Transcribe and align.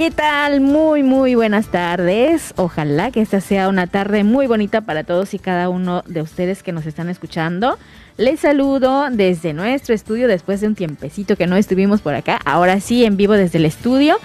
¿qué 0.00 0.10
tal? 0.10 0.62
Muy, 0.62 1.02
muy 1.02 1.34
buenas 1.34 1.66
tardes. 1.66 2.54
Ojalá 2.56 3.10
que 3.10 3.20
esta 3.20 3.42
sea 3.42 3.68
una 3.68 3.86
tarde 3.86 4.24
muy 4.24 4.46
bonita 4.46 4.80
para 4.80 5.04
todos 5.04 5.34
y 5.34 5.38
cada 5.38 5.68
uno 5.68 6.02
de 6.06 6.22
ustedes 6.22 6.62
que 6.62 6.72
nos 6.72 6.86
están 6.86 7.10
escuchando. 7.10 7.76
Les 8.16 8.40
saludo 8.40 9.10
desde 9.10 9.52
nuestro 9.52 9.94
estudio 9.94 10.26
después 10.26 10.62
de 10.62 10.68
un 10.68 10.74
tiempecito 10.74 11.36
que 11.36 11.46
no 11.46 11.54
estuvimos 11.56 12.00
por 12.00 12.14
acá. 12.14 12.40
Ahora 12.46 12.80
sí, 12.80 13.04
en 13.04 13.18
vivo 13.18 13.34
desde 13.34 13.58
el 13.58 13.66
estudio. 13.66 14.16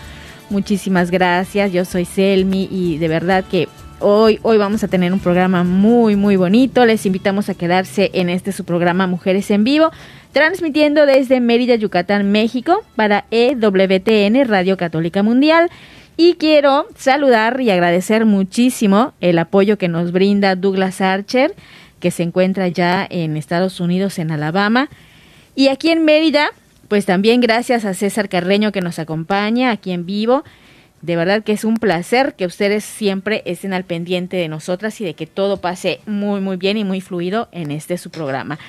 Muchísimas 0.49 1.11
gracias. 1.11 1.73
Yo 1.73 1.83
soy 1.83 2.05
Selmi 2.05 2.69
y 2.71 2.97
de 2.97 3.09
verdad 3.09 3.43
que 3.43 3.67
hoy, 3.99 4.39
hoy 4.43 4.57
vamos 4.57 4.81
a 4.85 4.87
tener 4.87 5.11
un 5.11 5.19
programa 5.19 5.65
muy, 5.65 6.15
muy 6.15 6.37
bonito. 6.37 6.85
Les 6.85 7.05
invitamos 7.05 7.49
a 7.49 7.53
quedarse 7.53 8.11
en 8.13 8.29
este 8.29 8.53
su 8.53 8.63
programa 8.63 9.07
Mujeres 9.07 9.51
en 9.51 9.65
Vivo 9.65 9.91
transmitiendo 10.35 11.05
desde 11.05 11.39
Mérida, 11.39 11.75
Yucatán, 11.75 12.29
México, 12.29 12.83
para 12.97 13.23
EWTN, 13.31 14.45
Radio 14.45 14.75
Católica 14.75 15.23
Mundial. 15.23 15.71
Y 16.17 16.33
quiero 16.33 16.87
saludar 16.97 17.61
y 17.61 17.69
agradecer 17.69 18.25
muchísimo 18.25 19.13
el 19.21 19.39
apoyo 19.39 19.77
que 19.77 19.87
nos 19.87 20.11
brinda 20.11 20.57
Douglas 20.57 20.99
Archer, 20.99 21.55
que 22.01 22.11
se 22.11 22.23
encuentra 22.23 22.67
ya 22.67 23.07
en 23.09 23.37
Estados 23.37 23.79
Unidos, 23.79 24.19
en 24.19 24.29
Alabama. 24.29 24.89
Y 25.55 25.69
aquí 25.69 25.89
en 25.89 26.03
Mérida, 26.03 26.49
pues 26.89 27.05
también 27.05 27.39
gracias 27.39 27.85
a 27.85 27.93
César 27.93 28.27
Carreño 28.27 28.73
que 28.73 28.81
nos 28.81 28.99
acompaña 28.99 29.71
aquí 29.71 29.91
en 29.91 30.05
vivo. 30.05 30.43
De 31.01 31.15
verdad 31.15 31.45
que 31.45 31.53
es 31.53 31.63
un 31.63 31.77
placer 31.77 32.35
que 32.35 32.45
ustedes 32.45 32.83
siempre 32.83 33.41
estén 33.45 33.71
al 33.71 33.85
pendiente 33.85 34.35
de 34.35 34.49
nosotras 34.49 34.99
y 34.99 35.05
de 35.05 35.13
que 35.13 35.27
todo 35.27 35.61
pase 35.61 36.01
muy, 36.05 36.41
muy 36.41 36.57
bien 36.57 36.75
y 36.75 36.83
muy 36.83 36.99
fluido 36.99 37.47
en 37.53 37.71
este 37.71 37.97
su 37.97 38.09
programa. 38.09 38.59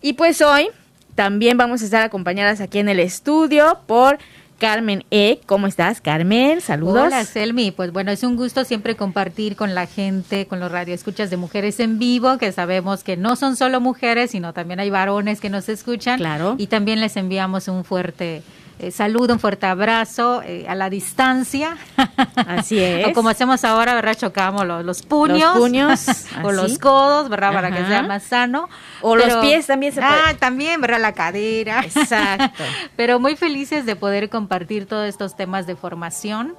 Y 0.00 0.12
pues 0.12 0.40
hoy 0.40 0.68
también 1.16 1.56
vamos 1.56 1.82
a 1.82 1.86
estar 1.86 2.02
acompañadas 2.02 2.60
aquí 2.60 2.78
en 2.78 2.88
el 2.88 3.00
estudio 3.00 3.80
por 3.86 4.18
Carmen 4.58 5.04
E. 5.10 5.40
¿Cómo 5.46 5.66
estás, 5.66 6.00
Carmen? 6.00 6.60
Saludos. 6.60 7.06
Hola, 7.06 7.24
Selmi. 7.24 7.72
Pues 7.72 7.90
bueno, 7.90 8.10
es 8.10 8.22
un 8.22 8.36
gusto 8.36 8.64
siempre 8.64 8.96
compartir 8.96 9.56
con 9.56 9.74
la 9.74 9.86
gente, 9.86 10.46
con 10.46 10.60
los 10.60 10.70
radioescuchas 10.70 11.30
de 11.30 11.36
Mujeres 11.36 11.80
en 11.80 11.98
Vivo, 11.98 12.38
que 12.38 12.52
sabemos 12.52 13.02
que 13.02 13.16
no 13.16 13.34
son 13.34 13.56
solo 13.56 13.80
mujeres, 13.80 14.30
sino 14.30 14.52
también 14.52 14.78
hay 14.78 14.90
varones 14.90 15.40
que 15.40 15.50
nos 15.50 15.68
escuchan. 15.68 16.18
Claro. 16.18 16.54
Y 16.58 16.68
también 16.68 17.00
les 17.00 17.16
enviamos 17.16 17.68
un 17.68 17.84
fuerte 17.84 18.42
eh, 18.78 18.90
saludo, 18.90 19.32
un 19.32 19.40
fuerte 19.40 19.66
abrazo 19.66 20.42
eh, 20.44 20.66
a 20.68 20.74
la 20.74 20.90
distancia. 20.90 21.76
Así 22.36 22.78
es. 22.78 23.06
o 23.06 23.12
como 23.12 23.28
hacemos 23.30 23.64
ahora, 23.64 23.94
¿verdad? 23.94 24.14
Chocamos 24.16 24.66
los, 24.66 24.84
los 24.84 25.02
puños. 25.02 25.54
Los 25.54 25.58
puños. 25.58 26.08
o 26.42 26.48
así. 26.48 26.56
los 26.56 26.78
codos, 26.78 27.28
¿verdad? 27.28 27.52
Para 27.52 27.70
que 27.70 27.84
sea 27.86 28.02
más 28.02 28.22
sano. 28.24 28.68
O 29.00 29.16
los 29.16 29.34
pies 29.36 29.66
también 29.66 29.92
se 29.92 30.00
Ah, 30.02 30.18
puede. 30.24 30.34
también, 30.34 30.80
¿verdad? 30.80 31.00
La 31.00 31.12
cadera. 31.12 31.80
Exacto. 31.84 32.62
Pero 32.96 33.18
muy 33.18 33.36
felices 33.36 33.86
de 33.86 33.96
poder 33.96 34.28
compartir 34.28 34.86
todos 34.86 35.08
estos 35.08 35.36
temas 35.36 35.66
de 35.66 35.76
formación 35.76 36.54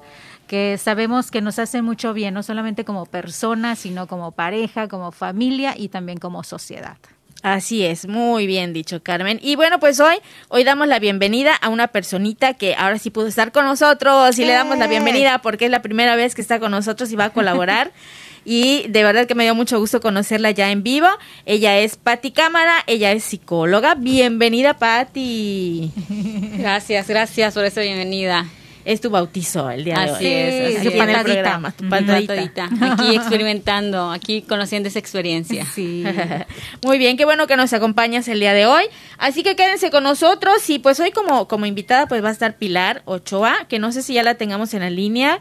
que 0.48 0.78
sabemos 0.78 1.30
que 1.30 1.42
nos 1.42 1.58
hacen 1.58 1.84
mucho 1.84 2.14
bien, 2.14 2.32
no 2.32 2.42
solamente 2.42 2.84
como 2.86 3.04
personas, 3.04 3.78
sino 3.80 4.06
como 4.06 4.32
pareja, 4.32 4.88
como 4.88 5.12
familia 5.12 5.74
y 5.76 5.88
también 5.90 6.18
como 6.18 6.42
sociedad. 6.42 6.96
Así 7.42 7.84
es, 7.84 8.08
muy 8.08 8.46
bien 8.46 8.72
dicho, 8.72 9.00
Carmen. 9.02 9.38
Y 9.40 9.54
bueno, 9.54 9.78
pues 9.78 10.00
hoy, 10.00 10.16
hoy 10.48 10.64
damos 10.64 10.88
la 10.88 10.98
bienvenida 10.98 11.54
a 11.54 11.68
una 11.68 11.86
personita 11.88 12.54
que 12.54 12.74
ahora 12.74 12.98
sí 12.98 13.10
pudo 13.10 13.28
estar 13.28 13.52
con 13.52 13.64
nosotros 13.64 14.38
y 14.38 14.44
le 14.44 14.52
damos 14.52 14.76
la 14.78 14.86
¡Eh! 14.86 14.88
bienvenida 14.88 15.40
porque 15.40 15.66
es 15.66 15.70
la 15.70 15.80
primera 15.80 16.16
vez 16.16 16.34
que 16.34 16.40
está 16.40 16.58
con 16.58 16.72
nosotros 16.72 17.12
y 17.12 17.16
va 17.16 17.26
a 17.26 17.30
colaborar. 17.30 17.92
Y 18.50 18.86
de 18.88 19.02
verdad 19.02 19.26
que 19.26 19.34
me 19.34 19.44
dio 19.44 19.54
mucho 19.54 19.78
gusto 19.78 20.00
conocerla 20.00 20.50
ya 20.52 20.70
en 20.70 20.82
vivo. 20.82 21.08
Ella 21.44 21.76
es 21.80 21.96
Patti 21.96 22.30
Cámara, 22.30 22.76
ella 22.86 23.12
es 23.12 23.22
psicóloga. 23.24 23.94
Bienvenida, 23.94 24.72
Patti. 24.78 25.92
Gracias, 26.56 27.08
gracias 27.08 27.52
por 27.52 27.66
esa 27.66 27.82
bienvenida. 27.82 28.46
Es 28.88 29.02
tu 29.02 29.10
bautizo 29.10 29.68
el 29.68 29.84
día 29.84 29.98
de 29.98 30.10
Así 30.12 30.24
hoy. 30.24 30.32
es, 30.32 30.78
Así 30.78 30.86
en 30.88 30.92
el 30.94 30.98
patadita. 30.98 31.22
programa, 31.24 31.70
tu 31.72 31.88
patadita. 31.90 32.70
Aquí 32.80 33.14
experimentando, 33.16 34.10
aquí 34.10 34.40
conociendo 34.40 34.88
esa 34.88 34.98
experiencia. 34.98 35.66
Sí. 35.74 36.04
Muy 36.82 36.96
bien, 36.96 37.18
qué 37.18 37.26
bueno 37.26 37.46
que 37.46 37.56
nos 37.58 37.74
acompañas 37.74 38.28
el 38.28 38.40
día 38.40 38.54
de 38.54 38.64
hoy. 38.64 38.84
Así 39.18 39.42
que 39.42 39.56
quédense 39.56 39.90
con 39.90 40.04
nosotros 40.04 40.70
y 40.70 40.78
pues 40.78 40.98
hoy 41.00 41.10
como, 41.10 41.46
como 41.48 41.66
invitada 41.66 42.06
pues 42.06 42.24
va 42.24 42.30
a 42.30 42.32
estar 42.32 42.56
Pilar 42.56 43.02
Ochoa, 43.04 43.66
que 43.68 43.78
no 43.78 43.92
sé 43.92 44.02
si 44.02 44.14
ya 44.14 44.22
la 44.22 44.36
tengamos 44.36 44.72
en 44.72 44.80
la 44.80 44.88
línea. 44.88 45.38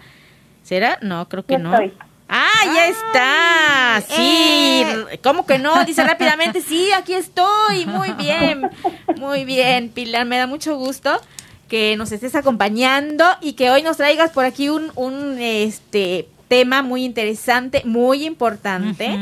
¿Será? 0.63 0.99
No, 1.01 1.29
creo 1.29 1.45
que 1.45 1.53
Ya 1.53 1.59
no. 1.59 1.71
estoy. 1.73 1.93
Ah, 2.27 2.49
ya 2.65 2.87
está. 2.89 4.03
Sí, 4.13 4.83
Eh. 4.83 5.19
¿cómo 5.23 5.45
que 5.45 5.57
no? 5.57 5.85
Dice 5.85 6.03
rápidamente, 6.03 6.59
sí, 6.59 6.89
aquí 6.91 7.13
estoy. 7.13 7.85
Muy 7.85 8.11
bien, 8.17 8.69
muy 9.15 9.45
bien, 9.45 9.87
Pilar, 9.87 10.25
me 10.25 10.37
da 10.37 10.47
mucho 10.47 10.75
gusto 10.75 11.21
que 11.67 11.95
nos 11.97 12.11
estés 12.11 12.35
acompañando 12.35 13.25
y 13.41 13.53
que 13.53 13.69
hoy 13.69 13.83
nos 13.83 13.97
traigas 13.97 14.31
por 14.31 14.45
aquí 14.45 14.69
un, 14.69 14.91
un 14.95 15.37
este 15.39 16.27
tema 16.47 16.81
muy 16.81 17.03
interesante, 17.03 17.81
muy 17.85 18.25
importante 18.25 19.17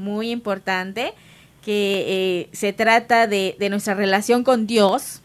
muy 0.00 0.30
importante, 0.30 1.12
que 1.64 2.04
eh, 2.08 2.48
se 2.52 2.72
trata 2.72 3.26
de, 3.26 3.54
de 3.58 3.70
nuestra 3.70 3.94
relación 3.94 4.42
con 4.42 4.66
Dios. 4.66 5.22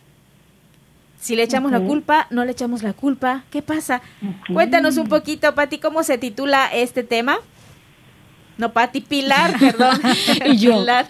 Si 1.20 1.36
le 1.36 1.44
echamos 1.44 1.72
la 1.72 1.80
culpa, 1.80 2.28
no 2.30 2.46
le 2.46 2.52
echamos 2.52 2.84
la 2.84 2.94
culpa, 2.94 3.44
¿qué 3.50 3.64
pasa? 3.64 4.02
Cuéntanos 4.54 4.98
un 4.98 5.08
poquito, 5.08 5.56
Pati, 5.56 5.80
¿cómo 5.80 6.04
se 6.04 6.20
titula 6.20 6.68
este 6.72 7.02
tema? 7.02 7.38
No, 8.60 8.74
Pati, 8.74 9.02
Pilar, 9.02 9.54
perdón. 9.60 10.00
Y 10.46 10.58
yo. 10.58 10.78
Pilar. 10.82 11.08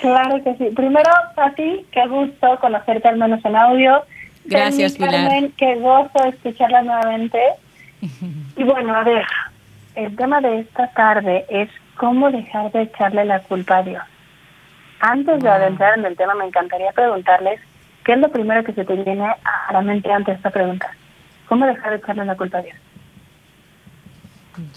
Claro 0.00 0.44
que 0.44 0.54
sí. 0.58 0.72
Primero, 0.76 1.10
Pati, 1.34 1.86
qué 1.90 2.06
gusto 2.06 2.58
conocerte 2.60 3.08
al 3.08 3.16
menos 3.16 3.44
en 3.44 3.56
audio. 3.56 4.04
Gracias, 4.44 4.94
Pilar. 4.94 5.28
Carmen, 5.28 5.52
qué 5.56 5.74
gusto 5.76 6.24
escucharla 6.24 6.82
nuevamente. 6.82 7.38
Y 8.56 8.62
bueno, 8.62 8.94
a 8.94 9.02
ver, 9.02 9.24
el 9.96 10.14
tema 10.14 10.40
de 10.40 10.60
esta 10.60 10.88
tarde 10.92 11.44
es 11.48 11.68
cómo 11.96 12.30
dejar 12.30 12.70
de 12.70 12.82
echarle 12.82 13.24
la 13.24 13.40
culpa 13.40 13.78
a 13.78 13.82
Dios. 13.82 14.02
Antes 15.00 15.42
de 15.42 15.48
adentrar 15.48 15.98
en 15.98 16.04
el 16.04 16.16
tema, 16.16 16.34
me 16.34 16.44
encantaría 16.44 16.92
preguntarles 16.92 17.60
qué 18.04 18.12
es 18.12 18.18
lo 18.18 18.30
primero 18.30 18.62
que 18.62 18.72
se 18.72 18.84
te 18.84 18.94
viene 18.94 19.24
a 19.24 19.72
la 19.72 19.80
mente 19.80 20.12
ante 20.12 20.32
esta 20.32 20.50
pregunta. 20.50 20.90
¿Cómo 21.48 21.66
dejar 21.66 21.90
de 21.90 21.96
echarle 21.96 22.24
la 22.24 22.36
culpa 22.36 22.58
a 22.58 22.62
Dios? 22.62 22.76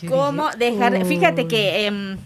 ¿Cómo 0.09 0.49
dejar? 0.57 1.05
Fíjate 1.05 1.47
que, 1.47 1.85
em, 1.85 2.17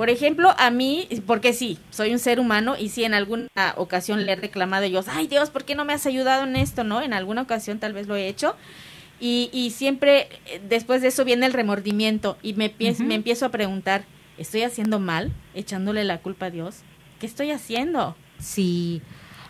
por 0.00 0.08
ejemplo, 0.08 0.54
a 0.56 0.70
mí, 0.70 1.06
porque 1.26 1.52
sí, 1.52 1.76
soy 1.90 2.10
un 2.12 2.18
ser 2.18 2.40
humano 2.40 2.74
y 2.74 2.88
si 2.88 3.04
en 3.04 3.12
alguna 3.12 3.48
ocasión 3.76 4.24
le 4.24 4.32
he 4.32 4.36
reclamado 4.36 4.86
yo, 4.86 5.02
ay 5.06 5.26
Dios, 5.26 5.50
¿por 5.50 5.66
qué 5.66 5.74
no 5.74 5.84
me 5.84 5.92
has 5.92 6.06
ayudado 6.06 6.44
en 6.44 6.56
esto? 6.56 6.84
¿No? 6.84 7.02
En 7.02 7.12
alguna 7.12 7.42
ocasión 7.42 7.78
tal 7.78 7.92
vez 7.92 8.06
lo 8.06 8.16
he 8.16 8.26
hecho. 8.26 8.56
Y, 9.20 9.50
y 9.52 9.72
siempre 9.72 10.28
eh, 10.46 10.58
después 10.66 11.02
de 11.02 11.08
eso 11.08 11.26
viene 11.26 11.44
el 11.44 11.52
remordimiento 11.52 12.38
y 12.42 12.54
me, 12.54 12.74
Ujú. 12.80 13.02
me 13.04 13.14
empiezo 13.14 13.44
a 13.44 13.50
preguntar, 13.50 14.04
¿estoy 14.38 14.62
haciendo 14.62 15.00
mal? 15.00 15.32
Echándole 15.54 16.02
la 16.04 16.16
culpa 16.16 16.46
a 16.46 16.50
Dios. 16.50 16.76
¿Qué 17.18 17.26
estoy 17.26 17.50
haciendo? 17.50 18.16
Sí. 18.38 19.02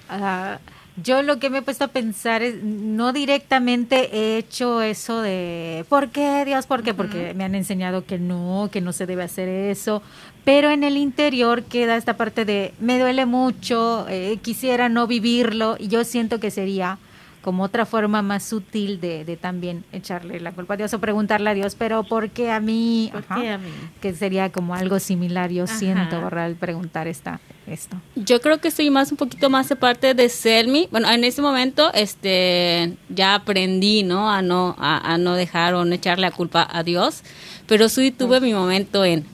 Ah, 0.09 0.59
yo 1.03 1.23
lo 1.23 1.39
que 1.39 1.51
me 1.51 1.59
he 1.59 1.63
puesto 1.63 1.85
a 1.85 1.89
pensar 1.89 2.43
es, 2.43 2.63
no 2.63 3.13
directamente 3.13 4.17
he 4.17 4.39
hecho 4.39 4.83
eso 4.83 5.21
de, 5.21 5.85
¿por 5.89 6.11
qué 6.11 6.45
Dios? 6.45 6.67
¿Por 6.67 6.83
qué? 6.83 6.95
Porque 6.95 7.35
me 7.35 7.45
han 7.45 7.55
enseñado 7.55 8.05
que 8.05 8.19
no, 8.19 8.69
que 8.73 8.81
no 8.81 8.93
se 8.93 9.07
debe 9.07 9.23
hacer 9.23 9.49
eso. 9.49 10.03
Pero 10.45 10.71
en 10.71 10.85
el 10.85 10.97
interior 10.97 11.65
queda 11.65 11.97
esta 11.97 12.17
parte 12.17 12.45
de, 12.45 12.73
me 12.81 12.99
duele 12.99 13.27
mucho, 13.27 14.07
eh, 14.09 14.39
quisiera 14.43 14.89
no 14.89 15.07
vivirlo 15.07 15.77
y 15.79 15.89
yo 15.89 16.05
siento 16.05 16.41
que 16.41 16.51
sería 16.51 16.99
como 17.43 17.63
otra 17.65 17.87
forma 17.87 18.23
más 18.23 18.45
sutil 18.45 19.01
de, 19.01 19.25
de, 19.25 19.37
también 19.37 19.85
echarle 19.93 20.41
la 20.41 20.53
culpa 20.53 20.75
a 20.75 20.77
Dios 20.77 20.93
o 20.93 20.99
preguntarle 20.99 21.51
a 21.51 21.55
Dios, 21.55 21.75
pero 21.75 22.05
¿por 22.05 22.31
qué 22.31 22.51
a 22.51 22.61
mí? 22.61 23.09
¿Por 23.13 23.25
qué 23.25 23.51
a 23.51 23.59
mí? 23.59 23.71
Que 24.01 24.13
sería 24.13 24.51
como 24.51 24.75
algo 24.75 24.99
similar, 24.99 25.51
yo 25.51 25.65
Ajá. 25.65 25.75
siento, 25.75 26.23
¿verdad? 26.23 26.53
Preguntar 26.59 27.09
esta, 27.09 27.41
esto. 27.71 27.97
Yo 28.17 28.41
creo 28.41 28.59
que 28.61 28.69
estoy 28.69 28.91
más 28.91 29.11
un 29.11 29.17
poquito 29.17 29.51
más 29.51 29.69
de 29.69 29.77
parte 29.77 30.15
de 30.15 30.29
Selmi. 30.29 30.89
Bueno, 30.91 31.11
en 31.11 31.25
ese 31.25 31.43
momento 31.43 31.93
este 31.95 32.97
ya 33.09 33.35
aprendí, 33.35 34.03
¿no? 34.03 34.31
A 34.31 34.43
no 34.43 34.77
a, 34.79 35.15
a 35.15 35.19
no 35.19 35.35
dejar 35.35 35.75
o 35.75 35.85
no 35.85 35.95
echarle 35.95 36.23
la 36.23 36.31
culpa 36.31 36.67
a 36.71 36.83
Dios, 36.83 37.23
pero 37.67 37.89
sí 37.89 38.11
tuve 38.11 38.41
mi 38.41 38.53
momento 38.53 39.05
en 39.05 39.25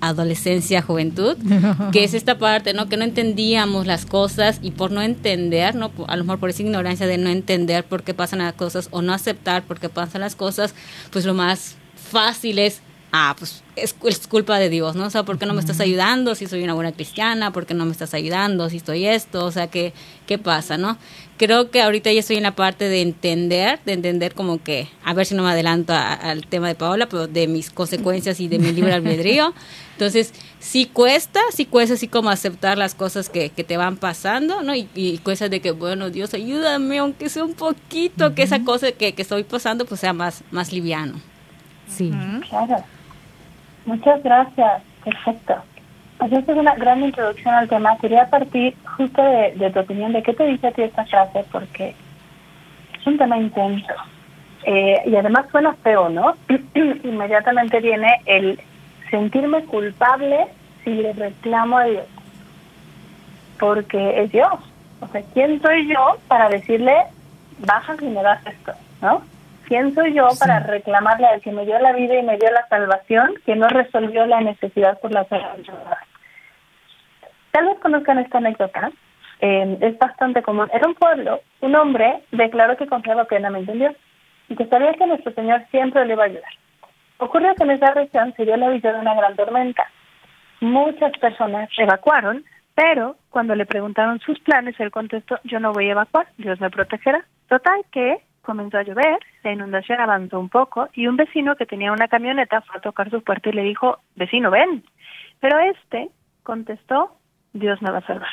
adolescencia, 0.00 0.82
juventud, 0.82 1.36
que 1.92 2.04
es 2.04 2.14
esta 2.14 2.38
parte, 2.38 2.74
¿no? 2.74 2.88
Que 2.88 2.96
no 2.96 3.04
entendíamos 3.04 3.86
las 3.86 4.06
cosas 4.06 4.58
y 4.62 4.70
por 4.70 4.90
no 4.90 5.02
entender, 5.02 5.74
¿no? 5.74 5.90
A 6.08 6.16
lo 6.16 6.24
mejor 6.24 6.38
por 6.38 6.50
esa 6.50 6.62
ignorancia 6.62 7.06
de 7.06 7.18
no 7.18 7.30
entender 7.30 7.84
por 7.84 8.02
qué 8.02 8.14
pasan 8.14 8.40
las 8.40 8.54
cosas 8.54 8.88
o 8.90 9.02
no 9.02 9.12
aceptar 9.12 9.64
por 9.64 9.80
qué 9.80 9.88
pasan 9.88 10.20
las 10.20 10.36
cosas, 10.36 10.74
pues 11.10 11.24
lo 11.24 11.34
más 11.34 11.76
fácil 12.10 12.58
es, 12.58 12.80
ah, 13.18 13.34
pues 13.38 13.62
es, 13.76 13.94
es 14.04 14.26
culpa 14.26 14.58
de 14.58 14.68
Dios, 14.68 14.94
¿no? 14.94 15.06
O 15.06 15.10
sea, 15.10 15.22
¿por 15.22 15.38
qué 15.38 15.46
no 15.46 15.54
me 15.54 15.60
estás 15.60 15.80
ayudando 15.80 16.34
si 16.34 16.46
soy 16.46 16.62
una 16.62 16.74
buena 16.74 16.92
cristiana? 16.92 17.50
¿Por 17.52 17.64
qué 17.66 17.72
no 17.74 17.84
me 17.86 17.92
estás 17.92 18.12
ayudando 18.14 18.68
si 18.68 18.76
estoy 18.76 19.06
esto? 19.06 19.44
O 19.46 19.50
sea, 19.52 19.68
¿qué, 19.68 19.92
qué 20.26 20.36
pasa, 20.38 20.76
no? 20.76 20.98
Creo 21.38 21.70
que 21.70 21.80
ahorita 21.82 22.12
ya 22.12 22.20
estoy 22.20 22.36
en 22.36 22.42
la 22.42 22.54
parte 22.54 22.88
de 22.88 23.00
entender, 23.02 23.80
de 23.86 23.92
entender 23.94 24.34
como 24.34 24.62
que, 24.62 24.88
a 25.04 25.12
ver 25.14 25.24
si 25.26 25.34
no 25.34 25.42
me 25.42 25.50
adelanto 25.50 25.92
a- 25.92 26.12
al 26.12 26.46
tema 26.46 26.68
de 26.68 26.74
Paola, 26.74 27.08
pero 27.08 27.26
de 27.26 27.46
mis 27.46 27.70
consecuencias 27.70 28.38
y 28.40 28.48
de 28.48 28.58
mi 28.58 28.72
libre 28.72 28.92
albedrío. 28.92 29.52
Entonces, 29.92 30.32
sí 30.60 30.86
cuesta, 30.92 31.40
sí 31.52 31.64
cuesta 31.64 31.94
así 31.94 32.08
como 32.08 32.28
aceptar 32.30 32.76
las 32.78 32.94
cosas 32.94 33.28
que, 33.30 33.48
que 33.50 33.64
te 33.64 33.76
van 33.78 33.96
pasando, 33.96 34.62
¿no? 34.62 34.74
Y, 34.74 34.88
y 34.94 35.18
cuesta 35.18 35.48
de 35.48 35.60
que, 35.60 35.70
bueno, 35.70 36.10
Dios, 36.10 36.34
ayúdame, 36.34 36.98
aunque 36.98 37.28
sea 37.30 37.44
un 37.44 37.54
poquito, 37.54 38.34
que 38.34 38.42
esa 38.42 38.62
cosa 38.64 38.92
que, 38.92 39.12
que 39.14 39.22
estoy 39.22 39.44
pasando 39.44 39.84
pues 39.86 40.00
sea 40.00 40.12
más, 40.12 40.42
más 40.50 40.72
liviano. 40.72 41.20
Sí. 41.88 42.10
Claro. 42.48 42.84
Muchas 43.86 44.22
gracias. 44.22 44.82
Perfecto. 45.04 45.54
Pues 46.18 46.32
esta 46.32 46.52
es 46.52 46.58
una 46.58 46.74
gran 46.74 47.02
introducción 47.02 47.54
al 47.54 47.68
tema. 47.68 47.96
Quería 47.98 48.28
partir 48.28 48.74
justo 48.96 49.22
de, 49.22 49.70
tu 49.70 49.80
opinión 49.80 50.12
de 50.12 50.22
qué 50.22 50.32
te 50.32 50.46
dice 50.46 50.66
a 50.66 50.72
ti 50.72 50.82
esta 50.82 51.04
frase, 51.04 51.44
porque 51.52 51.94
es 52.98 53.06
un 53.06 53.16
tema 53.16 53.38
intenso. 53.38 53.92
Eh, 54.64 55.02
y 55.06 55.14
además 55.14 55.46
suena 55.50 55.74
feo, 55.74 56.08
¿no? 56.08 56.34
Inmediatamente 56.74 57.80
viene 57.80 58.20
el 58.26 58.60
sentirme 59.10 59.64
culpable 59.64 60.46
si 60.82 60.94
le 60.94 61.12
reclamo 61.12 61.78
a 61.78 61.84
Dios. 61.84 62.06
Porque 63.60 64.22
es 64.22 64.32
Dios. 64.32 64.54
O 65.00 65.06
sea, 65.08 65.22
¿quién 65.34 65.60
soy 65.62 65.86
yo 65.86 66.16
para 66.26 66.48
decirle, 66.48 66.94
baja 67.58 67.94
y 68.00 68.06
me 68.06 68.22
das 68.22 68.44
esto, 68.46 68.72
¿no? 69.00 69.22
¿Quién 69.66 69.94
soy 69.94 70.14
yo 70.14 70.28
para 70.38 70.60
reclamarle 70.60 71.26
al 71.26 71.40
que 71.40 71.50
me 71.50 71.66
dio 71.66 71.76
la 71.80 71.92
vida 71.92 72.16
y 72.16 72.22
me 72.22 72.36
dio 72.36 72.48
la 72.52 72.66
salvación, 72.68 73.34
que 73.44 73.56
no 73.56 73.66
resolvió 73.68 74.24
la 74.24 74.40
necesidad 74.40 74.98
por 75.00 75.12
la 75.12 75.24
salvación? 75.24 75.76
Tal 77.50 77.66
vez 77.66 77.78
conozcan 77.80 78.18
esta 78.18 78.38
anécdota, 78.38 78.92
eh, 79.40 79.78
es 79.80 79.98
bastante 79.98 80.42
común. 80.42 80.70
Era 80.72 80.86
un 80.86 80.94
pueblo, 80.94 81.40
un 81.60 81.74
hombre 81.74 82.22
declaró 82.30 82.76
que 82.76 82.86
confiaba 82.86 83.24
plenamente 83.24 83.72
en 83.72 83.78
Dios 83.80 83.96
y 84.48 84.54
que 84.54 84.66
sabía 84.66 84.92
que 84.94 85.06
nuestro 85.06 85.32
Señor 85.32 85.64
siempre 85.72 86.06
le 86.06 86.12
iba 86.12 86.22
a 86.22 86.26
ayudar. 86.26 86.52
Ocurrió 87.18 87.52
que 87.56 87.64
en 87.64 87.70
esa 87.72 87.90
región 87.92 88.34
se 88.36 88.44
dio 88.44 88.56
la 88.56 88.68
visión 88.68 88.94
de 88.94 89.00
una 89.00 89.14
gran 89.14 89.34
tormenta. 89.34 89.90
Muchas 90.60 91.10
personas 91.18 91.68
evacuaron, 91.76 92.44
pero 92.76 93.16
cuando 93.30 93.56
le 93.56 93.66
preguntaron 93.66 94.20
sus 94.20 94.38
planes, 94.40 94.78
él 94.78 94.92
contestó, 94.92 95.40
yo 95.42 95.58
no 95.58 95.72
voy 95.72 95.88
a 95.88 95.92
evacuar, 95.92 96.28
Dios 96.38 96.60
me 96.60 96.70
protegerá. 96.70 97.24
Total 97.48 97.80
que 97.90 98.18
comenzó 98.46 98.78
a 98.78 98.84
llover, 98.84 99.18
la 99.42 99.52
inundación 99.52 100.00
avanzó 100.00 100.38
un 100.38 100.48
poco 100.48 100.88
y 100.94 101.08
un 101.08 101.16
vecino 101.16 101.56
que 101.56 101.66
tenía 101.66 101.92
una 101.92 102.08
camioneta 102.08 102.62
fue 102.62 102.76
a 102.76 102.80
tocar 102.80 103.10
su 103.10 103.22
puerta 103.22 103.50
y 103.50 103.52
le 103.52 103.64
dijo, 103.64 103.98
vecino, 104.14 104.50
ven. 104.50 104.84
Pero 105.40 105.58
este 105.58 106.08
contestó, 106.44 107.16
Dios 107.52 107.82
me 107.82 107.90
va 107.90 107.98
a 107.98 108.06
salvar. 108.06 108.30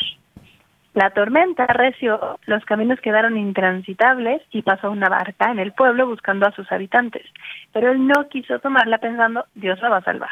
La 0.93 1.09
tormenta 1.09 1.65
reció, 1.65 2.37
los 2.45 2.63
caminos 2.65 3.01
quedaron 3.01 3.35
intransitables 3.35 4.43
y 4.51 4.61
pasó 4.61 4.91
una 4.91 5.09
barca 5.09 5.51
en 5.51 5.57
el 5.57 5.73
pueblo 5.73 6.05
buscando 6.05 6.45
a 6.45 6.51
sus 6.51 6.71
habitantes. 6.71 7.25
Pero 7.71 7.91
él 7.91 8.05
no 8.05 8.29
quiso 8.29 8.59
tomarla 8.59 8.99
pensando, 8.99 9.45
Dios 9.55 9.81
la 9.81 9.89
va 9.89 9.97
a 9.97 10.03
salvar. 10.03 10.29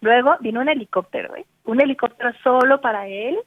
Luego 0.00 0.36
vino 0.40 0.60
un 0.60 0.68
helicóptero, 0.68 1.36
¿eh? 1.36 1.44
un 1.64 1.80
helicóptero 1.80 2.32
solo 2.42 2.80
para 2.80 3.06
él, 3.06 3.38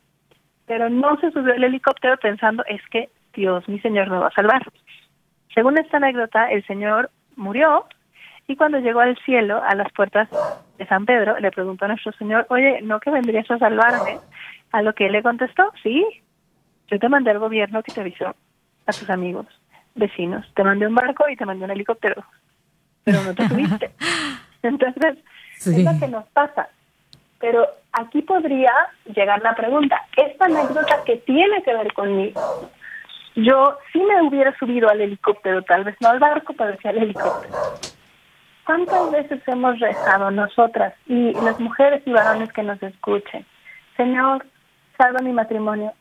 pero 0.66 0.90
no 0.90 1.20
se 1.20 1.32
subió 1.32 1.54
el 1.54 1.66
helicóptero 1.66 2.16
pensando, 2.18 2.64
es 2.66 2.82
que 2.90 3.10
Dios, 3.34 3.68
mi 3.68 3.80
Señor, 3.80 4.10
me 4.10 4.18
va 4.18 4.28
a 4.28 4.32
salvar. 4.32 4.64
Según 5.54 5.78
esta 5.78 5.98
anécdota, 5.98 6.50
el 6.52 6.66
Señor 6.66 7.10
murió 7.36 7.86
y 8.48 8.56
cuando 8.56 8.80
llegó 8.80 9.00
al 9.02 9.18
cielo, 9.20 9.62
a 9.64 9.76
las 9.76 9.92
puertas 9.94 10.30
de 10.78 10.86
San 10.88 11.06
Pedro, 11.06 11.40
le 11.40 11.52
preguntó 11.52 11.86
a 11.86 11.90
nuestro 11.90 12.12
Señor, 12.14 12.46
oye, 12.50 12.82
¿no 12.82 13.00
que 13.00 13.12
vendrías 13.12 13.50
a 13.52 13.58
salvarme? 13.60 14.20
A 14.72 14.82
lo 14.82 14.94
que 14.94 15.06
él 15.08 15.12
le 15.14 15.24
contestó, 15.24 15.72
sí, 15.84 16.06
yo 16.88 17.00
te 17.00 17.10
mandé 17.10 17.32
al 17.32 17.40
gobierno 17.40 17.84
que 17.84 17.92
te 17.92 18.02
avisó 18.02 18.28
a 18.86 18.92
tus 18.92 19.10
amigos, 19.10 19.46
vecinos, 19.96 20.46
te 20.56 20.64
mandé 20.64 20.88
un 20.88 20.96
barco 20.96 21.28
y 21.30 21.36
te 21.36 21.46
mandé 21.46 21.66
un 21.66 21.72
helicóptero, 21.72 22.24
pero 23.04 23.24
no 23.24 23.34
te 23.36 23.48
subiste. 23.48 23.92
Entonces, 24.64 25.18
Sí. 25.56 25.76
es 25.86 25.94
lo 25.94 26.00
que 26.00 26.08
nos 26.08 26.26
pasa. 26.30 26.70
Pero 27.40 27.68
aquí 27.92 28.24
podría 28.24 28.72
llegar 29.14 29.42
la 29.44 29.54
pregunta, 29.56 29.96
esta 30.18 30.46
anécdota 30.46 31.04
que 31.06 31.18
tiene 31.18 31.62
que 31.64 31.74
ver 31.74 31.94
conmigo, 31.94 32.42
yo 33.36 33.78
sí 33.92 34.00
me 34.00 34.22
hubiera 34.22 34.56
subido 34.58 34.90
al 34.90 35.02
helicóptero, 35.02 35.62
tal 35.64 35.84
vez 35.84 35.96
no 36.02 36.10
al 36.10 36.20
barco, 36.20 36.54
pero 36.58 36.78
sí 36.82 36.88
al 36.88 36.98
helicóptero. 36.98 37.54
¿Cuántas 38.66 39.12
veces 39.12 39.42
hemos 39.48 39.80
rezado 39.80 40.32
nosotras 40.32 40.94
y 41.08 41.34
las 41.34 41.60
mujeres 41.60 42.04
y 42.06 42.12
varones 42.12 42.52
que 42.54 42.64
nos 42.64 42.82
escuchen? 42.84 43.46
Señor, 43.98 44.46
salva 44.98 45.20
mi 45.22 45.34
matrimonio. 45.34 45.94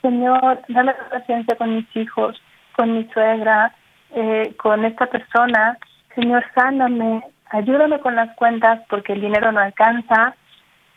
Señor, 0.00 0.60
dame 0.68 0.94
paciencia 1.10 1.56
con 1.56 1.74
mis 1.74 1.96
hijos, 1.96 2.40
con 2.76 2.94
mi 2.94 3.04
suegra, 3.12 3.74
eh, 4.14 4.54
con 4.56 4.84
esta 4.84 5.06
persona. 5.06 5.76
Señor, 6.14 6.44
sáname, 6.54 7.22
ayúdame 7.50 7.98
con 8.00 8.14
las 8.14 8.34
cuentas 8.36 8.80
porque 8.88 9.14
el 9.14 9.20
dinero 9.20 9.50
no 9.52 9.60
alcanza. 9.60 10.34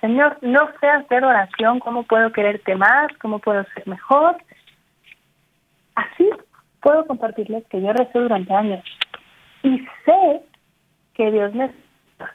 Señor, 0.01 0.37
no 0.41 0.69
sé 0.79 0.87
hacer 0.87 1.23
oración, 1.23 1.79
¿cómo 1.79 2.03
puedo 2.03 2.31
quererte 2.31 2.75
más? 2.75 3.07
¿Cómo 3.21 3.39
puedo 3.39 3.63
ser 3.73 3.87
mejor? 3.87 4.37
Así 5.95 6.29
puedo 6.81 7.05
compartirles 7.05 7.65
que 7.67 7.81
yo 7.81 7.93
recé 7.93 8.19
durante 8.19 8.53
años 8.53 8.83
y 9.63 9.79
sé 10.05 10.41
que 11.13 11.31
Dios 11.31 11.53
me 11.53 11.65
escucha, 11.65 12.33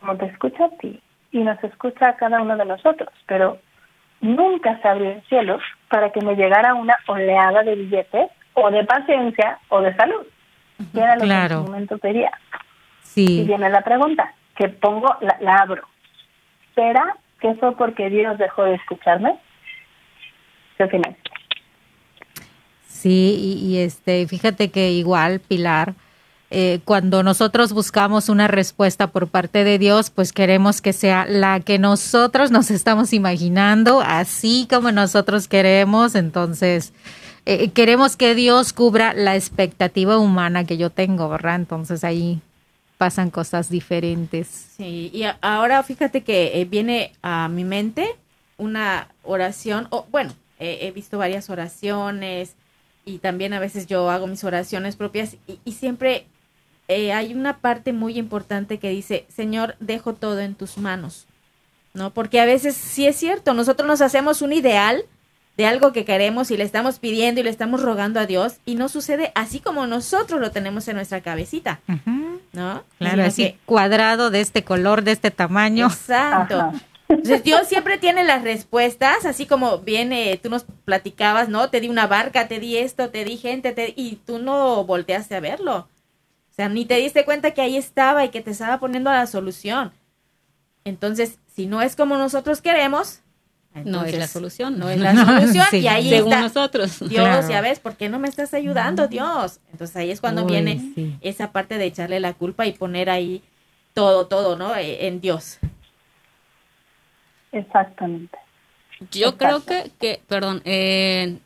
como 0.00 0.16
te 0.16 0.26
escucha 0.26 0.64
a 0.66 0.70
ti 0.78 1.00
y 1.32 1.38
nos 1.38 1.62
escucha 1.64 2.10
a 2.10 2.16
cada 2.16 2.40
uno 2.42 2.56
de 2.56 2.64
nosotros, 2.64 3.08
pero 3.26 3.58
nunca 4.20 4.80
se 4.80 4.88
abrió 4.88 5.10
el 5.10 5.22
cielo 5.22 5.58
para 5.88 6.10
que 6.12 6.20
me 6.24 6.36
llegara 6.36 6.74
una 6.74 6.96
oleada 7.08 7.62
de 7.62 7.74
billetes 7.74 8.30
o 8.54 8.70
de 8.70 8.84
paciencia 8.84 9.58
o 9.68 9.80
de 9.80 9.94
salud. 9.96 10.24
Que 10.92 11.00
era 11.00 11.14
lo 11.14 11.20
que 11.20 11.24
en 11.24 11.28
Claro. 11.30 11.62
momento 11.62 11.98
pedía. 11.98 12.30
Y 13.02 13.06
Sí. 13.06 13.44
viene 13.46 13.68
la 13.70 13.80
pregunta, 13.82 14.32
que 14.56 14.68
pongo, 14.68 15.16
la, 15.20 15.36
la 15.40 15.56
abro. 15.56 15.82
¿Será 16.74 17.16
que 17.40 17.54
fue 17.54 17.76
porque 17.76 18.10
Dios 18.10 18.38
dejó 18.38 18.64
de 18.64 18.74
escucharme? 18.74 19.36
¿Qué 20.76 20.84
opinas? 20.84 21.14
Sí, 23.04 23.58
y, 23.60 23.66
y, 23.66 23.78
este, 23.80 24.26
fíjate 24.26 24.70
que 24.70 24.92
igual, 24.92 25.38
Pilar, 25.38 25.94
eh, 26.50 26.80
cuando 26.86 27.22
nosotros 27.22 27.74
buscamos 27.74 28.30
una 28.30 28.48
respuesta 28.48 29.08
por 29.08 29.28
parte 29.28 29.62
de 29.62 29.78
Dios, 29.78 30.08
pues 30.08 30.32
queremos 30.32 30.80
que 30.80 30.94
sea 30.94 31.26
la 31.26 31.60
que 31.60 31.78
nosotros 31.78 32.50
nos 32.50 32.70
estamos 32.70 33.12
imaginando, 33.12 34.00
así 34.00 34.66
como 34.70 34.90
nosotros 34.90 35.48
queremos. 35.48 36.14
Entonces, 36.14 36.94
eh, 37.44 37.68
queremos 37.72 38.16
que 38.16 38.34
Dios 38.34 38.72
cubra 38.72 39.12
la 39.12 39.36
expectativa 39.36 40.16
humana 40.16 40.64
que 40.64 40.78
yo 40.78 40.88
tengo, 40.88 41.28
¿verdad? 41.28 41.56
Entonces 41.56 42.04
ahí 42.04 42.40
pasan 42.96 43.28
cosas 43.28 43.68
diferentes. 43.68 44.46
Sí, 44.78 45.10
y 45.12 45.24
ahora 45.42 45.82
fíjate 45.82 46.22
que 46.22 46.58
eh, 46.58 46.64
viene 46.64 47.12
a 47.20 47.48
mi 47.48 47.64
mente 47.64 48.08
una 48.56 49.08
oración, 49.24 49.88
o 49.90 50.06
bueno, 50.10 50.32
eh, 50.58 50.78
he 50.80 50.90
visto 50.90 51.18
varias 51.18 51.50
oraciones 51.50 52.56
y 53.04 53.18
también 53.18 53.52
a 53.52 53.58
veces 53.60 53.86
yo 53.86 54.10
hago 54.10 54.26
mis 54.26 54.44
oraciones 54.44 54.96
propias 54.96 55.36
y, 55.46 55.58
y 55.64 55.72
siempre 55.72 56.26
eh, 56.88 57.12
hay 57.12 57.32
una 57.34 57.58
parte 57.58 57.92
muy 57.92 58.18
importante 58.18 58.78
que 58.78 58.90
dice, 58.90 59.26
Señor, 59.34 59.76
dejo 59.80 60.14
todo 60.14 60.40
en 60.40 60.54
tus 60.54 60.76
manos, 60.78 61.26
¿no? 61.94 62.10
Porque 62.12 62.40
a 62.40 62.44
veces 62.44 62.74
sí 62.76 63.06
es 63.06 63.16
cierto, 63.16 63.54
nosotros 63.54 63.86
nos 63.86 64.00
hacemos 64.02 64.42
un 64.42 64.52
ideal 64.52 65.04
de 65.56 65.66
algo 65.66 65.92
que 65.92 66.04
queremos 66.04 66.50
y 66.50 66.56
le 66.56 66.64
estamos 66.64 66.98
pidiendo 66.98 67.40
y 67.40 67.44
le 67.44 67.50
estamos 67.50 67.80
rogando 67.80 68.18
a 68.18 68.26
Dios 68.26 68.56
y 68.66 68.74
no 68.74 68.88
sucede 68.88 69.30
así 69.36 69.60
como 69.60 69.86
nosotros 69.86 70.40
lo 70.40 70.50
tenemos 70.50 70.88
en 70.88 70.96
nuestra 70.96 71.20
cabecita, 71.20 71.80
¿no? 72.52 72.82
Claro, 72.98 73.22
así 73.24 73.42
que- 73.44 73.58
cuadrado 73.64 74.30
de 74.30 74.40
este 74.40 74.64
color, 74.64 75.04
de 75.04 75.12
este 75.12 75.30
tamaño. 75.30 75.86
Exacto. 75.86 76.58
Ajá. 76.60 76.72
Dios 77.44 77.68
siempre 77.68 77.98
tiene 77.98 78.24
las 78.24 78.42
respuestas, 78.42 79.26
así 79.26 79.46
como 79.46 79.78
viene, 79.78 80.38
tú 80.42 80.48
nos 80.50 80.64
platicabas, 80.84 81.48
¿no? 81.48 81.68
Te 81.68 81.80
di 81.80 81.88
una 81.88 82.06
barca, 82.06 82.48
te 82.48 82.60
di 82.60 82.78
esto, 82.78 83.10
te 83.10 83.24
di 83.24 83.36
gente, 83.36 83.72
te, 83.72 83.92
y 83.96 84.16
tú 84.24 84.38
no 84.38 84.84
volteaste 84.84 85.34
a 85.34 85.40
verlo. 85.40 85.76
O 86.50 86.54
sea, 86.54 86.68
ni 86.68 86.84
te 86.84 86.94
diste 86.96 87.24
cuenta 87.24 87.50
que 87.50 87.60
ahí 87.60 87.76
estaba 87.76 88.24
y 88.24 88.30
que 88.30 88.40
te 88.40 88.52
estaba 88.52 88.78
poniendo 88.78 89.10
la 89.10 89.26
solución. 89.26 89.92
Entonces, 90.84 91.38
si 91.54 91.66
no 91.66 91.82
es 91.82 91.96
como 91.96 92.16
nosotros 92.16 92.60
queremos, 92.60 93.20
no 93.84 94.04
es 94.04 94.16
la 94.16 94.28
solución. 94.28 94.78
No 94.78 94.88
es 94.88 95.00
la 95.00 95.14
solución. 95.14 95.66
Y 95.72 95.86
ahí 95.88 96.08
Según 96.10 96.32
está. 96.32 96.42
nosotros. 96.42 97.00
Dios, 97.08 97.48
ya 97.48 97.60
ves, 97.60 97.80
¿por 97.80 97.96
qué 97.96 98.08
no 98.08 98.18
me 98.20 98.28
estás 98.28 98.54
ayudando, 98.54 99.08
Dios? 99.08 99.58
Entonces 99.72 99.96
ahí 99.96 100.10
es 100.10 100.20
cuando 100.20 100.44
Uy, 100.44 100.52
viene 100.52 100.92
sí. 100.94 101.16
esa 101.22 101.50
parte 101.50 101.76
de 101.76 101.86
echarle 101.86 102.20
la 102.20 102.34
culpa 102.34 102.66
y 102.66 102.72
poner 102.72 103.10
ahí 103.10 103.42
todo, 103.92 104.26
todo, 104.26 104.56
¿no? 104.56 104.74
Eh, 104.76 105.06
En 105.08 105.20
Dios. 105.20 105.58
Exactamente. 107.54 108.36
Yo 109.10 109.30
Exacto. 109.30 109.62
creo 109.66 109.82
que, 109.84 109.90
que 109.98 110.20
perdón, 110.28 110.62
eh, 110.64 111.38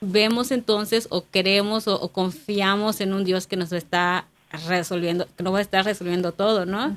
vemos 0.00 0.50
entonces 0.50 1.06
o 1.10 1.22
creemos 1.22 1.88
o, 1.88 2.00
o 2.00 2.08
confiamos 2.08 3.00
en 3.00 3.12
un 3.12 3.24
Dios 3.24 3.46
que 3.46 3.56
nos 3.56 3.72
está 3.72 4.26
resolviendo, 4.66 5.26
que 5.36 5.42
nos 5.42 5.52
va 5.52 5.58
a 5.58 5.62
estar 5.62 5.84
resolviendo 5.84 6.32
todo, 6.32 6.64
¿no? 6.64 6.96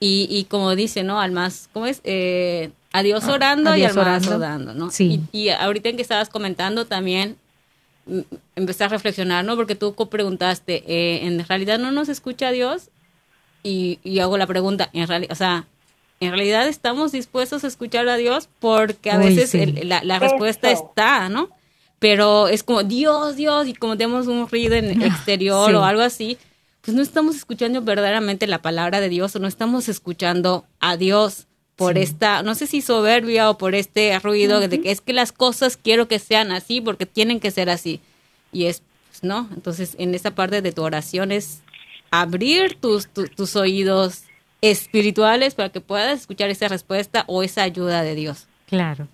y, 0.00 0.26
y 0.30 0.44
como 0.44 0.74
dice, 0.74 1.04
¿no? 1.04 1.20
Al 1.20 1.30
más, 1.32 1.68
¿cómo 1.72 1.86
es? 1.86 2.00
Eh, 2.04 2.70
a 2.92 3.02
Dios 3.02 3.24
A- 3.24 3.32
orando 3.32 3.70
a 3.70 3.78
y 3.78 3.84
al 3.84 3.94
más 3.94 4.26
orando. 4.26 4.74
¿no? 4.74 4.90
Sí. 4.90 5.20
Y, 5.32 5.38
y 5.46 5.48
ahorita 5.50 5.88
en 5.90 5.96
que 5.96 6.02
estabas 6.02 6.28
comentando 6.28 6.86
también, 6.86 7.36
empecé 8.56 8.84
a 8.84 8.88
reflexionar, 8.88 9.44
¿no? 9.44 9.54
Porque 9.56 9.76
tú 9.76 9.94
preguntaste, 9.94 10.82
eh, 10.86 11.26
¿en 11.26 11.46
realidad 11.46 11.78
no 11.78 11.92
nos 11.92 12.08
escucha 12.08 12.50
Dios? 12.50 12.90
Y, 13.62 14.00
y 14.02 14.18
hago 14.20 14.36
la 14.38 14.46
pregunta, 14.46 14.88
en 14.92 15.06
realidad, 15.06 15.30
o 15.32 15.36
sea, 15.36 15.66
¿en 16.20 16.30
realidad 16.32 16.68
estamos 16.68 17.12
dispuestos 17.12 17.64
a 17.64 17.66
escuchar 17.66 18.08
a 18.08 18.16
Dios? 18.16 18.48
Porque 18.60 19.10
a 19.10 19.18
Uy, 19.18 19.26
veces 19.26 19.50
sí. 19.50 19.60
el- 19.62 19.88
la, 19.88 20.02
la 20.04 20.18
respuesta 20.18 20.70
Eso. 20.70 20.86
está, 20.90 21.28
¿no? 21.28 21.48
Pero 21.98 22.48
es 22.48 22.62
como, 22.62 22.82
Dios, 22.82 23.36
Dios, 23.36 23.66
y 23.66 23.74
como 23.74 23.96
tenemos 23.96 24.26
un 24.26 24.48
ruido 24.48 24.74
en 24.74 25.02
exterior 25.02 25.68
Sí. 25.70 25.74
o 25.76 25.84
algo 25.84 26.02
así, 26.02 26.38
pues 26.82 26.94
no 26.96 27.02
estamos 27.02 27.36
escuchando 27.36 27.82
verdaderamente 27.82 28.46
la 28.46 28.62
palabra 28.62 29.00
de 29.00 29.08
Dios 29.10 29.36
o 29.36 29.38
no 29.38 29.48
estamos 29.48 29.88
escuchando 29.88 30.64
a 30.80 30.96
Dios 30.96 31.46
por 31.76 31.96
esta, 31.98 32.42
no 32.42 32.54
sé 32.54 32.66
si 32.66 32.80
soberbia 32.82 33.48
o 33.50 33.56
por 33.58 33.74
este 33.74 34.18
ruido 34.18 34.60
de 34.60 34.80
que 34.80 34.90
es 34.90 35.00
que 35.00 35.12
las 35.14 35.32
cosas 35.32 35.78
quiero 35.78 36.08
que 36.08 36.18
sean 36.18 36.52
así 36.52 36.80
porque 36.82 37.06
tienen 37.06 37.40
que 37.40 37.50
ser 37.50 37.68
así. 37.70 38.00
Y 38.52 38.64
es, 38.66 38.82
pues, 39.10 39.22
no. 39.22 39.48
Entonces, 39.54 39.94
en 39.98 40.14
esa 40.14 40.30
parte 40.34 40.60
de 40.62 40.72
tu 40.72 40.82
oración 40.82 41.32
es 41.32 41.60
abrir 42.10 42.76
tus, 42.80 43.08
tu- 43.08 43.28
tus 43.28 43.56
oídos 43.56 44.22
espirituales 44.60 45.54
para 45.54 45.70
que 45.70 45.80
puedas 45.80 46.20
escuchar 46.20 46.50
esa 46.50 46.68
respuesta 46.68 47.24
o 47.26 47.42
esa 47.42 47.62
ayuda 47.62 48.02
de 48.02 48.14
Dios. 48.14 48.48
Claro. 48.66 49.06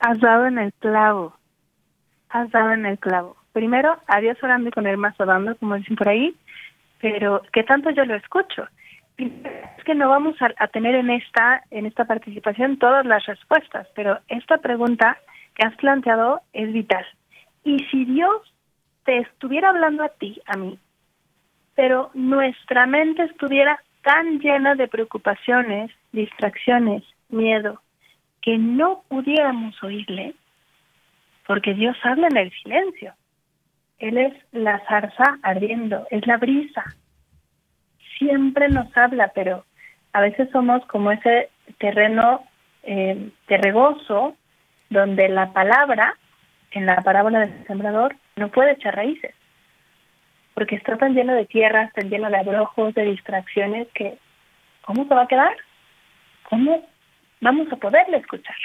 Has 0.00 0.18
dado 0.20 0.46
en 0.46 0.58
el 0.58 0.72
clavo. 0.74 1.36
Has 2.28 2.50
dado 2.50 2.72
en 2.72 2.86
el 2.86 2.98
clavo. 2.98 3.36
Primero, 3.52 3.96
a 4.06 4.20
Dios 4.20 4.36
orando 4.42 4.68
y 4.68 4.72
con 4.72 4.86
él 4.86 4.96
más 4.96 5.18
orando, 5.20 5.56
como 5.56 5.76
dicen 5.76 5.96
por 5.96 6.08
ahí, 6.08 6.34
pero 7.00 7.42
que 7.52 7.62
tanto 7.62 7.90
yo 7.90 8.04
lo 8.04 8.16
escucho. 8.16 8.66
Es 9.16 9.84
que 9.84 9.94
no 9.94 10.08
vamos 10.08 10.34
a, 10.42 10.50
a 10.58 10.66
tener 10.68 10.96
en 10.96 11.10
esta, 11.10 11.62
en 11.70 11.86
esta 11.86 12.04
participación 12.04 12.78
todas 12.78 13.06
las 13.06 13.24
respuestas, 13.26 13.86
pero 13.94 14.18
esta 14.28 14.58
pregunta 14.58 15.18
que 15.54 15.64
has 15.64 15.74
planteado 15.76 16.42
es 16.52 16.72
vital. 16.72 17.06
Y 17.62 17.78
si 17.90 18.04
Dios 18.04 18.42
te 19.04 19.18
estuviera 19.18 19.70
hablando 19.70 20.02
a 20.02 20.08
ti, 20.08 20.40
a 20.46 20.56
mí, 20.56 20.78
pero 21.74 22.10
nuestra 22.14 22.86
mente 22.86 23.22
estuviera 23.24 23.80
tan 24.04 24.38
llena 24.38 24.74
de 24.74 24.86
preocupaciones, 24.86 25.90
distracciones, 26.12 27.02
miedo, 27.30 27.80
que 28.42 28.58
no 28.58 29.02
pudiéramos 29.08 29.82
oírle, 29.82 30.34
porque 31.46 31.74
Dios 31.74 31.96
habla 32.02 32.28
en 32.28 32.36
el 32.36 32.52
silencio. 32.62 33.14
Él 33.98 34.18
es 34.18 34.34
la 34.52 34.80
zarza 34.86 35.38
ardiendo, 35.42 36.06
es 36.10 36.26
la 36.26 36.36
brisa. 36.36 36.84
Siempre 38.18 38.68
nos 38.68 38.94
habla, 38.96 39.32
pero 39.34 39.64
a 40.12 40.20
veces 40.20 40.48
somos 40.50 40.84
como 40.86 41.10
ese 41.10 41.50
terreno 41.78 42.44
eh, 42.82 43.30
donde 44.90 45.28
la 45.28 45.52
palabra, 45.52 46.16
en 46.70 46.86
la 46.86 46.96
parábola 47.02 47.40
del 47.40 47.66
sembrador, 47.66 48.14
no 48.36 48.48
puede 48.48 48.72
echar 48.72 48.94
raíces, 48.94 49.34
porque 50.54 50.76
está 50.76 50.96
tan 50.96 51.14
lleno 51.14 51.34
de 51.34 51.46
tierras, 51.46 51.92
tan 51.92 52.08
lleno 52.08 52.30
de 52.30 52.36
abrojos, 52.36 52.94
de 52.94 53.04
distracciones, 53.04 53.88
que 53.94 54.18
¿cómo 54.82 55.06
se 55.06 55.14
va 55.14 55.22
a 55.22 55.28
quedar? 55.28 55.56
¿Cómo 56.48 56.86
vamos 57.40 57.70
a 57.72 57.76
poderle 57.76 58.18
escuchar? 58.18 58.56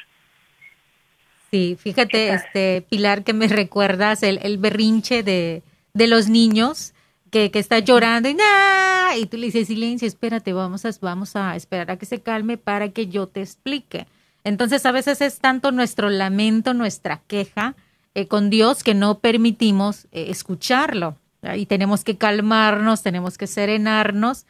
Sí, 1.51 1.77
fíjate, 1.79 2.34
este 2.34 2.86
Pilar, 2.89 3.24
que 3.24 3.34
me 3.34 3.48
recuerdas 3.63 4.24
el, 4.24 4.39
el 4.43 4.58
berrinche 4.58 5.24
de, 5.24 5.63
de 5.93 6.08
los 6.08 6.29
niños 6.29 6.93
que, 7.31 7.51
que 7.51 7.60
está 7.60 7.79
llorando 7.79 8.29
y 8.29 8.36
¡nah! 8.36 9.15
y 9.17 9.25
tú 9.25 9.38
le 9.38 9.48
dices 9.48 9.67
silencio, 9.67 10.08
espérate, 10.08 10.53
vamos 10.53 10.86
a, 10.86 10.91
vamos 11.01 11.36
a 11.36 11.55
esperar 11.55 11.91
a 11.91 11.98
que 11.98 12.05
se 12.05 12.22
calme 12.22 12.58
para 12.58 12.89
que 12.89 13.08
yo 13.08 13.27
te 13.27 13.41
explique. 13.41 14.08
Entonces 14.43 14.86
a 14.86 14.91
veces 14.91 15.22
es 15.22 15.39
tanto 15.39 15.72
nuestro 15.72 16.10
lamento, 16.10 16.74
nuestra 16.74 17.22
queja 17.27 17.75
eh, 18.15 18.27
con 18.27 18.50
Dios 18.50 18.84
que 18.84 18.93
no 18.93 19.19
permitimos 19.19 20.05
eh, 20.12 20.27
escucharlo. 20.29 21.17
Y 21.55 21.65
tenemos 21.65 22.03
que 22.03 22.17
calmarnos, 22.17 23.01
tenemos 23.01 23.38
que 23.38 23.48
serenarnos 23.48 24.46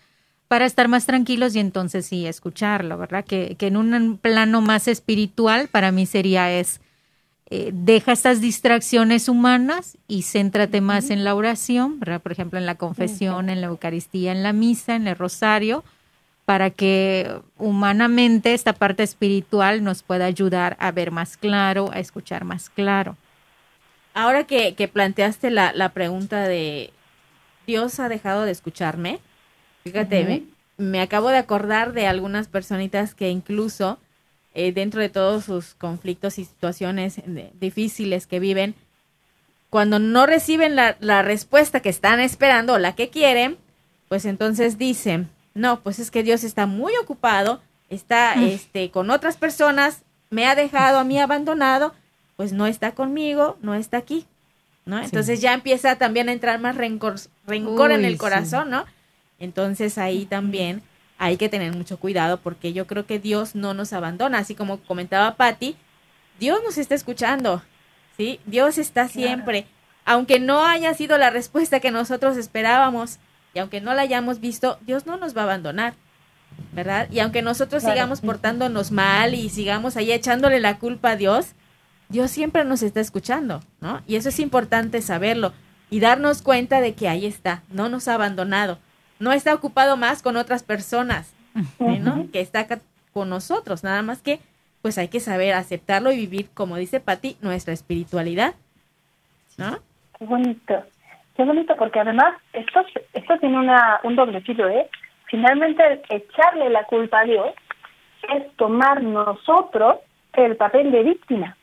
para 0.47 0.65
estar 0.65 0.87
más 0.87 1.05
tranquilos 1.05 1.55
y 1.55 1.59
entonces 1.59 2.07
sí 2.07 2.25
escucharlo, 2.25 2.97
¿verdad? 2.97 3.23
Que, 3.23 3.55
que 3.57 3.67
en 3.67 3.77
un 3.77 4.17
plano 4.17 4.61
más 4.61 4.87
espiritual 4.87 5.67
para 5.67 5.91
mí 5.91 6.07
sería 6.07 6.51
es, 6.51 6.81
eh, 7.51 7.69
deja 7.71 8.11
estas 8.11 8.41
distracciones 8.41 9.29
humanas 9.29 9.97
y 10.07 10.23
céntrate 10.23 10.81
más 10.81 11.11
en 11.11 11.23
la 11.23 11.35
oración, 11.35 11.99
¿verdad? 11.99 12.19
Por 12.21 12.31
ejemplo, 12.31 12.57
en 12.57 12.65
la 12.65 12.75
confesión, 12.75 13.49
en 13.49 13.61
la 13.61 13.67
Eucaristía, 13.67 14.31
en 14.31 14.41
la 14.41 14.51
misa, 14.51 14.95
en 14.95 15.07
el 15.07 15.15
rosario, 15.15 15.83
para 16.45 16.71
que 16.71 17.31
humanamente 17.59 18.55
esta 18.55 18.73
parte 18.73 19.03
espiritual 19.03 19.83
nos 19.83 20.01
pueda 20.01 20.25
ayudar 20.25 20.77
a 20.79 20.91
ver 20.91 21.11
más 21.11 21.37
claro, 21.37 21.91
a 21.93 21.99
escuchar 21.99 22.43
más 22.43 22.71
claro. 22.71 23.15
Ahora 24.13 24.45
que, 24.45 24.75
que 24.75 24.87
planteaste 24.87 25.51
la, 25.51 25.71
la 25.73 25.89
pregunta 25.89 26.47
de 26.47 26.91
Dios 27.67 27.99
ha 27.99 28.09
dejado 28.09 28.43
de 28.43 28.51
escucharme, 28.51 29.19
fíjate, 29.83 30.23
me, 30.23 30.43
me 30.77 31.01
acabo 31.01 31.29
de 31.29 31.37
acordar 31.37 31.93
de 31.93 32.07
algunas 32.07 32.47
personitas 32.47 33.13
que 33.15 33.29
incluso 33.29 33.99
eh, 34.55 34.71
dentro 34.71 34.99
de 34.99 35.09
todos 35.09 35.45
sus 35.45 35.75
conflictos 35.75 36.39
y 36.39 36.45
situaciones 36.45 37.21
difíciles 37.59 38.27
que 38.27 38.39
viven, 38.39 38.75
cuando 39.69 39.99
no 39.99 40.25
reciben 40.25 40.75
la, 40.75 40.97
la 40.99 41.21
respuesta 41.21 41.81
que 41.81 41.89
están 41.89 42.19
esperando 42.19 42.73
o 42.73 42.79
la 42.79 42.95
que 42.95 43.09
quieren, 43.09 43.57
pues 44.07 44.25
entonces 44.25 44.79
dicen, 44.79 45.29
no, 45.53 45.81
pues 45.81 45.99
es 45.99 46.09
que 46.09 46.23
Dios 46.23 46.43
está 46.43 46.65
muy 46.65 46.93
ocupado, 47.01 47.61
está 47.89 48.33
este, 48.43 48.89
con 48.89 49.11
otras 49.11 49.37
personas, 49.37 50.01
me 50.31 50.47
ha 50.47 50.55
dejado 50.55 50.97
a 50.97 51.03
mí 51.03 51.19
abandonado, 51.19 51.93
pues 52.39 52.53
no 52.53 52.67
está 52.67 52.93
conmigo, 52.93 53.57
no 53.61 53.75
está 53.75 53.97
aquí, 53.97 54.25
¿no? 54.85 54.97
Entonces 55.03 55.41
ya 55.41 55.53
empieza 55.53 55.97
también 55.97 56.29
a 56.29 56.31
entrar 56.31 56.57
más 56.57 56.73
rencor, 56.77 57.15
rencor 57.45 57.91
en 57.91 58.05
el 58.05 58.13
sí. 58.13 58.17
corazón, 58.17 58.69
¿no? 58.69 58.85
Entonces 59.39 59.97
ahí 59.97 60.25
también 60.25 60.81
hay 61.17 61.35
que 61.35 61.49
tener 61.49 61.75
mucho 61.75 61.99
cuidado 61.99 62.37
porque 62.39 62.71
yo 62.71 62.87
creo 62.87 63.05
que 63.05 63.19
Dios 63.19 63.55
no 63.55 63.73
nos 63.73 63.91
abandona, 63.91 64.37
así 64.37 64.55
como 64.55 64.77
comentaba 64.79 65.35
Patti, 65.35 65.75
Dios 66.39 66.61
nos 66.63 66.77
está 66.77 66.95
escuchando, 66.95 67.61
¿sí? 68.15 68.39
Dios 68.45 68.77
está 68.77 69.09
siempre, 69.09 69.65
aunque 70.05 70.39
no 70.39 70.65
haya 70.65 70.93
sido 70.93 71.17
la 71.17 71.31
respuesta 71.31 71.81
que 71.81 71.91
nosotros 71.91 72.37
esperábamos 72.37 73.17
y 73.53 73.59
aunque 73.59 73.81
no 73.81 73.93
la 73.93 74.03
hayamos 74.03 74.39
visto, 74.39 74.79
Dios 74.87 75.05
no 75.05 75.17
nos 75.17 75.35
va 75.35 75.41
a 75.41 75.43
abandonar, 75.43 75.93
¿verdad? 76.71 77.09
Y 77.11 77.19
aunque 77.19 77.41
nosotros 77.41 77.83
Claro. 77.83 77.95
sigamos 77.95 78.21
portándonos 78.21 78.91
mal 78.91 79.33
y 79.33 79.49
sigamos 79.49 79.97
ahí 79.97 80.13
echándole 80.13 80.61
la 80.61 80.79
culpa 80.79 81.09
a 81.11 81.15
Dios, 81.17 81.47
Dios 82.09 82.31
siempre 82.31 82.65
nos 82.65 82.81
está 82.81 82.99
escuchando, 82.99 83.61
¿no? 83.81 84.01
Y 84.07 84.15
eso 84.15 84.29
es 84.29 84.39
importante 84.39 85.01
saberlo 85.01 85.53
y 85.89 85.99
darnos 85.99 86.41
cuenta 86.41 86.81
de 86.81 86.95
que 86.95 87.07
ahí 87.07 87.25
está, 87.25 87.63
no 87.69 87.87
nos 87.87 88.07
ha 88.07 88.15
abandonado, 88.15 88.79
no 89.19 89.31
está 89.31 89.53
ocupado 89.53 89.95
más 89.95 90.21
con 90.21 90.35
otras 90.35 90.63
personas, 90.63 91.33
¿sí, 91.77 91.99
¿no? 91.99 92.29
Que 92.31 92.41
está 92.41 92.61
acá 92.61 92.79
con 93.13 93.29
nosotros, 93.29 93.83
nada 93.83 94.01
más 94.01 94.21
que 94.21 94.39
pues 94.81 94.97
hay 94.97 95.09
que 95.09 95.19
saber 95.19 95.53
aceptarlo 95.53 96.11
y 96.11 96.17
vivir, 96.17 96.49
como 96.53 96.77
dice 96.77 96.99
Patti, 96.99 97.37
nuestra 97.41 97.73
espiritualidad, 97.73 98.55
¿no? 99.57 99.79
Qué 100.17 100.25
bonito. 100.25 100.83
Qué 101.35 101.43
bonito, 101.43 101.75
porque 101.77 101.99
además 101.99 102.35
esto, 102.53 102.81
esto 103.13 103.37
tiene 103.39 103.57
una, 103.57 103.99
un 104.03 104.15
doble 104.15 104.41
filo, 104.41 104.67
¿eh? 104.67 104.89
Finalmente, 105.25 106.01
echarle 106.09 106.69
la 106.69 106.85
culpa 106.85 107.19
a 107.19 107.23
Dios 107.23 107.53
es 108.29 108.51
tomar 108.55 109.03
nosotros 109.03 109.97
el 110.33 110.55
papel 110.55 110.91
de 110.91 111.03
víctima. 111.03 111.55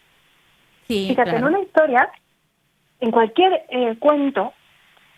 Sí, 0.88 1.08
Fíjate, 1.08 1.30
claro. 1.30 1.46
en 1.48 1.54
una 1.54 1.62
historia, 1.64 2.08
en 3.00 3.10
cualquier 3.10 3.64
eh, 3.70 3.96
cuento, 3.98 4.52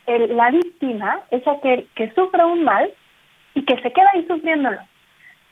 el- 0.07 0.37
la 0.37 0.51
víctima 0.51 1.21
es 1.31 1.47
aquel 1.47 1.89
que 1.95 2.11
sufre 2.13 2.45
un 2.45 2.65
mal 2.65 2.91
y 3.55 3.65
que 3.65 3.75
se 3.83 3.93
queda 3.93 4.09
ahí 4.15 4.27
sufriéndolo. 4.27 4.81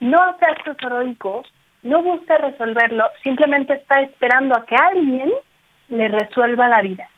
No 0.01 0.23
hace 0.23 0.45
actos 0.47 0.77
heroicos, 0.83 1.47
no 1.83 2.03
busca 2.03 2.39
resolverlo, 2.39 3.05
simplemente 3.23 3.75
está 3.75 4.01
esperando 4.01 4.57
a 4.57 4.65
que 4.67 4.77
alguien 4.77 5.31
le 5.89 6.09
resuelva 6.09 6.69
la 6.69 6.83
vida. 6.83 7.09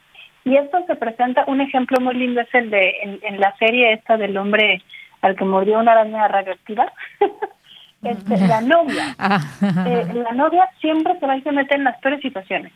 Y 0.45 0.57
esto 0.57 0.79
se 0.87 0.97
presenta, 0.97 1.45
un 1.47 1.61
ejemplo 1.61 2.01
muy 2.01 2.15
lindo 2.15 2.41
es 2.41 2.53
el 2.55 2.71
de, 2.71 3.21
en, 3.23 3.41
la 3.41 3.55
serie 3.59 3.93
esta 3.93 4.17
del 4.17 4.37
hombre 4.37 4.83
al 5.21 5.37
que 5.37 5.45
mordió 5.45 5.79
una 5.79 5.93
araña 5.93 6.27
radioactiva, 6.29 6.91
este, 8.03 8.39
la 8.47 8.61
novia. 8.61 9.05
Ah. 9.19 9.41
Eh, 9.87 10.07
la 10.15 10.33
novia 10.33 10.69
siempre 10.81 11.19
se 11.19 11.27
va 11.27 11.37
y 11.37 11.43
se 11.43 11.53
mete 11.53 11.75
en 11.75 11.85
las 11.85 11.99
peores 12.01 12.21
situaciones. 12.23 12.73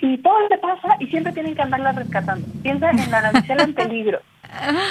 Y 0.00 0.18
todo 0.18 0.48
le 0.48 0.58
pasa 0.58 0.96
y 0.98 1.06
siempre 1.06 1.32
tienen 1.32 1.54
que 1.54 1.62
andarla 1.62 1.92
rescatando. 1.92 2.46
Piensa 2.62 2.90
en 2.90 3.10
la 3.10 3.22
damisela 3.22 3.64
en 3.64 3.74
peligro. 3.74 4.20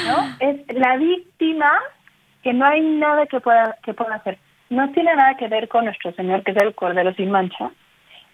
¿no? 0.07 0.35
Es 0.39 0.57
la 0.75 0.97
víctima 0.97 1.71
que 2.43 2.53
no 2.53 2.65
hay 2.65 2.81
nada 2.81 3.25
que 3.25 3.39
pueda, 3.39 3.77
que 3.83 3.93
pueda 3.93 4.15
hacer. 4.15 4.37
No 4.69 4.89
tiene 4.91 5.15
nada 5.15 5.35
que 5.35 5.47
ver 5.47 5.67
con 5.67 5.85
nuestro 5.85 6.11
Señor, 6.13 6.43
que 6.43 6.51
es 6.51 6.57
el 6.57 6.75
Cordero 6.75 7.13
sin 7.15 7.31
mancha. 7.31 7.71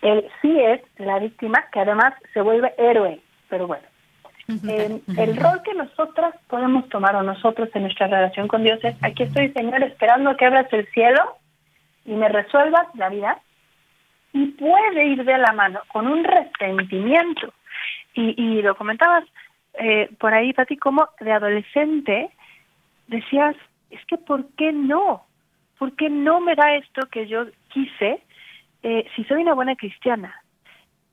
Él 0.02 0.26
sí 0.42 0.60
es 0.60 0.82
la 0.98 1.20
víctima, 1.20 1.66
que 1.72 1.80
además 1.80 2.14
se 2.34 2.42
vuelve 2.42 2.74
héroe. 2.78 3.20
Pero 3.50 3.68
bueno, 3.68 3.84
eh, 4.48 5.02
el 5.18 5.38
rol 5.38 5.62
que 5.64 5.74
nosotras 5.74 6.36
podemos 6.48 6.88
tomar 6.90 7.16
o 7.16 7.24
nosotros 7.24 7.70
en 7.74 7.84
nuestra 7.84 8.08
relación 8.08 8.48
con 8.48 8.64
Dios 8.64 8.80
es, 8.84 8.96
aquí 9.02 9.24
estoy, 9.24 9.52
Señor, 9.54 9.82
esperando 9.84 10.36
que 10.38 10.46
abras 10.46 10.72
el 10.72 10.86
cielo 10.92 11.38
y 12.06 12.14
me 12.14 12.30
resuelvas 12.30 12.88
la 12.96 13.10
vida. 13.10 13.40
Y 14.36 14.48
puede 14.48 15.06
ir 15.06 15.24
de 15.24 15.38
la 15.38 15.54
mano 15.54 15.80
con 15.88 16.08
un 16.08 16.24
resentimiento. 16.24 17.54
Y, 18.14 18.36
y 18.38 18.62
lo 18.62 18.76
comentabas 18.76 19.24
eh, 19.80 20.10
por 20.20 20.34
ahí, 20.34 20.54
Pati, 20.54 20.78
como 20.78 21.08
de 21.20 21.32
adolescente 21.32 22.30
decías, 23.08 23.56
es 23.90 24.04
que 24.06 24.18
¿por 24.18 24.46
qué 24.58 24.72
no? 24.72 25.26
¿Por 25.78 25.96
qué 25.96 26.10
no 26.10 26.40
me 26.40 26.56
da 26.56 26.76
esto 26.76 27.08
que 27.12 27.28
yo 27.28 27.46
quise 27.70 28.22
eh, 28.84 29.08
si 29.16 29.24
soy 29.26 29.42
una 29.42 29.54
buena 29.54 29.76
cristiana? 29.76 30.42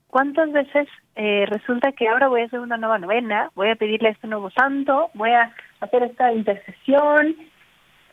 ¿Cuántas 0.08 0.52
veces 0.52 0.88
eh, 1.16 1.46
resulta 1.48 1.92
que 1.92 2.08
ahora 2.08 2.28
voy 2.28 2.42
a 2.42 2.44
hacer 2.44 2.60
una 2.60 2.76
nueva 2.76 2.98
novena, 2.98 3.50
voy 3.54 3.70
a 3.70 3.76
pedirle 3.76 4.08
a 4.08 4.12
este 4.12 4.26
nuevo 4.26 4.50
santo, 4.50 5.10
voy 5.14 5.30
a 5.30 5.52
hacer 5.80 6.02
esta 6.02 6.32
intercesión 6.32 7.36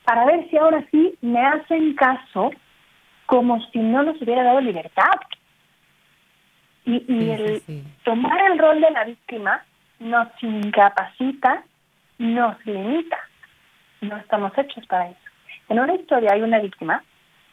para 0.06 0.26
ver 0.26 0.50
si 0.50 0.58
ahora 0.58 0.86
sí 0.92 1.16
me 1.22 1.46
hacen 1.46 1.94
caso 1.96 2.52
como 3.30 3.62
si 3.68 3.78
no 3.78 4.02
nos 4.02 4.20
hubiera 4.20 4.44
dado 4.44 4.60
libertad? 4.60 5.14
Y, 6.84 7.04
y 7.08 7.30
el 7.30 7.62
tomar 8.04 8.52
el 8.52 8.58
rol 8.58 8.82
de 8.82 8.90
la 8.90 9.04
víctima 9.04 9.64
nos 10.00 10.28
incapacita, 10.42 11.64
nos 12.18 12.66
limita. 12.66 13.20
No 14.02 14.18
estamos 14.18 14.52
hechos 14.58 14.84
para 14.88 15.10
eso. 15.10 15.20
En 15.70 15.80
una 15.80 15.94
historia 15.94 16.34
hay 16.34 16.42
una 16.42 16.58
víctima, 16.58 17.04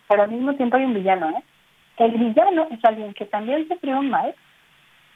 pero 0.08 0.22
al 0.22 0.30
mismo 0.30 0.54
tiempo 0.54 0.78
hay 0.78 0.84
un 0.84 0.94
villano. 0.94 1.28
¿eh? 1.28 1.42
El 1.98 2.12
villano 2.12 2.68
es 2.70 2.82
alguien 2.82 3.12
que 3.12 3.26
también 3.26 3.68
sufrió 3.68 3.98
un 3.98 4.08
mal 4.08 4.34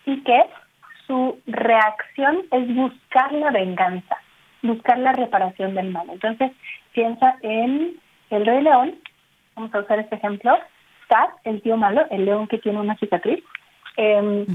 y 0.04 0.22
que 0.22 0.44
su 1.06 1.40
reacción 1.46 2.42
es 2.50 2.74
buscar 2.74 3.32
la 3.32 3.50
venganza, 3.50 4.18
buscar 4.60 4.98
la 4.98 5.12
reparación 5.12 5.74
del 5.74 5.90
mal. 5.90 6.10
Entonces, 6.10 6.52
piensa 6.92 7.36
en 7.40 7.96
el 8.28 8.44
rey 8.44 8.62
león, 8.62 8.96
vamos 9.60 9.74
a 9.74 9.80
usar 9.80 9.98
este 9.98 10.16
ejemplo, 10.16 10.58
Scar, 11.04 11.28
el 11.44 11.60
tío 11.60 11.76
malo, 11.76 12.06
el 12.10 12.24
león 12.24 12.48
que 12.48 12.58
tiene 12.58 12.80
una 12.80 12.96
cicatriz, 12.96 13.44
eh, 13.96 14.46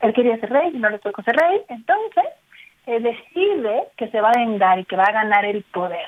él 0.00 0.12
quería 0.14 0.38
ser 0.38 0.50
rey 0.50 0.72
y 0.74 0.78
no 0.78 0.90
le 0.90 0.98
tocó 0.98 1.22
ser 1.22 1.36
rey, 1.36 1.62
entonces 1.68 2.24
eh, 2.86 3.00
decide 3.00 3.84
que 3.96 4.08
se 4.08 4.20
va 4.20 4.30
a 4.30 4.38
vengar 4.38 4.78
y 4.78 4.84
que 4.84 4.96
va 4.96 5.04
a 5.04 5.12
ganar 5.12 5.44
el 5.46 5.62
poder. 5.64 6.06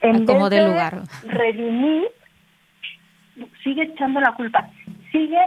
En 0.00 0.26
como 0.26 0.50
de 0.50 0.66
lugar. 0.66 1.02
Redimir, 1.24 2.08
sigue 3.64 3.84
echando 3.84 4.20
la 4.20 4.32
culpa, 4.32 4.68
sigue 5.10 5.40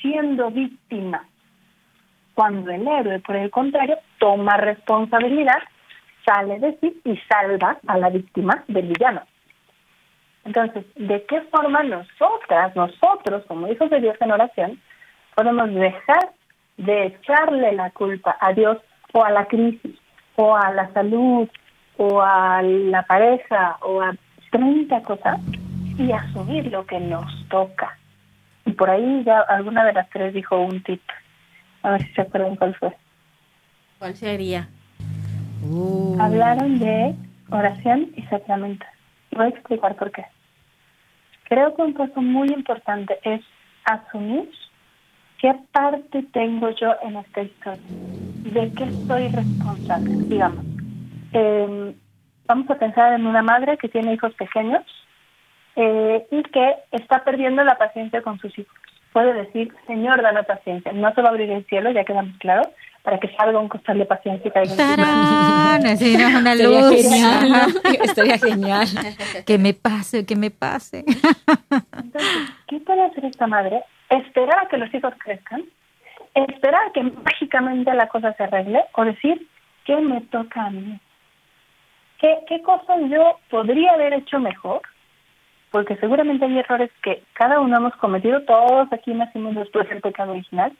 siendo 0.00 0.50
víctima. 0.50 1.26
Cuando 2.34 2.70
el 2.70 2.88
héroe, 2.88 3.20
por 3.20 3.36
el 3.36 3.50
contrario, 3.50 3.98
toma 4.18 4.56
responsabilidad, 4.56 5.58
sale 6.24 6.58
de 6.58 6.78
sí 6.80 7.00
y 7.04 7.16
salva 7.28 7.78
a 7.86 7.98
la 7.98 8.08
víctima 8.08 8.64
del 8.66 8.86
villano. 8.86 9.22
Entonces, 10.44 10.84
¿de 10.96 11.24
qué 11.26 11.42
forma 11.42 11.82
nosotras, 11.82 12.74
nosotros, 12.74 13.44
como 13.46 13.68
hijos 13.68 13.90
de 13.90 14.00
Dios 14.00 14.16
en 14.20 14.32
oración, 14.32 14.80
podemos 15.34 15.72
dejar 15.74 16.32
de 16.76 17.06
echarle 17.06 17.72
la 17.72 17.90
culpa 17.90 18.36
a 18.40 18.52
Dios 18.52 18.78
o 19.12 19.24
a 19.24 19.30
la 19.30 19.46
crisis 19.46 19.96
o 20.36 20.56
a 20.56 20.72
la 20.72 20.90
salud 20.92 21.48
o 21.98 22.22
a 22.22 22.62
la 22.62 23.02
pareja 23.02 23.76
o 23.82 24.00
a 24.00 24.14
30 24.50 25.02
cosas 25.02 25.38
y 25.98 26.10
asumir 26.12 26.66
lo 26.72 26.86
que 26.86 26.98
nos 26.98 27.26
toca. 27.48 27.98
Y 28.64 28.72
por 28.72 28.88
ahí 28.88 29.22
ya 29.24 29.40
alguna 29.40 29.84
de 29.84 29.92
las 29.92 30.08
tres 30.10 30.32
dijo 30.32 30.58
un 30.58 30.82
tip. 30.82 31.02
A 31.82 31.90
ver 31.92 32.02
si 32.02 32.12
se 32.14 32.22
acuerdan 32.22 32.56
cuál 32.56 32.74
fue. 32.74 32.96
¿Cuál 33.98 34.16
sería? 34.16 34.68
Uh. 35.62 36.16
Hablaron 36.18 36.78
de 36.78 37.14
oración 37.50 38.10
y 38.16 38.22
sacramento. 38.22 38.86
Voy 39.32 39.46
a 39.46 39.48
explicar 39.48 39.96
por 39.96 40.10
qué. 40.10 40.24
Creo 41.44 41.74
que 41.74 41.82
un 41.82 41.94
paso 41.94 42.20
muy 42.20 42.48
importante 42.48 43.18
es 43.24 43.40
asumir 43.84 44.48
¿Qué 45.40 45.54
parte 45.72 46.22
tengo 46.34 46.68
yo 46.70 46.94
en 47.02 47.16
esta 47.16 47.40
historia? 47.40 47.82
¿De 47.88 48.72
qué 48.74 48.90
soy 49.06 49.28
responsable? 49.28 50.10
Digamos, 50.26 50.62
em, 51.32 51.94
vamos 52.46 52.70
a 52.70 52.74
pensar 52.74 53.14
en 53.14 53.26
una 53.26 53.40
madre 53.40 53.78
que 53.78 53.88
tiene 53.88 54.12
hijos 54.12 54.34
pequeños 54.34 54.84
eh, 55.76 56.26
y 56.30 56.42
que 56.42 56.74
está 56.92 57.24
perdiendo 57.24 57.64
la 57.64 57.78
paciencia 57.78 58.20
con 58.20 58.38
sus 58.38 58.58
hijos. 58.58 58.76
Puede 59.14 59.32
decir, 59.32 59.72
Señor, 59.86 60.20
dame 60.20 60.42
paciencia. 60.42 60.92
No 60.92 61.14
se 61.14 61.22
va 61.22 61.28
a 61.28 61.30
abrir 61.30 61.50
el 61.50 61.64
cielo, 61.66 61.90
ya 61.90 62.04
quedamos 62.04 62.36
claros, 62.36 62.68
para 63.02 63.18
que 63.18 63.34
salga 63.36 63.58
un 63.58 63.68
costal 63.68 63.98
de 63.98 64.04
paciencia 64.04 64.48
y 64.48 64.50
caiga 64.50 64.74
en 65.82 66.36
una 66.36 66.54
luz. 66.54 67.02
Genial, 67.02 67.74
Estaría 68.02 68.38
genial. 68.38 68.88
que 69.46 69.58
me 69.58 69.74
pase, 69.74 70.26
que 70.26 70.36
me 70.36 70.50
pase. 70.50 71.04
Entonces, 71.06 72.50
¿qué 72.68 72.80
puede 72.80 73.04
hacer 73.04 73.24
esta 73.24 73.46
madre? 73.46 73.82
esperar 74.10 74.64
a 74.64 74.68
que 74.68 74.76
los 74.76 74.92
hijos 74.92 75.14
crezcan, 75.18 75.62
esperar 76.34 76.88
a 76.88 76.92
que 76.92 77.02
mágicamente 77.02 77.94
la 77.94 78.08
cosa 78.08 78.32
se 78.34 78.42
arregle 78.44 78.84
o 78.94 79.04
decir, 79.04 79.46
¿qué 79.84 79.96
me 79.96 80.20
toca 80.22 80.66
a 80.66 80.70
mí? 80.70 81.00
¿Qué, 82.18 82.38
qué 82.48 82.60
cosas 82.62 82.98
yo 83.08 83.38
podría 83.48 83.92
haber 83.92 84.12
hecho 84.12 84.38
mejor? 84.38 84.82
Porque 85.70 85.96
seguramente 85.96 86.44
hay 86.44 86.58
errores 86.58 86.90
que 87.02 87.22
cada 87.34 87.60
uno 87.60 87.76
hemos 87.76 87.94
cometido, 87.96 88.42
todos 88.42 88.92
aquí 88.92 89.14
nacimos 89.14 89.54
después 89.54 89.88
del 89.88 90.00
pecado 90.00 90.32
original. 90.32 90.72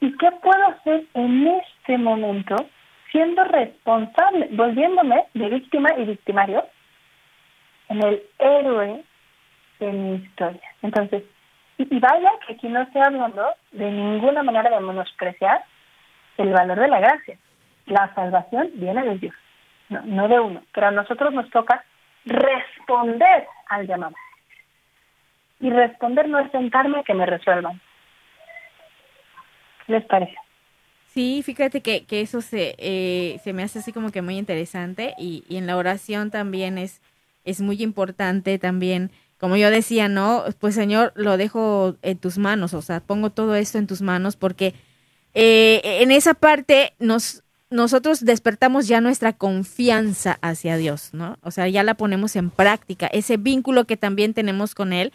¿Y 0.00 0.16
qué 0.18 0.30
puedo 0.42 0.66
hacer 0.68 1.04
en 1.14 1.46
este 1.46 1.98
momento 1.98 2.56
siendo 3.10 3.44
responsable, 3.44 4.48
volviéndome 4.52 5.24
de 5.34 5.48
víctima 5.48 5.90
y 5.96 6.04
victimario 6.04 6.64
en 7.88 8.02
el 8.02 8.22
héroe 8.38 9.04
de 9.80 9.92
mi 9.92 10.16
historia? 10.16 10.62
Entonces, 10.82 11.22
y, 11.78 11.98
vaya 11.98 12.30
que 12.46 12.54
aquí 12.54 12.68
no 12.68 12.82
estoy 12.82 13.02
hablando 13.02 13.46
de 13.72 13.90
ninguna 13.90 14.42
manera 14.42 14.70
de 14.70 14.80
menospreciar 14.80 15.64
el 16.38 16.52
valor 16.52 16.78
de 16.78 16.88
la 16.88 17.00
gracia. 17.00 17.38
La 17.86 18.12
salvación 18.14 18.70
viene 18.74 19.02
de 19.02 19.18
Dios, 19.18 19.34
no, 19.88 20.00
no 20.02 20.28
de 20.28 20.40
uno. 20.40 20.62
Pero 20.72 20.88
a 20.88 20.90
nosotros 20.90 21.32
nos 21.32 21.48
toca 21.50 21.84
responder 22.24 23.46
al 23.68 23.86
llamado. 23.86 24.14
Y 25.60 25.70
responder 25.70 26.28
no 26.28 26.38
es 26.38 26.50
sentarme 26.50 27.00
a 27.00 27.02
que 27.02 27.14
me 27.14 27.24
resuelvan. 27.24 27.80
¿Qué 29.86 29.92
les 29.92 30.04
parece? 30.04 30.34
Sí, 31.12 31.42
fíjate 31.42 31.80
que, 31.80 32.04
que 32.04 32.20
eso 32.20 32.42
se, 32.42 32.74
eh, 32.78 33.40
se 33.42 33.52
me 33.52 33.62
hace 33.62 33.78
así 33.78 33.92
como 33.92 34.10
que 34.10 34.20
muy 34.20 34.36
interesante 34.36 35.14
y, 35.16 35.44
y 35.48 35.56
en 35.56 35.66
la 35.66 35.76
oración 35.76 36.30
también 36.30 36.76
es, 36.76 37.00
es 37.44 37.60
muy 37.60 37.82
importante 37.82 38.58
también 38.58 39.10
como 39.38 39.56
yo 39.56 39.70
decía, 39.70 40.08
¿no? 40.08 40.44
Pues 40.58 40.74
Señor, 40.74 41.12
lo 41.14 41.36
dejo 41.36 41.96
en 42.02 42.18
tus 42.18 42.38
manos, 42.38 42.74
o 42.74 42.82
sea, 42.82 43.00
pongo 43.00 43.30
todo 43.30 43.54
esto 43.54 43.78
en 43.78 43.86
tus 43.86 44.00
manos 44.00 44.36
porque 44.36 44.74
eh, 45.34 45.80
en 46.00 46.10
esa 46.10 46.32
parte 46.34 46.94
nos, 46.98 47.42
nosotros 47.68 48.24
despertamos 48.24 48.88
ya 48.88 49.00
nuestra 49.00 49.34
confianza 49.34 50.38
hacia 50.40 50.78
Dios, 50.78 51.10
¿no? 51.12 51.36
O 51.42 51.50
sea, 51.50 51.68
ya 51.68 51.82
la 51.82 51.94
ponemos 51.94 52.34
en 52.36 52.50
práctica, 52.50 53.06
ese 53.08 53.36
vínculo 53.36 53.84
que 53.84 53.98
también 53.98 54.32
tenemos 54.32 54.74
con 54.74 54.92
Él, 54.94 55.12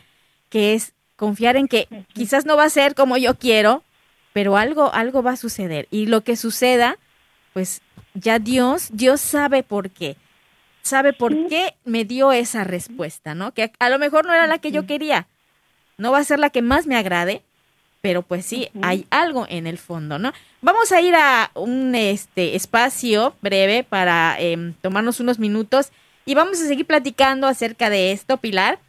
que 0.50 0.76
es 0.76 0.94
confiar 1.16 1.56
en 1.56 1.68
que 1.68 1.88
quizás 2.14 2.46
no 2.46 2.56
va 2.58 2.66
a 2.66 2.70
ser 2.70 2.94
como 2.94 3.18
yo 3.18 3.36
quiero, 3.36 3.84
pero 4.34 4.58
algo, 4.58 4.94
algo 4.94 5.24
va 5.24 5.32
a 5.32 5.38
suceder. 5.38 5.88
Y 5.92 6.06
lo 6.06 6.22
que 6.22 6.36
suceda, 6.36 6.98
pues 7.54 7.82
ya 8.14 8.40
Dios, 8.40 8.90
Dios 8.92 9.22
sabe 9.22 9.64
por 9.64 9.90
qué 9.90 10.18
sabe 10.82 11.14
por 11.14 11.48
qué 11.48 11.76
me 11.86 12.06
dio 12.06 12.32
esa 12.32 12.64
respuesta, 12.64 13.36
¿no? 13.36 13.54
Que 13.54 13.72
a, 13.80 13.90
lo 13.90 14.00
mejor 14.00 14.26
no 14.26 14.34
era 14.34 14.48
la 14.48 14.60
que 14.60 14.72
yo 14.72 14.86
quería, 14.86 15.28
no 15.98 16.12
va 16.12 16.20
a 16.20 16.24
ser 16.24 16.40
la 16.40 16.50
que 16.50 16.62
más 16.62 16.88
me 16.88 16.98
agrade, 16.98 17.44
pero 18.02 18.24
pues 18.24 18.46
sí, 18.46 18.70
hay 18.82 19.06
algo 19.12 19.46
en 19.48 19.68
el 19.68 19.78
fondo, 19.78 20.18
¿no? 20.18 20.34
Vamos 20.62 20.92
a 20.92 21.02
ir 21.02 21.14
a 21.16 21.52
un 21.54 21.94
este 21.94 22.56
espacio 22.56 23.36
breve 23.42 23.84
para 23.84 24.36
em, 24.40 24.74
tomarnos 24.82 25.20
unos 25.20 25.38
minutos 25.38 25.92
y 26.26 26.34
vamos 26.34 26.60
a 26.62 26.68
seguir 26.68 26.88
platicando 26.88 27.48
acerca 27.48 27.90
de 27.90 28.12
esto, 28.12 28.38
Pilar. 28.38 28.80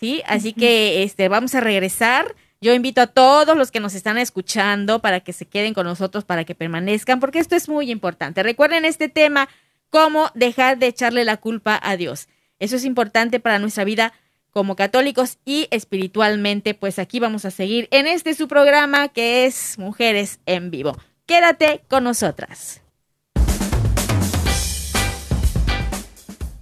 ¿sí? 0.00 0.22
Así 0.26 0.52
que 0.52 1.02
este, 1.02 1.28
vamos 1.28 1.54
a 1.54 1.60
regresar. 1.60 2.34
Yo 2.62 2.72
invito 2.72 3.00
a 3.00 3.08
todos 3.08 3.56
los 3.56 3.72
que 3.72 3.80
nos 3.80 3.92
están 3.92 4.18
escuchando 4.18 5.00
para 5.00 5.18
que 5.18 5.32
se 5.32 5.46
queden 5.46 5.74
con 5.74 5.84
nosotros, 5.84 6.24
para 6.24 6.44
que 6.44 6.54
permanezcan, 6.54 7.18
porque 7.18 7.40
esto 7.40 7.56
es 7.56 7.68
muy 7.68 7.90
importante. 7.90 8.40
Recuerden 8.44 8.84
este 8.84 9.08
tema, 9.08 9.48
cómo 9.90 10.30
dejar 10.34 10.78
de 10.78 10.86
echarle 10.86 11.24
la 11.24 11.38
culpa 11.38 11.78
a 11.82 11.96
Dios. 11.96 12.28
Eso 12.60 12.76
es 12.76 12.84
importante 12.84 13.40
para 13.40 13.58
nuestra 13.58 13.82
vida 13.82 14.12
como 14.52 14.76
católicos 14.76 15.38
y 15.44 15.66
espiritualmente, 15.72 16.74
pues 16.74 17.00
aquí 17.00 17.18
vamos 17.18 17.44
a 17.44 17.50
seguir 17.50 17.88
en 17.90 18.06
este 18.06 18.32
su 18.32 18.46
programa 18.46 19.08
que 19.08 19.44
es 19.44 19.76
Mujeres 19.76 20.38
en 20.46 20.70
Vivo. 20.70 20.96
Quédate 21.26 21.82
con 21.88 22.04
nosotras. 22.04 22.80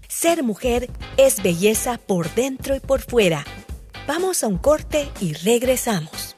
Ser 0.09 0.43
mujer 0.45 0.89
es 1.19 1.43
belleza 1.43 1.99
por 1.99 2.35
dentro 2.35 2.75
y 2.75 2.81
por 2.81 3.03
fuera. 3.03 3.45
Vamos 4.07 4.43
a 4.43 4.49
un 4.49 4.59
corte 4.59 5.11
y 5.21 5.35
regresamos. 5.35 6.37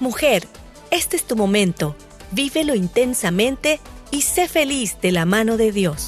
Mujer, 0.00 0.48
este 0.90 1.16
es 1.16 1.24
tu 1.24 1.36
momento. 1.36 1.94
Vívelo 2.30 2.74
intensamente 2.74 3.78
y 4.10 4.22
sé 4.22 4.48
feliz 4.48 4.96
de 5.02 5.12
la 5.12 5.26
mano 5.26 5.56
de 5.56 5.70
Dios. 5.70 6.07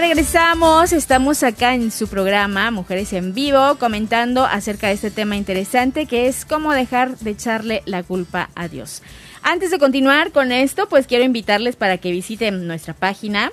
Regresamos, 0.00 0.92
estamos 0.94 1.42
acá 1.42 1.74
en 1.74 1.90
su 1.90 2.08
programa 2.08 2.70
Mujeres 2.70 3.12
en 3.12 3.34
Vivo 3.34 3.76
comentando 3.78 4.46
acerca 4.46 4.86
de 4.86 4.94
este 4.94 5.10
tema 5.10 5.36
interesante 5.36 6.06
que 6.06 6.26
es 6.26 6.46
cómo 6.46 6.72
dejar 6.72 7.18
de 7.18 7.32
echarle 7.32 7.82
la 7.84 8.02
culpa 8.02 8.48
a 8.54 8.66
Dios. 8.66 9.02
Antes 9.42 9.70
de 9.70 9.78
continuar 9.78 10.32
con 10.32 10.52
esto, 10.52 10.88
pues 10.88 11.06
quiero 11.06 11.24
invitarles 11.24 11.76
para 11.76 11.98
que 11.98 12.12
visiten 12.12 12.66
nuestra 12.66 12.94
página. 12.94 13.52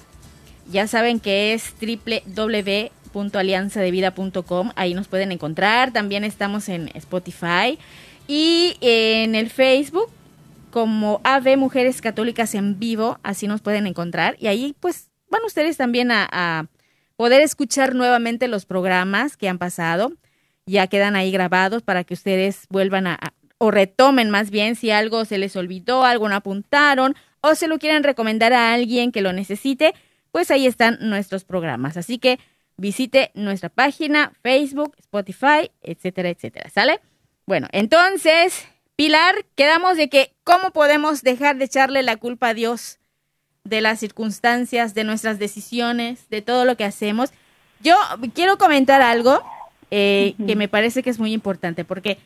Ya 0.72 0.88
saben 0.88 1.20
que 1.20 1.54
es 1.54 1.74
www.alianzadevida.com, 1.82 4.72
ahí 4.78 4.94
nos 4.94 5.10
pueden 5.10 5.34
encontrar. 5.34 5.92
También 5.92 6.24
estamos 6.24 6.70
en 6.70 6.90
Spotify 6.94 7.78
y 8.26 8.78
en 8.80 9.36
el 9.36 9.50
Facebook 9.50 10.10
como 10.72 11.20
AV 11.26 11.58
Mujeres 11.58 12.00
Católicas 12.00 12.56
en 12.56 12.80
Vivo, 12.80 13.20
así 13.22 13.48
nos 13.48 13.60
pueden 13.60 13.86
encontrar. 13.86 14.38
Y 14.40 14.48
ahí 14.48 14.74
pues 14.80 15.10
van 15.30 15.44
ustedes 15.46 15.78
también 15.78 16.12
a, 16.12 16.68
poder 17.16 17.42
escuchar 17.42 17.96
nuevamente 17.96 18.48
los 18.48 18.68
programas 18.68 19.38
que 19.38 19.50
han 19.50 19.58
pasado. 19.58 20.14
Ya 20.68 20.86
quedan 20.86 21.16
ahí 21.16 21.32
grabados 21.32 21.82
para 21.82 22.04
que 22.04 22.14
ustedes 22.14 22.68
vuelvan 22.70 23.08
a, 23.08 23.18
o 23.58 23.72
retomen 23.72 24.30
más 24.30 24.52
bien 24.52 24.76
si 24.76 24.92
algo 24.92 25.26
se 25.26 25.40
les 25.40 25.56
olvidó, 25.56 26.06
algo 26.06 26.30
no 26.30 26.36
apuntaron 26.36 27.16
o 27.42 27.56
se 27.56 27.68
lo 27.68 27.80
quieren 27.80 28.04
recomendar 28.04 28.54
a 28.54 28.72
alguien 28.74 29.12
que 29.12 29.22
lo 29.22 29.34
necesite, 29.34 29.96
pues 30.32 30.52
ahí 30.52 30.68
están 30.68 30.98
nuestros 31.02 31.44
programas. 31.44 31.98
Así 31.98 32.20
que 32.20 32.40
visite 32.78 33.32
nuestra 33.34 33.70
página, 33.70 34.34
Facebook, 34.44 34.96
Spotify, 35.00 35.72
etcétera, 35.82 36.30
etcétera. 36.30 36.70
¿Sale? 36.70 37.00
Bueno, 37.48 37.68
entonces, 37.72 38.68
Pilar, 38.96 39.36
quedamos 39.56 39.98
de 39.98 40.10
que 40.10 40.34
cómo 40.44 40.72
podemos 40.72 41.24
dejar 41.24 41.58
de 41.58 41.66
echarle 41.66 42.04
la 42.04 42.18
culpa 42.18 42.50
a 42.50 42.54
Dios 42.54 43.00
de 43.68 43.82
las 43.82 44.00
circunstancias, 44.00 44.94
de 44.94 45.04
nuestras 45.04 45.40
decisiones, 45.40 46.30
de 46.30 46.42
todo 46.42 46.66
lo 46.66 46.78
que 46.78 46.86
hacemos. 46.86 47.32
Yo 47.82 47.96
quiero 48.34 48.58
comentar 48.58 49.02
algo 49.02 49.44
eh, 49.92 50.36
que 50.46 50.56
me 50.56 50.68
parece 50.68 51.04
que 51.04 51.10
es 51.10 51.20
muy 51.20 51.34
importante, 51.34 51.86
porque 51.86 52.18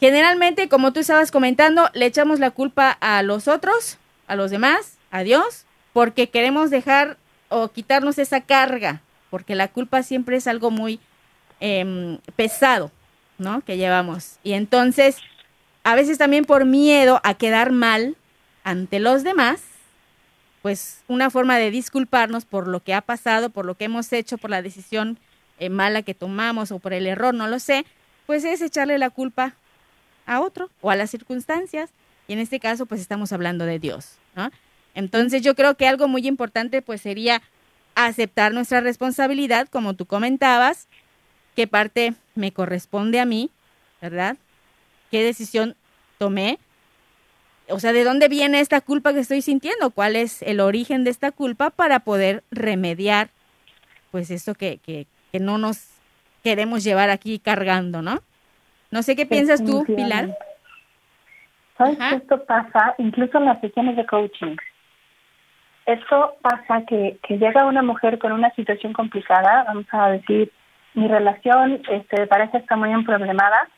generalmente, 0.00 0.68
como 0.68 0.92
tú 0.92 1.00
estabas 1.00 1.30
comentando, 1.30 1.88
le 1.94 2.06
echamos 2.06 2.38
la 2.38 2.50
culpa 2.50 2.90
a 3.00 3.22
los 3.22 3.48
otros, 3.48 3.98
a 4.26 4.36
los 4.36 4.50
demás, 4.50 4.98
a 5.10 5.22
Dios, 5.22 5.64
porque 5.92 6.28
queremos 6.28 6.70
dejar 6.70 7.16
o 7.48 7.68
quitarnos 7.68 8.18
esa 8.18 8.42
carga, 8.42 9.02
porque 9.30 9.54
la 9.54 9.68
culpa 9.68 10.02
siempre 10.02 10.36
es 10.36 10.46
algo 10.46 10.70
muy 10.70 11.00
em, 11.60 12.18
pesado, 12.36 12.90
¿no? 13.38 13.62
Que 13.62 13.76
llevamos. 13.76 14.38
Y 14.42 14.52
entonces, 14.52 15.16
a 15.82 15.94
veces 15.94 16.18
también 16.18 16.44
por 16.44 16.64
miedo 16.64 17.20
a 17.24 17.34
quedar 17.34 17.72
mal 17.72 18.16
ante 18.64 19.00
los 19.00 19.24
demás, 19.24 19.62
pues 20.62 21.02
una 21.08 21.30
forma 21.30 21.56
de 21.58 21.70
disculparnos 21.70 22.44
por 22.44 22.68
lo 22.68 22.80
que 22.80 22.94
ha 22.94 23.00
pasado, 23.00 23.50
por 23.50 23.64
lo 23.64 23.74
que 23.76 23.84
hemos 23.84 24.12
hecho, 24.12 24.38
por 24.38 24.50
la 24.50 24.62
decisión 24.62 25.18
eh, 25.58 25.70
mala 25.70 26.02
que 26.02 26.14
tomamos 26.14 26.72
o 26.72 26.78
por 26.78 26.92
el 26.92 27.06
error, 27.06 27.34
no 27.34 27.46
lo 27.46 27.58
sé, 27.58 27.84
pues 28.26 28.44
es 28.44 28.60
echarle 28.60 28.98
la 28.98 29.10
culpa 29.10 29.54
a 30.26 30.40
otro 30.40 30.70
o 30.80 30.90
a 30.90 30.96
las 30.96 31.10
circunstancias. 31.10 31.90
Y 32.26 32.34
en 32.34 32.38
este 32.40 32.60
caso, 32.60 32.86
pues 32.86 33.00
estamos 33.00 33.32
hablando 33.32 33.64
de 33.64 33.78
Dios, 33.78 34.18
¿no? 34.36 34.50
Entonces 34.94 35.42
yo 35.42 35.54
creo 35.54 35.76
que 35.76 35.86
algo 35.86 36.08
muy 36.08 36.26
importante 36.26 36.82
pues 36.82 37.00
sería 37.00 37.40
aceptar 37.94 38.52
nuestra 38.52 38.80
responsabilidad, 38.80 39.68
como 39.68 39.94
tú 39.94 40.06
comentabas, 40.06 40.88
qué 41.56 41.66
parte 41.66 42.14
me 42.34 42.52
corresponde 42.52 43.20
a 43.20 43.24
mí, 43.24 43.50
¿verdad? 44.00 44.36
¿Qué 45.10 45.22
decisión 45.22 45.76
tomé? 46.18 46.58
O 47.70 47.78
sea, 47.78 47.92
¿de 47.92 48.04
dónde 48.04 48.28
viene 48.28 48.60
esta 48.60 48.80
culpa 48.80 49.12
que 49.12 49.20
estoy 49.20 49.42
sintiendo? 49.42 49.90
¿Cuál 49.90 50.16
es 50.16 50.42
el 50.42 50.60
origen 50.60 51.04
de 51.04 51.10
esta 51.10 51.32
culpa 51.32 51.70
para 51.70 52.00
poder 52.00 52.42
remediar, 52.50 53.28
pues, 54.10 54.30
esto 54.30 54.54
que, 54.54 54.78
que, 54.78 55.06
que 55.32 55.40
no 55.40 55.58
nos 55.58 55.88
queremos 56.42 56.84
llevar 56.84 57.10
aquí 57.10 57.38
cargando, 57.38 58.02
¿no? 58.02 58.20
No 58.90 59.02
sé 59.02 59.16
qué 59.16 59.26
piensas 59.26 59.64
tú, 59.64 59.84
Pilar. 59.84 60.36
¿Sabes 61.76 61.98
que 61.98 62.16
esto 62.16 62.44
pasa 62.44 62.94
incluso 62.98 63.38
en 63.38 63.44
las 63.44 63.60
sesiones 63.60 63.96
de 63.96 64.06
coaching? 64.06 64.56
Esto 65.86 66.36
pasa 66.42 66.82
que, 66.86 67.18
que 67.26 67.38
llega 67.38 67.64
una 67.64 67.82
mujer 67.82 68.18
con 68.18 68.32
una 68.32 68.50
situación 68.54 68.92
complicada, 68.92 69.64
vamos 69.64 69.86
a 69.92 70.10
decir, 70.10 70.52
mi 70.94 71.06
relación 71.06 71.82
este, 71.90 72.26
parece 72.26 72.58
está 72.58 72.76
muy 72.76 73.04
problemada, 73.04 73.68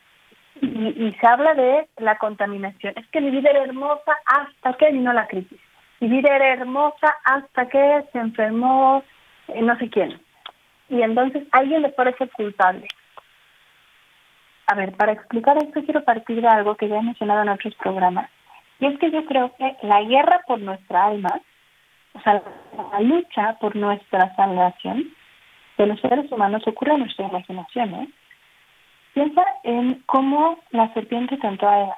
y, 0.61 1.15
se 1.19 1.27
habla 1.27 1.53
de 1.55 1.87
la 1.97 2.17
contaminación. 2.17 2.93
Es 2.95 3.07
que 3.07 3.21
mi 3.21 3.31
vida 3.31 3.49
era 3.49 3.63
hermosa 3.63 4.15
hasta 4.25 4.73
que 4.77 4.91
vino 4.91 5.11
la 5.13 5.27
crisis. 5.27 5.59
Mi 5.99 6.07
vida 6.07 6.35
era 6.35 6.53
hermosa 6.53 7.15
hasta 7.25 7.67
que 7.67 8.03
se 8.11 8.19
enfermó 8.19 9.03
eh, 9.47 9.61
no 9.61 9.77
sé 9.77 9.89
quién. 9.89 10.19
Y 10.89 11.01
entonces 11.01 11.43
alguien 11.51 11.81
le 11.81 11.89
parece 11.89 12.27
culpable. 12.29 12.87
A 14.67 14.75
ver, 14.75 14.93
para 14.93 15.13
explicar 15.13 15.57
esto 15.57 15.83
quiero 15.83 16.03
partir 16.03 16.41
de 16.41 16.47
algo 16.47 16.75
que 16.75 16.87
ya 16.87 16.97
he 16.97 17.03
mencionado 17.03 17.41
en 17.41 17.49
otros 17.49 17.75
programas. 17.75 18.29
Y 18.79 18.87
es 18.87 18.97
que 18.99 19.11
yo 19.11 19.25
creo 19.25 19.53
que 19.57 19.75
la 19.83 20.01
guerra 20.03 20.41
por 20.47 20.59
nuestra 20.59 21.05
alma, 21.05 21.39
o 22.13 22.21
sea, 22.21 22.41
la 22.91 22.99
lucha 23.01 23.57
por 23.59 23.75
nuestra 23.75 24.35
salvación 24.35 25.13
de 25.77 25.87
los 25.87 25.99
seres 25.99 26.31
humanos 26.31 26.63
ocurre 26.67 26.93
en 26.93 26.99
nuestra 26.99 27.27
imaginación, 27.27 27.93
¿eh? 27.95 28.09
Piensa 29.13 29.43
en 29.63 30.01
cómo 30.05 30.59
la 30.71 30.93
serpiente 30.93 31.37
tentó 31.37 31.67
a 31.67 31.81
Eva. 31.81 31.97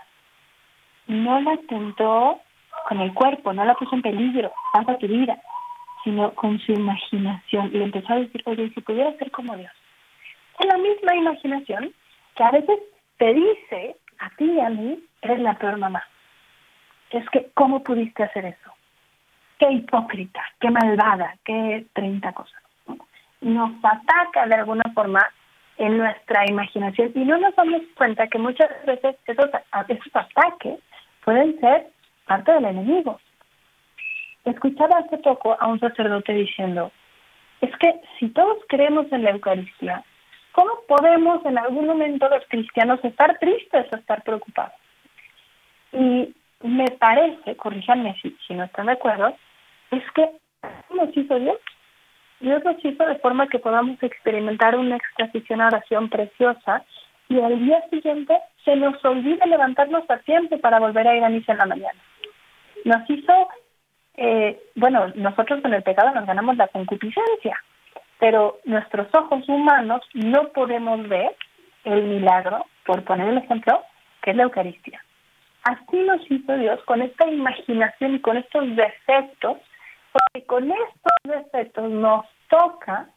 No 1.07 1.41
la 1.41 1.57
tentó 1.69 2.39
con 2.87 2.99
el 2.99 3.13
cuerpo, 3.13 3.53
no 3.53 3.65
la 3.65 3.75
puso 3.75 3.95
en 3.95 4.01
peligro, 4.01 4.51
tanto 4.73 4.97
tu 4.97 5.07
vida, 5.07 5.37
sino 6.03 6.33
con 6.33 6.59
su 6.59 6.71
imaginación. 6.71 7.71
Y 7.73 7.81
empezó 7.81 8.13
a 8.13 8.17
decir, 8.17 8.41
oye, 8.45 8.71
si 8.73 8.81
pudiera 8.81 9.15
ser 9.17 9.31
como 9.31 9.55
Dios. 9.55 9.71
Es 10.59 10.65
la 10.65 10.77
misma 10.77 11.15
imaginación 11.15 11.93
que 12.35 12.43
a 12.43 12.51
veces 12.51 12.79
te 13.17 13.33
dice 13.33 13.95
a 14.19 14.29
ti 14.37 14.45
y 14.45 14.59
a 14.59 14.69
mí, 14.69 15.03
eres 15.21 15.39
la 15.39 15.53
peor 15.55 15.77
mamá. 15.77 16.03
Es 17.11 17.29
que, 17.29 17.51
¿cómo 17.53 17.83
pudiste 17.83 18.23
hacer 18.23 18.45
eso? 18.45 18.71
Qué 19.59 19.71
hipócrita, 19.71 20.41
qué 20.59 20.71
malvada, 20.71 21.35
qué 21.43 21.85
30 21.93 22.33
cosas. 22.33 22.61
Nos 23.41 23.71
ataca 23.83 24.47
de 24.47 24.55
alguna 24.55 24.83
forma 24.95 25.21
en 25.77 25.97
nuestra 25.97 26.45
imaginación 26.47 27.11
y 27.15 27.19
no 27.25 27.37
nos 27.37 27.55
damos 27.55 27.81
cuenta 27.95 28.27
que 28.27 28.37
muchas 28.37 28.69
veces 28.85 29.15
esos, 29.25 29.49
esos 29.87 30.15
ataques 30.15 30.79
pueden 31.23 31.59
ser 31.59 31.87
parte 32.25 32.51
del 32.51 32.65
enemigo. 32.65 33.19
Escuchaba 34.45 34.99
hace 34.99 35.17
poco 35.17 35.57
a 35.59 35.67
un 35.67 35.79
sacerdote 35.79 36.33
diciendo, 36.33 36.91
es 37.61 37.75
que 37.77 38.01
si 38.19 38.29
todos 38.29 38.57
creemos 38.67 39.11
en 39.11 39.23
la 39.23 39.31
Eucaristía, 39.31 40.03
¿cómo 40.51 40.71
podemos 40.87 41.45
en 41.45 41.57
algún 41.57 41.87
momento 41.87 42.27
los 42.29 42.45
cristianos 42.49 42.99
estar 43.03 43.39
tristes 43.39 43.87
o 43.91 43.95
estar 43.95 44.21
preocupados? 44.23 44.73
Y 45.93 46.33
me 46.61 46.85
parece, 46.99 47.55
corríjanme 47.55 48.15
si, 48.21 48.35
si 48.47 48.53
no 48.53 48.65
están 48.65 48.87
de 48.87 48.93
acuerdo, 48.93 49.35
es 49.91 50.03
que 50.11 50.29
nos 50.93 51.15
hizo 51.15 51.39
Dios. 51.39 51.57
Dios 52.39 52.63
nos 52.63 52.83
hizo 52.83 53.05
de 53.05 53.15
forma 53.19 53.47
que 53.47 53.59
podamos 53.59 54.01
experimentar 54.01 54.75
una 54.75 54.97
éxtasis 54.97 55.49
una 55.49 55.67
oración 55.67 56.09
preciosa 56.09 56.83
y 57.29 57.39
al 57.39 57.59
día 57.59 57.81
siguiente 57.89 58.37
se 58.65 58.75
nos 58.75 59.03
olvida 59.05 59.45
levantarnos 59.45 60.03
a 60.09 60.17
tiempo 60.19 60.57
para 60.59 60.79
volver 60.79 61.07
a 61.07 61.15
ir 61.15 61.23
a 61.23 61.29
misa 61.29 61.53
en 61.53 61.57
la 61.57 61.65
mañana. 61.65 61.99
Nos 62.85 63.09
hizo, 63.09 63.47
eh, 64.15 64.61
bueno, 64.75 65.11
nosotros 65.15 65.61
con 65.61 65.73
el 65.73 65.83
pecado 65.83 66.13
nos 66.13 66.25
ganamos 66.25 66.57
la 66.57 66.67
concupiscencia, 66.67 67.57
pero 68.19 68.59
nuestros 68.65 69.07
ojos 69.13 69.47
humanos 69.47 70.01
no 70.13 70.49
podemos 70.49 71.07
ver 71.07 71.35
el 71.83 72.03
milagro, 72.03 72.65
por 72.85 73.03
poner 73.03 73.29
el 73.29 73.37
ejemplo, 73.37 73.81
que 74.21 74.31
es 74.31 74.37
la 74.37 74.43
Eucaristía. 74.43 75.03
Así 75.63 75.97
nos 75.97 76.19
hizo 76.29 76.57
Dios 76.57 76.81
con 76.85 77.01
esta 77.01 77.27
imaginación 77.27 78.15
y 78.15 78.19
con 78.19 78.37
estos 78.37 78.75
defectos, 78.75 79.57
porque 80.13 80.45
con 80.45 80.71
estos 80.71 81.13
defectos 81.23 81.89
nos 81.91 82.25
toca 82.49 83.09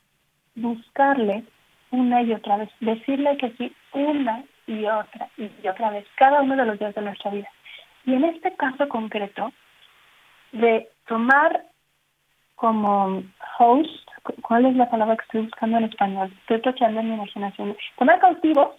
buscarle 0.55 1.45
una 1.91 2.23
y 2.23 2.33
otra 2.33 2.57
vez, 2.57 2.71
decirle 2.81 3.37
que 3.37 3.51
sí 3.53 3.75
una 3.93 4.45
y 4.67 4.87
otra 4.87 5.29
y 5.37 5.69
otra 5.69 5.91
vez, 5.91 6.07
cada 6.17 6.43
uno 6.43 6.57
de 6.57 6.65
los 6.65 6.79
días 6.79 6.95
de 6.95 7.03
nuestra 7.03 7.31
vida. 7.31 7.49
Y 8.05 8.15
en 8.15 8.25
este 8.25 8.55
caso 8.57 8.89
concreto, 8.89 9.53
de 10.53 10.89
tomar 11.07 11.65
como 12.55 13.23
host, 13.59 14.09
¿cuál 14.43 14.67
es 14.67 14.77
la 14.77 14.89
palabra 14.91 15.17
que 15.17 15.25
estoy 15.25 15.43
buscando 15.43 15.79
en 15.79 15.85
español? 15.85 16.33
Estoy 16.41 16.63
tocheando 16.63 17.01
en 17.01 17.11
mi 17.11 17.15
imaginación. 17.15 17.77
Tomar 17.99 18.19
cautivos 18.21 18.75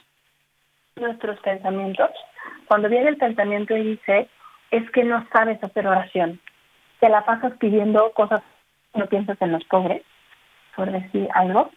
nuestros 0.95 1.39
pensamientos. 1.41 2.09
Cuando 2.67 2.89
viene 2.89 3.09
el 3.09 3.17
pensamiento 3.17 3.75
y 3.75 3.83
dice, 3.83 4.29
es 4.71 4.89
que 4.91 5.03
no 5.03 5.25
sabes 5.31 5.63
hacer 5.63 5.87
oración, 5.87 6.39
te 6.99 7.09
la 7.09 7.25
pasas 7.25 7.53
pidiendo 7.57 8.11
cosas, 8.13 8.41
no 8.93 9.05
piensas 9.07 9.41
en 9.41 9.51
los 9.51 9.63
pobres, 9.65 10.03
por 10.75 10.91
decir 10.91 11.27
algo, 11.33 11.71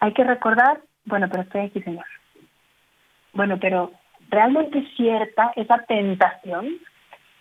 hay 0.00 0.12
que 0.12 0.24
recordar, 0.24 0.80
bueno, 1.04 1.28
pero 1.30 1.42
estoy 1.42 1.62
aquí, 1.62 1.82
Señor. 1.82 2.04
Bueno, 3.32 3.58
pero 3.60 3.92
realmente 4.30 4.78
es 4.78 4.96
cierta 4.96 5.52
esa 5.56 5.78
tentación, 5.84 6.78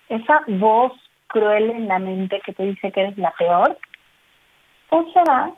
esa 0.10 0.42
voz 0.48 0.94
cruel 1.28 1.70
en 1.72 1.88
la 1.88 2.00
mente 2.00 2.42
que 2.46 2.54
te 2.54 2.64
dice 2.64 2.92
que 2.92 3.02
eres 3.02 3.18
la 3.18 3.32
peor, 3.32 3.78
o 4.90 5.12
será 5.12 5.52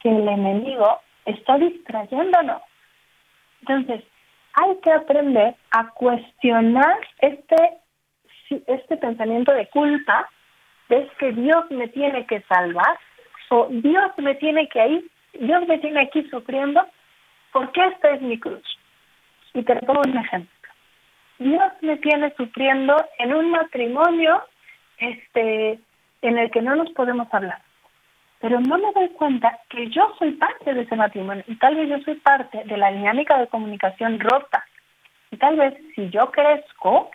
que 0.00 0.08
el 0.08 0.26
enemigo 0.26 1.00
está 1.26 1.58
distrayéndonos. 1.58 2.62
Entonces, 3.60 4.02
hay 4.54 4.76
que 4.82 4.92
aprender 4.92 5.54
a 5.70 5.90
cuestionar 5.90 6.98
este, 7.18 7.78
este 8.66 8.96
pensamiento 8.96 9.52
de 9.52 9.68
culpa, 9.68 10.28
de 10.90 11.08
que 11.18 11.32
Dios 11.32 11.64
me 11.70 11.88
tiene 11.88 12.26
que 12.26 12.42
salvar, 12.42 12.98
o 13.48 13.66
Dios 13.70 14.12
me 14.18 14.34
tiene 14.34 14.68
que 14.68 14.86
ir 14.86 15.10
Dios 15.34 15.66
me 15.68 15.78
tiene 15.78 16.00
aquí 16.00 16.22
sufriendo 16.28 16.86
porque 17.52 17.84
esta 17.84 18.10
es 18.10 18.22
mi 18.22 18.38
cruz. 18.38 18.62
Y 19.54 19.62
te 19.62 19.76
pongo 19.76 20.02
un 20.06 20.16
ejemplo. 20.16 20.50
Dios 21.38 21.72
me 21.80 21.96
tiene 21.98 22.32
sufriendo 22.36 22.96
en 23.18 23.34
un 23.34 23.50
matrimonio 23.50 24.42
este 24.98 25.78
en 26.22 26.38
el 26.38 26.50
que 26.50 26.60
no 26.60 26.76
nos 26.76 26.90
podemos 26.90 27.32
hablar. 27.32 27.62
Pero 28.40 28.60
no 28.60 28.78
me 28.78 28.92
doy 28.92 29.08
cuenta 29.10 29.58
que 29.68 29.88
yo 29.88 30.14
soy 30.18 30.32
parte 30.32 30.74
de 30.74 30.82
ese 30.82 30.96
matrimonio 30.96 31.44
y 31.46 31.56
tal 31.56 31.76
vez 31.76 31.88
yo 31.88 31.98
soy 32.00 32.16
parte 32.16 32.62
de 32.64 32.76
la 32.76 32.92
dinámica 32.92 33.38
de 33.38 33.48
comunicación 33.48 34.20
rota. 34.20 34.64
Y 35.30 35.36
tal 35.36 35.56
vez 35.56 35.74
si 35.94 36.10
yo 36.10 36.30
crezco, 36.30 37.10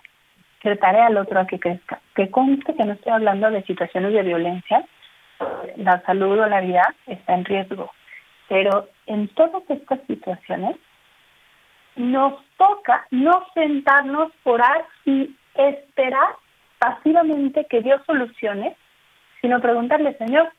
al 0.67 1.17
otro 1.17 1.39
a 1.39 1.47
que 1.47 1.59
crezca. 1.59 1.99
Que 2.15 2.29
conste 2.29 2.75
que 2.75 2.83
no 2.83 2.93
estoy 2.93 3.13
hablando 3.13 3.51
de 3.51 3.63
situaciones 3.63 4.13
de 4.13 4.23
violencia, 4.23 4.85
la 5.77 6.01
salud 6.01 6.39
o 6.39 6.47
la 6.47 6.61
vida 6.61 6.95
está 7.07 7.33
en 7.33 7.45
riesgo. 7.45 7.91
Pero 8.47 8.87
en 9.07 9.27
todas 9.29 9.63
estas 9.69 9.99
situaciones 10.07 10.75
nos 11.95 12.33
toca 12.57 13.07
no 13.11 13.45
sentarnos, 13.53 14.31
orar 14.43 14.85
y 15.05 15.35
esperar 15.55 16.35
pasivamente 16.79 17.65
que 17.69 17.81
Dios 17.81 18.01
solucione, 18.05 18.75
sino 19.41 19.61
preguntarle, 19.61 20.17
Señor, 20.17 20.51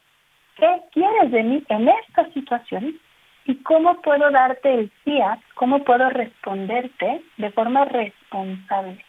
¿qué 0.57 0.81
quieres 0.92 1.31
de 1.31 1.42
mí 1.42 1.64
en 1.69 1.88
esta 1.88 2.31
situación? 2.33 2.99
¿Y 3.45 3.57
cómo 3.62 4.01
puedo 4.03 4.31
darte 4.31 4.75
el 4.75 4.90
fiat? 5.05 5.38
¿Cómo 5.55 5.85
puedo 5.85 6.09
responderte 6.11 7.23
de 7.37 7.51
forma 7.51 7.85
responsable? 7.85 9.06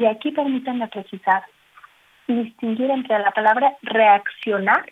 Y 0.00 0.06
aquí 0.06 0.32
permítanme 0.32 0.88
precisar 0.88 1.44
y 2.26 2.34
distinguir 2.44 2.90
entre 2.90 3.18
la 3.18 3.30
palabra 3.32 3.76
reaccionar 3.82 4.90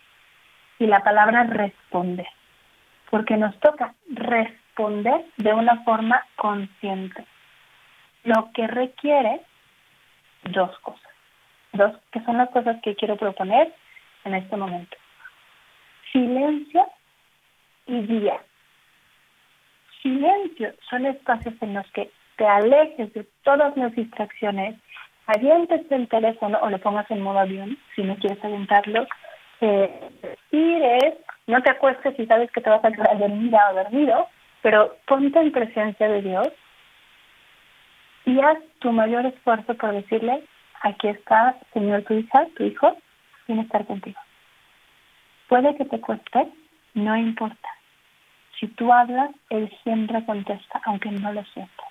y 0.78 0.86
la 0.86 1.02
palabra 1.02 1.44
responder 1.44 2.28
porque 3.10 3.36
nos 3.36 3.58
toca 3.60 3.94
responder 4.08 5.24
de 5.38 5.54
una 5.54 5.82
forma 5.84 6.24
consciente, 6.36 7.24
lo 8.24 8.50
que 8.52 8.66
requiere 8.66 9.40
dos 10.44 10.78
cosas, 10.80 11.12
dos 11.72 11.96
que 12.12 12.22
son 12.24 12.36
las 12.36 12.50
cosas 12.50 12.76
que 12.82 12.94
quiero 12.94 13.16
proponer 13.16 13.74
en 14.24 14.34
este 14.34 14.56
momento. 14.56 14.96
Silencio 16.12 16.86
y 17.86 18.02
guía. 18.02 18.40
Silencio 20.02 20.74
son 20.90 21.06
espacios 21.06 21.54
en 21.60 21.74
los 21.74 21.90
que 21.92 22.10
te 22.36 22.46
alejes 22.46 23.12
de 23.14 23.26
todas 23.42 23.76
las 23.76 23.94
distracciones, 23.94 24.76
avientes 25.28 25.82
el 25.90 26.08
teléfono 26.08 26.58
o 26.60 26.70
lo 26.70 26.78
pongas 26.78 27.08
en 27.10 27.22
modo 27.22 27.38
avión 27.38 27.78
si 27.94 28.02
no 28.02 28.16
quieres 28.16 28.42
aventarlo, 28.44 29.06
eh, 29.60 30.10
es 30.50 31.14
no 31.46 31.62
te 31.62 31.70
acuestes 31.70 32.14
si 32.16 32.26
sabes 32.26 32.50
que 32.50 32.60
te 32.60 32.70
vas 32.70 32.84
a 32.84 32.92
quedar 32.92 33.18
dormida 33.18 33.70
o 33.70 33.74
dormido, 33.74 34.28
pero 34.62 34.96
ponte 35.06 35.38
en 35.38 35.52
presencia 35.52 36.08
de 36.08 36.22
Dios 36.22 36.48
y 38.24 38.38
haz 38.40 38.58
tu 38.80 38.92
mayor 38.92 39.24
esfuerzo 39.26 39.74
por 39.74 39.92
decirle, 39.92 40.44
aquí 40.82 41.08
está, 41.08 41.56
Señor, 41.72 42.02
tu 42.02 42.14
hija, 42.14 42.46
tu 42.56 42.64
hijo, 42.64 42.96
tiene 43.46 43.62
estar 43.62 43.86
contigo. 43.86 44.20
Puede 45.48 45.74
que 45.76 45.86
te 45.86 46.00
cueste, 46.00 46.48
no 46.94 47.16
importa. 47.16 47.68
Si 48.60 48.66
tú 48.68 48.92
hablas, 48.92 49.30
Él 49.48 49.72
siempre 49.82 50.24
contesta, 50.26 50.80
aunque 50.84 51.10
no 51.10 51.32
lo 51.32 51.42
sienta. 51.44 51.84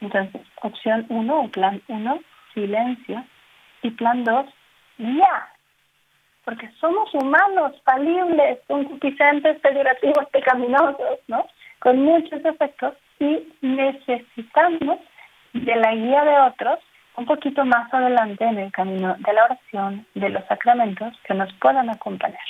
Entonces, 0.00 0.42
opción 0.62 1.06
uno 1.08 1.42
o 1.42 1.48
plan 1.48 1.80
uno, 1.88 2.20
silencio. 2.54 3.24
Y 3.82 3.90
plan 3.92 4.24
dos, 4.24 4.46
ya 4.98 5.50
porque 6.50 6.68
somos 6.80 7.12
humanos, 7.14 7.80
falibles, 7.84 8.58
concupiscentes, 8.66 9.60
peyorativos, 9.60 10.26
pecaminosos, 10.32 11.18
¿no? 11.28 11.46
Con 11.78 12.02
muchos 12.02 12.44
efectos 12.44 12.94
y 13.18 13.46
necesitamos 13.60 14.98
de 15.52 15.76
la 15.76 15.94
guía 15.94 16.24
de 16.24 16.38
otros 16.40 16.78
un 17.16 17.26
poquito 17.26 17.64
más 17.64 17.92
adelante 17.92 18.44
en 18.44 18.58
el 18.58 18.72
camino 18.72 19.14
de 19.18 19.32
la 19.32 19.44
oración, 19.44 20.06
de 20.14 20.28
los 20.30 20.44
sacramentos 20.46 21.14
que 21.24 21.34
nos 21.34 21.52
puedan 21.54 21.90
acompañar. 21.90 22.40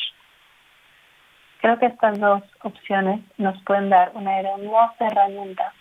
Creo 1.60 1.78
que 1.78 1.86
estas 1.86 2.18
dos 2.18 2.42
opciones 2.62 3.20
nos 3.36 3.60
pueden 3.64 3.90
dar 3.90 4.12
una 4.14 4.40
hermosa 4.40 5.06
herramienta 5.06 5.74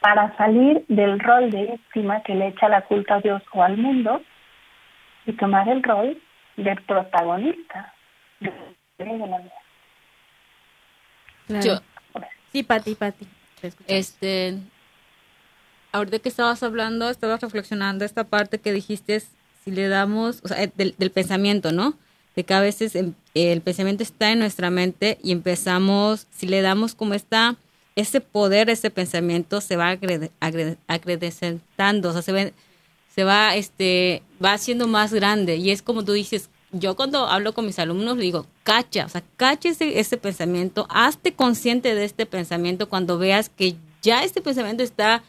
para 0.00 0.36
salir 0.36 0.84
del 0.88 1.20
rol 1.20 1.50
de 1.50 1.66
víctima 1.72 2.22
que 2.22 2.34
le 2.34 2.48
echa 2.48 2.68
la 2.68 2.82
culpa 2.82 3.16
a 3.16 3.20
Dios 3.20 3.42
o 3.52 3.62
al 3.62 3.76
mundo 3.76 4.22
y 5.26 5.32
tomar 5.34 5.68
el 5.68 5.82
rol 5.82 6.20
del 6.56 6.80
protagonista 6.82 7.94
de 8.40 8.50
la 8.98 9.38
vida. 9.38 9.52
Yo, 11.60 11.80
sí, 12.52 12.62
Pati, 12.62 12.94
Pati. 12.94 13.26
Este, 13.86 14.58
ahorita 15.92 16.18
que 16.20 16.28
estabas 16.28 16.62
hablando, 16.62 17.10
estabas 17.10 17.40
reflexionando 17.42 18.04
esta 18.04 18.24
parte 18.24 18.58
que 18.58 18.72
dijiste, 18.72 19.20
si 19.20 19.70
le 19.70 19.88
damos, 19.88 20.40
o 20.44 20.48
sea, 20.48 20.66
del, 20.74 20.94
del 20.96 21.10
pensamiento, 21.10 21.72
¿no? 21.72 21.94
de 22.36 22.44
que 22.44 22.54
a 22.54 22.60
veces 22.60 22.94
em, 22.94 23.14
el 23.34 23.60
pensamiento 23.60 24.02
está 24.02 24.32
en 24.32 24.38
nuestra 24.38 24.70
mente 24.70 25.18
y 25.22 25.32
empezamos, 25.32 26.26
si 26.30 26.46
le 26.46 26.62
damos 26.62 26.94
como 26.94 27.14
está, 27.14 27.56
ese 28.00 28.20
poder, 28.20 28.70
ese 28.70 28.90
pensamiento 28.90 29.60
se 29.60 29.76
va 29.76 29.98
acrecentando, 30.88 32.10
o 32.10 32.12
sea, 32.12 32.22
se, 32.22 32.32
ve, 32.32 32.52
se 33.14 33.24
va, 33.24 33.54
este, 33.56 34.22
va 34.42 34.52
haciendo 34.52 34.86
más 34.86 35.12
grande 35.12 35.56
y 35.56 35.70
es 35.70 35.82
como 35.82 36.04
tú 36.04 36.12
dices, 36.12 36.50
yo 36.72 36.96
cuando 36.96 37.26
hablo 37.26 37.52
con 37.54 37.66
mis 37.66 37.78
alumnos 37.78 38.18
digo, 38.18 38.46
cacha, 38.62 39.06
o 39.06 39.08
sea, 39.08 39.22
cacha 39.36 39.68
ese, 39.68 39.98
ese 39.98 40.16
pensamiento, 40.16 40.86
hazte 40.90 41.32
consciente 41.32 41.94
de 41.94 42.04
este 42.04 42.26
pensamiento 42.26 42.88
cuando 42.88 43.18
veas 43.18 43.48
que 43.48 43.76
ya 44.02 44.24
este 44.24 44.40
pensamiento 44.40 44.82
está 44.82 45.22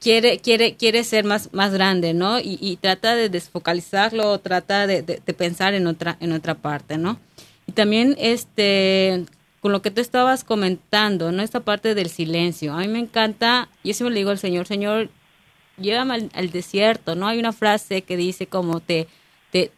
quiere, 0.00 0.38
quiere, 0.38 0.74
quiere 0.74 1.04
ser 1.04 1.24
más, 1.24 1.52
más 1.52 1.72
grande, 1.72 2.14
¿no? 2.14 2.40
Y, 2.40 2.78
trata 2.80 3.14
de 3.14 3.28
desfocalizarlo, 3.28 4.38
trata 4.40 4.86
de, 4.86 5.02
pensar 5.36 5.74
en 5.74 5.86
otra, 5.86 6.16
en 6.20 6.32
otra 6.32 6.54
parte, 6.54 6.98
¿no? 6.98 7.20
Y 7.66 7.72
también, 7.72 8.16
este, 8.18 9.24
con 9.60 9.72
lo 9.72 9.82
que 9.82 9.90
tú 9.90 10.00
estabas 10.00 10.42
comentando, 10.42 11.32
¿no? 11.32 11.42
Esta 11.42 11.60
parte 11.60 11.94
del 11.94 12.08
silencio. 12.08 12.72
A 12.72 12.78
mí 12.78 12.88
me 12.88 12.98
encanta, 12.98 13.68
yo 13.84 13.92
siempre 13.92 14.14
le 14.14 14.20
digo 14.20 14.30
al 14.30 14.38
Señor, 14.38 14.66
Señor, 14.66 15.10
llévame 15.78 16.30
al, 16.32 16.50
desierto, 16.50 17.14
¿no? 17.14 17.28
Hay 17.28 17.38
una 17.38 17.52
frase 17.52 18.02
que 18.02 18.16
dice 18.16 18.46
como 18.46 18.80
te, 18.80 19.06
te, 19.50 19.70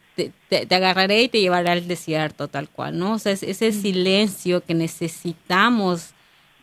te, 0.49 0.75
agarraré 0.75 1.23
y 1.23 1.29
te 1.29 1.40
llevaré 1.40 1.71
al 1.71 1.88
desierto, 1.88 2.49
tal 2.49 2.68
cual, 2.68 2.99
¿no? 2.99 3.14
O 3.14 3.18
sea, 3.18 3.33
ese 3.33 3.73
silencio 3.73 4.62
que 4.62 4.75
necesitamos 4.75 6.11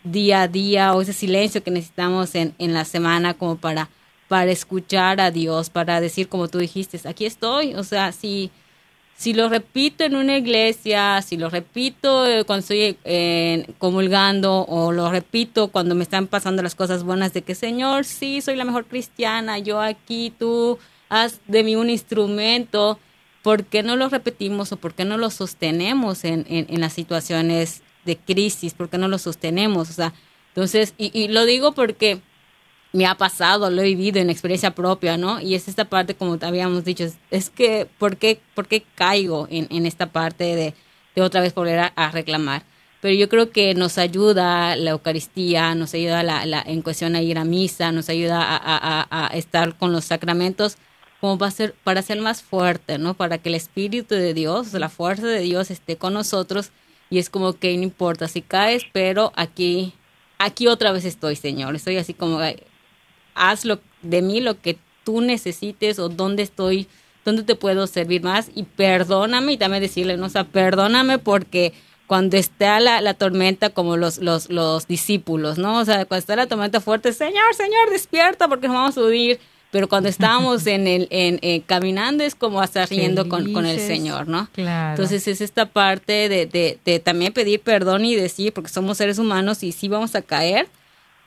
día 0.03 0.43
a 0.43 0.47
día 0.47 0.93
o 0.93 1.01
ese 1.01 1.13
silencio 1.13 1.63
que 1.63 1.71
necesitamos 1.71 2.35
en, 2.35 2.53
en 2.57 2.73
la 2.73 2.85
semana 2.85 3.33
como 3.33 3.57
para, 3.57 3.89
para 4.29 4.51
escuchar 4.51 5.19
a 5.19 5.31
Dios, 5.31 5.69
para 5.69 5.99
decir 5.99 6.29
como 6.29 6.47
tú 6.47 6.59
dijiste, 6.59 6.99
aquí 7.07 7.25
estoy, 7.25 7.73
o 7.73 7.83
sea, 7.83 8.11
si, 8.13 8.51
si 9.19 9.33
lo 9.33 9.49
repito 9.49 10.05
en 10.05 10.15
una 10.15 10.37
iglesia, 10.37 11.21
si 11.21 11.35
lo 11.35 11.49
repito 11.49 12.25
eh, 12.25 12.45
cuando 12.45 12.61
estoy 12.61 12.97
eh, 13.03 13.67
comulgando 13.77 14.61
o 14.61 14.93
lo 14.93 15.11
repito 15.11 15.67
cuando 15.67 15.93
me 15.93 16.03
están 16.03 16.27
pasando 16.27 16.63
las 16.63 16.73
cosas 16.73 17.03
buenas 17.03 17.33
de 17.33 17.41
que 17.41 17.53
Señor, 17.53 18.05
sí, 18.05 18.39
soy 18.39 18.55
la 18.55 18.63
mejor 18.63 18.85
cristiana, 18.85 19.59
yo 19.59 19.81
aquí, 19.81 20.31
tú 20.39 20.79
haz 21.09 21.41
de 21.47 21.65
mí 21.65 21.75
un 21.75 21.89
instrumento, 21.89 22.97
¿por 23.43 23.65
qué 23.65 23.83
no 23.83 23.97
lo 23.97 24.07
repetimos 24.07 24.71
o 24.71 24.77
por 24.77 24.93
qué 24.93 25.03
no 25.03 25.17
lo 25.17 25.29
sostenemos 25.31 26.23
en, 26.23 26.45
en, 26.47 26.79
las 26.79 26.93
situaciones 26.93 27.83
de 28.05 28.15
crisis, 28.15 28.73
porque 28.73 28.97
no 28.97 29.09
lo 29.09 29.17
sostenemos, 29.17 29.89
o 29.89 29.93
sea, 29.93 30.13
entonces, 30.47 30.93
y, 30.97 31.27
lo 31.27 31.43
digo 31.43 31.73
porque 31.73 32.21
me 32.91 33.05
ha 33.05 33.15
pasado, 33.15 33.69
lo 33.69 33.81
he 33.81 33.85
vivido 33.85 34.19
en 34.19 34.29
experiencia 34.29 34.71
propia, 34.71 35.17
¿no? 35.17 35.39
Y 35.39 35.55
es 35.55 35.67
esta 35.67 35.85
parte, 35.85 36.15
como 36.15 36.37
habíamos 36.41 36.83
dicho, 36.83 37.05
es, 37.29 37.49
que, 37.49 37.87
¿por 37.97 38.17
qué, 38.17 38.41
por 38.55 38.67
qué 38.67 38.83
caigo 38.95 39.47
en, 39.51 39.67
en, 39.69 39.85
esta 39.85 40.07
parte 40.07 40.55
de, 40.55 40.73
de 41.15 41.21
otra 41.21 41.41
vez 41.41 41.53
volver 41.53 41.91
a, 41.95 42.11
reclamar? 42.11 42.63
Pero 43.01 43.13
yo 43.13 43.29
creo 43.29 43.51
que 43.51 43.75
nos 43.75 43.97
ayuda 43.97 44.75
la 44.75 44.91
Eucaristía, 44.91 45.75
nos 45.75 45.93
ayuda 45.93 46.23
la, 46.23 46.45
la, 46.45 46.61
en 46.61 46.81
cuestión 46.81 47.15
a 47.15 47.21
ir 47.21 47.37
a 47.37 47.45
misa, 47.45 47.91
nos 47.91 48.09
ayuda 48.09 48.41
a, 48.41 48.57
a, 48.57 49.27
a 49.27 49.37
estar 49.37 49.77
con 49.77 49.91
los 49.91 50.05
sacramentos, 50.05 50.77
como 51.21 51.37
para 51.37 51.51
ser, 51.51 51.75
para 51.83 52.01
ser 52.01 52.19
más 52.21 52.41
fuerte, 52.41 52.97
¿no? 52.97 53.13
Para 53.13 53.37
que 53.37 53.49
el 53.49 53.55
Espíritu 53.55 54.15
de 54.15 54.33
Dios, 54.33 54.73
la 54.73 54.89
fuerza 54.89 55.27
de 55.27 55.41
Dios 55.41 55.69
esté 55.71 55.97
con 55.97 56.13
nosotros 56.13 56.71
y 57.09 57.19
es 57.19 57.29
como 57.29 57.53
que 57.53 57.75
no 57.77 57.83
importa 57.83 58.27
si 58.27 58.41
caes, 58.41 58.83
pero 58.93 59.31
aquí, 59.35 59.93
aquí 60.37 60.67
otra 60.67 60.91
vez 60.91 61.05
estoy, 61.05 61.35
Señor. 61.35 61.75
Estoy 61.75 61.97
así 61.97 62.13
como, 62.13 62.39
haz 63.39 63.65
lo, 63.65 63.79
de 64.01 64.21
mí 64.21 64.41
lo 64.41 64.59
que 64.59 64.77
tú 65.03 65.21
necesites 65.21 65.99
o 65.99 66.09
dónde 66.09 66.43
estoy, 66.43 66.87
dónde 67.25 67.43
te 67.43 67.55
puedo 67.55 67.87
servir 67.87 68.21
más 68.23 68.49
y 68.53 68.63
perdóname 68.63 69.53
y 69.53 69.57
también 69.57 69.81
decirle, 69.81 70.17
no, 70.17 70.27
o 70.27 70.29
sea, 70.29 70.43
perdóname 70.43 71.17
porque 71.17 71.73
cuando 72.07 72.37
está 72.37 72.79
la, 72.79 73.01
la 73.01 73.13
tormenta 73.13 73.69
como 73.69 73.97
los, 73.97 74.17
los, 74.17 74.49
los 74.49 74.87
discípulos, 74.87 75.57
¿no? 75.57 75.77
O 75.79 75.85
sea, 75.85 76.05
cuando 76.05 76.19
está 76.19 76.35
la 76.35 76.47
tormenta 76.47 76.81
fuerte, 76.81 77.13
Señor, 77.13 77.53
Señor, 77.55 77.89
despierta 77.91 78.47
porque 78.47 78.67
nos 78.67 78.75
vamos 78.75 78.97
a 78.97 79.01
huir 79.01 79.39
pero 79.71 79.87
cuando 79.87 80.09
estábamos 80.09 80.65
en 80.67 80.87
el 80.87 81.07
en, 81.11 81.39
eh, 81.41 81.61
caminando 81.65 82.23
es 82.23 82.35
como 82.35 82.61
estar 82.63 82.89
riendo 82.89 83.29
con, 83.29 83.53
con, 83.53 83.65
el 83.65 83.79
Señor, 83.79 84.27
¿no? 84.27 84.49
Claro. 84.53 84.91
Entonces 84.91 85.27
es 85.27 85.41
esta 85.41 85.67
parte 85.67 86.29
de, 86.29 86.45
de, 86.45 86.79
de, 86.83 86.99
también 86.99 87.33
pedir 87.33 87.61
perdón 87.61 88.05
y 88.05 88.15
decir, 88.15 88.53
porque 88.53 88.69
somos 88.69 88.97
seres 88.97 89.19
humanos 89.19 89.63
y 89.63 89.71
sí 89.71 89.87
vamos 89.87 90.15
a 90.15 90.21
caer, 90.21 90.67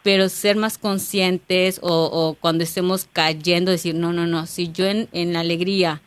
pero 0.02 0.28
ser 0.28 0.56
más 0.56 0.78
conscientes 0.78 1.78
o, 1.82 2.04
o 2.04 2.34
cuando 2.34 2.64
estemos 2.64 3.08
cayendo, 3.12 3.70
decir, 3.70 3.94
no, 3.94 4.12
no, 4.12 4.26
no, 4.26 4.46
si 4.46 4.72
yo 4.72 4.86
en, 4.86 5.08
en 5.12 5.32
la 5.32 5.40
alegría 5.40 6.02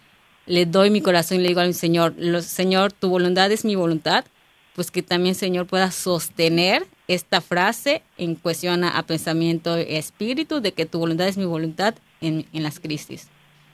le 0.45 0.65
doy 0.65 0.89
mi 0.89 1.01
corazón 1.01 1.39
y 1.39 1.41
le 1.41 1.49
digo 1.49 1.62
al 1.62 1.73
Señor, 1.73 2.15
Señor, 2.43 2.91
tu 2.91 3.10
voluntad 3.10 3.51
es 3.51 3.65
mi 3.65 3.75
voluntad, 3.75 4.25
pues 4.75 4.91
que 4.91 5.01
también 5.01 5.36
Señor 5.36 5.67
pueda 5.67 5.91
sostener 5.91 6.86
esta 7.08 7.41
frase 7.41 8.01
en 8.17 8.36
cuestión 8.36 8.84
a, 8.84 9.01
pensamiento 9.03 9.75
espíritu, 9.77 10.60
de 10.60 10.73
que 10.73 10.86
tu 10.86 10.99
voluntad 10.99 11.27
es 11.27 11.38
mi 11.38 11.45
voluntad 11.45 11.95
en, 12.21 12.45
en 12.51 12.63
las 12.63 12.79
crisis. 12.79 13.29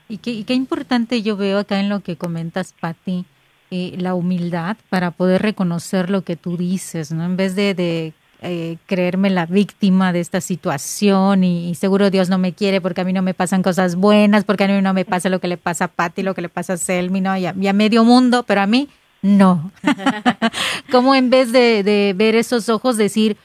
Y 0.08 0.18
qué, 0.18 0.44
qué, 0.44 0.54
importante 0.54 1.22
yo 1.22 1.38
veo 1.38 1.60
acá 1.60 1.80
en 1.80 1.90
lo 1.90 2.02
que 2.02 2.18
comentas, 2.18 2.74
Patti, 2.80 3.26
eh, 3.72 3.96
la 3.98 4.14
humildad 4.14 4.78
para 4.90 5.12
poder 5.12 5.42
reconocer 5.42 6.10
lo 6.10 6.24
que 6.24 6.36
tú 6.36 6.58
dices, 6.58 7.12
¿no? 7.12 7.24
En 7.24 7.38
vez 7.38 7.56
de, 7.56 7.74
de 7.74 8.14
eh, 8.42 8.78
creerme 8.88 9.30
la 9.30 9.46
víctima 9.46 10.12
de 10.12 10.20
esta 10.20 10.42
situación 10.42 11.44
y, 11.44 11.76
seguro 11.76 12.10
Dios 12.10 12.30
no 12.30 12.38
me 12.38 12.54
quiere 12.54 12.82
porque 12.82 13.02
a 13.02 13.04
mí 13.04 13.14
no 13.14 13.22
me 13.22 13.34
pasan 13.34 13.62
cosas 13.62 13.96
buenas, 13.96 14.44
porque 14.44 14.64
a 14.64 14.68
mí 14.68 14.82
no 14.82 14.94
me 14.94 15.06
pasa 15.06 15.30
lo 15.30 15.40
que 15.40 15.48
le 15.48 15.58
pasa 15.58 15.86
a 15.86 15.88
Patti, 15.88 16.24
lo 16.24 16.34
que 16.34 16.42
le 16.42 16.50
pasa 16.50 16.74
a 16.74 16.78
Selmi, 16.78 17.22
¿no? 17.22 17.38
Y 17.38 17.46
a, 17.46 17.74
medio 17.74 18.04
mundo, 18.04 18.44
pero 18.44 18.62
a 18.62 18.68
mí 18.68 18.90
no. 19.22 19.72
como 20.92 21.16
en 21.16 21.30
vez 21.30 21.52
de, 21.52 21.84
de, 21.84 22.14
ver 22.16 22.36
esos 22.36 22.70
ojos 22.70 22.98
decir, 22.98 23.38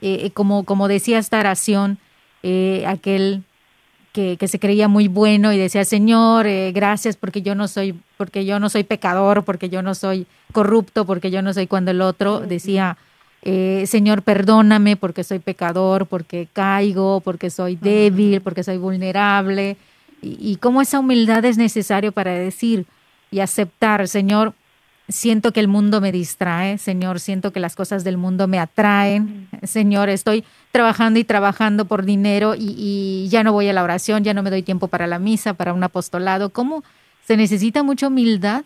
eh, 0.00 0.30
como, 0.32 0.64
como 0.64 0.88
decía 0.88 1.18
esta 1.18 1.38
oración, 1.38 1.98
aquel 2.86 3.44
que, 4.14 4.46
se 4.46 4.60
creía 4.60 4.86
muy 4.86 5.08
bueno 5.08 5.52
y 5.52 5.58
decía, 5.58 5.84
Señor, 5.84 6.46
eh, 6.46 6.70
gracias 6.72 7.16
porque 7.16 7.42
yo 7.42 7.56
no 7.56 7.66
soy, 7.66 7.98
porque 8.16 8.44
yo 8.44 8.60
no 8.60 8.68
soy 8.70 8.84
pecador, 8.84 9.42
porque 9.44 9.68
yo 9.68 9.82
no 9.82 9.96
soy 9.96 10.28
corrupto, 10.52 11.04
porque 11.04 11.32
yo 11.32 11.42
no 11.42 11.52
soy 11.52 11.66
cuando 11.66 11.90
el 11.90 12.00
otro 12.00 12.38
decía, 12.38 12.96
eh, 13.44 13.84
Señor, 13.86 14.22
perdóname 14.22 14.96
porque 14.96 15.22
soy 15.22 15.38
pecador, 15.38 16.06
porque 16.06 16.48
caigo, 16.52 17.20
porque 17.20 17.50
soy 17.50 17.76
débil, 17.76 18.40
porque 18.40 18.64
soy 18.64 18.78
vulnerable. 18.78 19.76
Y, 20.20 20.36
y 20.40 20.56
cómo 20.56 20.82
esa 20.82 20.98
humildad 20.98 21.44
es 21.44 21.58
necesario 21.58 22.10
para 22.10 22.32
decir 22.32 22.86
y 23.30 23.40
aceptar, 23.40 24.08
Señor, 24.08 24.54
siento 25.08 25.52
que 25.52 25.60
el 25.60 25.68
mundo 25.68 26.00
me 26.00 26.12
distrae, 26.12 26.78
Señor, 26.78 27.20
siento 27.20 27.52
que 27.52 27.60
las 27.60 27.76
cosas 27.76 28.04
del 28.04 28.16
mundo 28.16 28.48
me 28.48 28.58
atraen, 28.58 29.48
Señor, 29.62 30.08
estoy 30.08 30.44
trabajando 30.72 31.18
y 31.18 31.24
trabajando 31.24 31.84
por 31.84 32.04
dinero 32.04 32.54
y, 32.56 33.28
ya 33.30 33.42
no 33.42 33.52
voy 33.52 33.68
a 33.68 33.72
la 33.72 33.82
oración, 33.82 34.24
ya 34.24 34.34
no 34.34 34.42
me 34.42 34.50
doy 34.50 34.62
tiempo 34.62 34.88
para 34.88 35.06
la 35.06 35.18
misa, 35.18 35.54
para 35.54 35.72
un 35.72 35.82
apostolado. 35.82 36.50
¿Cómo 36.50 36.84
se 37.26 37.36
necesita 37.36 37.82
mucha 37.82 38.08
humildad 38.08 38.64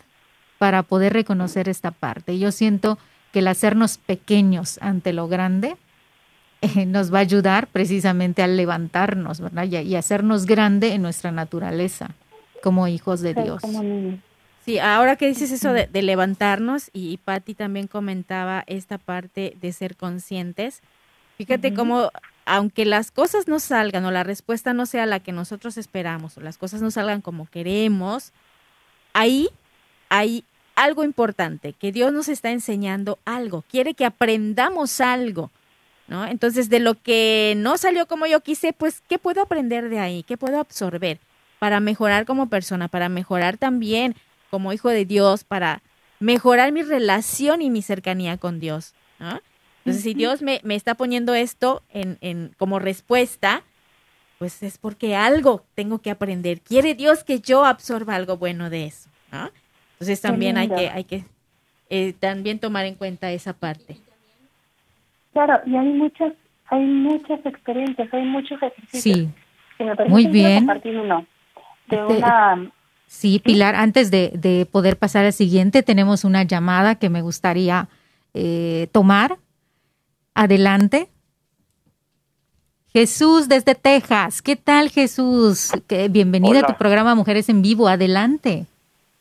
para 0.58 0.82
poder 0.82 1.12
reconocer 1.12 1.68
esta 1.68 1.90
parte? 1.90 2.38
Yo 2.38 2.52
siento 2.52 2.98
que 3.32 3.40
el 3.40 3.48
hacernos 3.48 3.98
pequeños 3.98 4.78
ante 4.80 5.12
lo 5.12 5.28
grande 5.28 5.76
eh, 6.60 6.86
nos 6.86 7.12
va 7.12 7.18
a 7.18 7.22
ayudar 7.22 7.68
precisamente 7.68 8.42
a 8.42 8.46
levantarnos, 8.46 9.40
¿verdad? 9.40 9.64
Y, 9.64 9.76
y 9.76 9.96
hacernos 9.96 10.46
grande 10.46 10.94
en 10.94 11.02
nuestra 11.02 11.30
naturaleza 11.30 12.10
como 12.62 12.88
hijos 12.88 13.20
de 13.20 13.34
Dios. 13.34 13.62
Sí, 14.64 14.78
ahora 14.78 15.16
que 15.16 15.26
dices 15.26 15.50
eso 15.50 15.72
de, 15.72 16.02
levantarnos, 16.02 16.90
y, 16.92 17.16
Patti 17.18 17.54
también 17.54 17.86
comentaba 17.86 18.64
esta 18.66 18.98
parte 18.98 19.56
de 19.60 19.72
ser 19.72 19.96
conscientes, 19.96 20.82
fíjate 21.38 21.72
cómo, 21.72 22.10
aunque 22.44 22.84
las 22.84 23.10
cosas 23.10 23.48
no 23.48 23.60
salgan 23.60 24.04
o 24.04 24.10
la 24.10 24.24
respuesta 24.24 24.74
no 24.74 24.84
sea 24.84 25.06
la 25.06 25.20
que 25.20 25.32
nosotros 25.32 25.78
esperamos 25.78 26.36
o 26.36 26.40
las 26.40 26.58
cosas 26.58 26.82
no 26.82 26.90
salgan 26.90 27.22
como 27.22 27.46
queremos, 27.46 28.32
ahí 29.14 29.48
hay 30.10 30.44
algo 30.82 31.04
importante, 31.04 31.72
que 31.72 31.92
Dios 31.92 32.12
nos 32.12 32.28
está 32.28 32.50
enseñando 32.50 33.18
algo, 33.24 33.64
quiere 33.70 33.94
que 33.94 34.04
aprendamos 34.04 35.00
algo, 35.00 35.50
¿no? 36.06 36.26
Entonces, 36.26 36.68
de 36.68 36.80
lo 36.80 36.94
que 36.94 37.54
no 37.56 37.76
salió 37.78 38.06
como 38.06 38.26
yo 38.26 38.40
quise, 38.40 38.72
pues, 38.72 39.02
¿qué 39.08 39.18
puedo 39.18 39.42
aprender 39.42 39.88
de 39.88 39.98
ahí? 39.98 40.22
¿Qué 40.22 40.36
puedo 40.36 40.58
absorber? 40.58 41.18
para 41.58 41.80
mejorar 41.80 42.24
como 42.24 42.48
persona, 42.48 42.88
para 42.88 43.08
mejorar 43.08 43.58
también 43.58 44.14
como 44.50 44.72
hijo 44.72 44.88
de 44.88 45.04
Dios 45.04 45.44
para 45.44 45.82
mejorar 46.20 46.72
mi 46.72 46.82
relación 46.82 47.62
y 47.62 47.70
mi 47.70 47.82
cercanía 47.82 48.38
con 48.38 48.60
Dios. 48.60 48.94
Entonces, 49.20 50.02
si 50.02 50.14
Dios 50.14 50.42
me, 50.42 50.60
me, 50.64 50.74
está 50.74 50.94
poniendo 50.94 51.34
esto 51.34 51.82
en, 51.90 52.18
en, 52.20 52.54
como 52.58 52.78
respuesta, 52.78 53.62
pues 54.38 54.62
es 54.62 54.78
porque 54.78 55.16
algo 55.16 55.64
tengo 55.74 55.98
que 56.00 56.10
aprender. 56.10 56.60
Quiere 56.60 56.94
Dios 56.94 57.24
que 57.24 57.40
yo 57.40 57.64
absorba 57.64 58.14
algo 58.14 58.36
bueno 58.36 58.70
de 58.70 58.86
eso. 58.86 59.08
Entonces 59.98 60.20
también 60.20 60.56
hay 60.56 60.68
que, 60.68 60.88
hay 60.88 61.02
que 61.02 61.24
eh, 61.90 62.12
también 62.20 62.60
tomar 62.60 62.86
en 62.86 62.94
cuenta 62.94 63.32
esa 63.32 63.52
parte. 63.52 63.96
Claro, 65.32 65.60
y 65.66 65.74
hay 65.74 65.88
muchas, 65.88 66.34
hay 66.66 66.84
muchas 66.84 67.44
experiencias, 67.44 68.08
hay 68.14 68.24
muchos 68.24 68.62
ejercicios. 68.62 69.02
Sí, 69.02 69.28
muy 70.06 70.28
bien. 70.28 70.58
Compartir 70.60 70.96
uno 70.96 71.26
de 71.88 72.04
una 72.04 72.70
Sí, 73.08 73.40
Pilar, 73.42 73.74
antes 73.74 74.10
de, 74.12 74.32
de, 74.34 74.66
poder 74.66 74.98
pasar 74.98 75.24
al 75.24 75.32
siguiente, 75.32 75.82
tenemos 75.82 76.24
una 76.24 76.44
llamada 76.44 76.96
que 76.96 77.08
me 77.08 77.22
gustaría 77.22 77.88
eh, 78.34 78.86
tomar. 78.92 79.38
Adelante. 80.34 81.08
Jesús 82.92 83.48
desde 83.48 83.74
Texas. 83.74 84.42
¿Qué 84.42 84.56
tal, 84.56 84.90
Jesús? 84.90 85.72
Bienvenido 86.10 86.58
a 86.58 86.66
tu 86.66 86.74
programa 86.74 87.14
Mujeres 87.14 87.48
en 87.48 87.62
Vivo. 87.62 87.88
Adelante. 87.88 88.66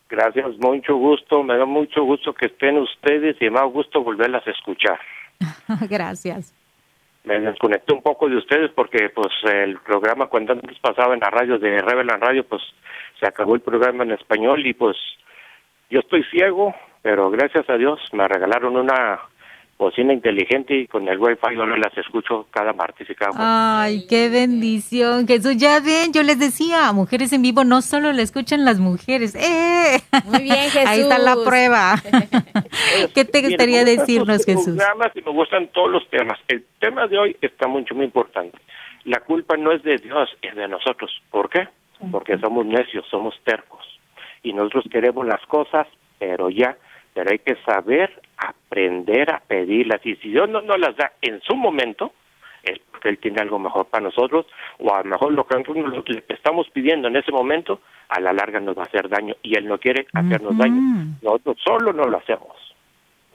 Gracias, 0.09 0.57
mucho 0.59 0.95
gusto. 0.95 1.43
Me 1.43 1.57
da 1.57 1.65
mucho 1.65 2.03
gusto 2.03 2.33
que 2.33 2.47
estén 2.47 2.77
ustedes 2.77 3.35
y 3.41 3.49
me 3.49 3.59
da 3.59 3.65
gusto 3.65 4.03
volverlas 4.03 4.45
a 4.47 4.51
escuchar. 4.51 4.99
Gracias. 5.89 6.53
Me 7.23 7.39
desconecté 7.39 7.93
un 7.93 8.01
poco 8.01 8.29
de 8.29 8.37
ustedes 8.37 8.71
porque 8.71 9.09
pues 9.09 9.27
el 9.43 9.79
programa 9.79 10.27
cuando 10.27 10.53
antes 10.53 10.79
pasaba 10.79 11.13
en 11.13 11.19
la 11.19 11.29
radio 11.29 11.59
de 11.59 11.81
Revelan 11.81 12.21
Radio 12.21 12.45
pues 12.45 12.61
se 13.19 13.27
acabó 13.27 13.55
el 13.55 13.61
programa 13.61 14.05
en 14.05 14.11
español 14.11 14.65
y 14.65 14.73
pues 14.73 14.95
yo 15.89 15.99
estoy 15.99 16.23
ciego, 16.31 16.73
pero 17.01 17.29
gracias 17.29 17.69
a 17.69 17.75
Dios 17.75 17.99
me 18.13 18.27
regalaron 18.29 18.77
una 18.77 19.19
bocina 19.77 20.11
inteligente 20.11 20.75
y 20.75 20.87
con 20.87 21.07
el 21.07 21.19
wifi 21.19 21.55
yo 21.55 21.65
las 21.65 21.95
escucho 21.97 22.47
cada 22.49 22.73
martes 22.73 23.07
y 23.09 23.13
cada 23.13 23.31
jueves. 23.31 23.47
Ay, 23.47 24.07
qué 24.09 24.29
bendición, 24.29 25.27
Jesús. 25.27 25.55
Ya 25.57 25.79
ven, 25.79 26.11
yo 26.13 26.23
les 26.23 26.39
decía, 26.39 26.91
mujeres 26.93 27.31
en 27.31 27.43
vivo 27.43 27.63
no 27.63 27.81
solo 27.81 28.11
la 28.11 28.23
escuchan 28.23 28.65
las 28.65 28.79
mujeres. 28.79 29.35
¡Eh! 29.35 29.99
Muy 30.25 30.43
bien, 30.43 30.69
Jesús. 30.71 30.81
Ahí 30.87 31.01
está 31.01 31.19
la 31.19 31.35
prueba. 31.45 31.95
¿Qué 33.13 33.25
te 33.25 33.41
gustaría 33.43 33.85
decirnos, 33.85 34.45
Jesús? 34.45 34.77
y 35.13 35.21
me 35.21 35.31
gustan 35.31 35.67
todos 35.67 35.91
los 35.91 36.09
temas. 36.09 36.39
El 36.47 36.65
tema 36.79 37.07
de 37.07 37.17
hoy 37.19 37.37
está 37.41 37.67
mucho, 37.67 37.93
muy 37.93 38.05
importante. 38.05 38.57
La 39.03 39.19
culpa 39.19 39.57
no 39.57 39.71
es 39.71 39.83
de 39.83 39.97
Dios, 39.97 40.29
es 40.41 40.55
de 40.55 40.67
nosotros. 40.67 41.11
¿Por 41.29 41.49
qué? 41.49 41.67
Porque 42.11 42.37
somos 42.39 42.65
necios, 42.65 43.05
somos 43.09 43.35
tercos. 43.43 43.85
Y 44.43 44.53
nosotros 44.53 44.85
queremos 44.91 45.25
las 45.25 45.45
cosas, 45.45 45.87
pero 46.19 46.49
ya 46.49 46.77
pero 47.17 47.31
hay 47.31 47.39
que 47.39 47.55
saber 47.65 48.21
aprender 48.37 49.33
a 49.33 49.39
pedirlas 49.39 50.05
y 50.05 50.15
si 50.17 50.29
Dios 50.29 50.47
no 50.47 50.61
nos 50.61 50.77
las 50.77 50.95
da 50.95 51.13
en 51.23 51.41
su 51.41 51.55
momento 51.55 52.13
es 52.61 52.77
porque 52.91 53.09
Él 53.09 53.17
tiene 53.17 53.41
algo 53.41 53.57
mejor 53.57 53.87
para 53.87 54.03
nosotros 54.03 54.45
o 54.77 54.93
a 54.93 55.01
lo 55.01 55.09
mejor 55.09 55.33
lo 55.33 55.47
que 55.47 55.57
nosotros 55.57 56.09
le 56.09 56.23
estamos 56.29 56.69
pidiendo 56.69 57.07
en 57.07 57.15
ese 57.15 57.31
momento 57.31 57.81
a 58.09 58.19
la 58.19 58.33
larga 58.33 58.59
nos 58.59 58.77
va 58.77 58.83
a 58.83 58.85
hacer 58.85 59.09
daño 59.09 59.33
y 59.41 59.57
Él 59.57 59.67
no 59.67 59.79
quiere 59.79 60.05
hacernos 60.13 60.59
daño. 60.59 60.79
Nosotros 61.23 61.57
solo 61.65 61.91
no 61.91 62.03
lo 62.03 62.17
hacemos. 62.19 62.53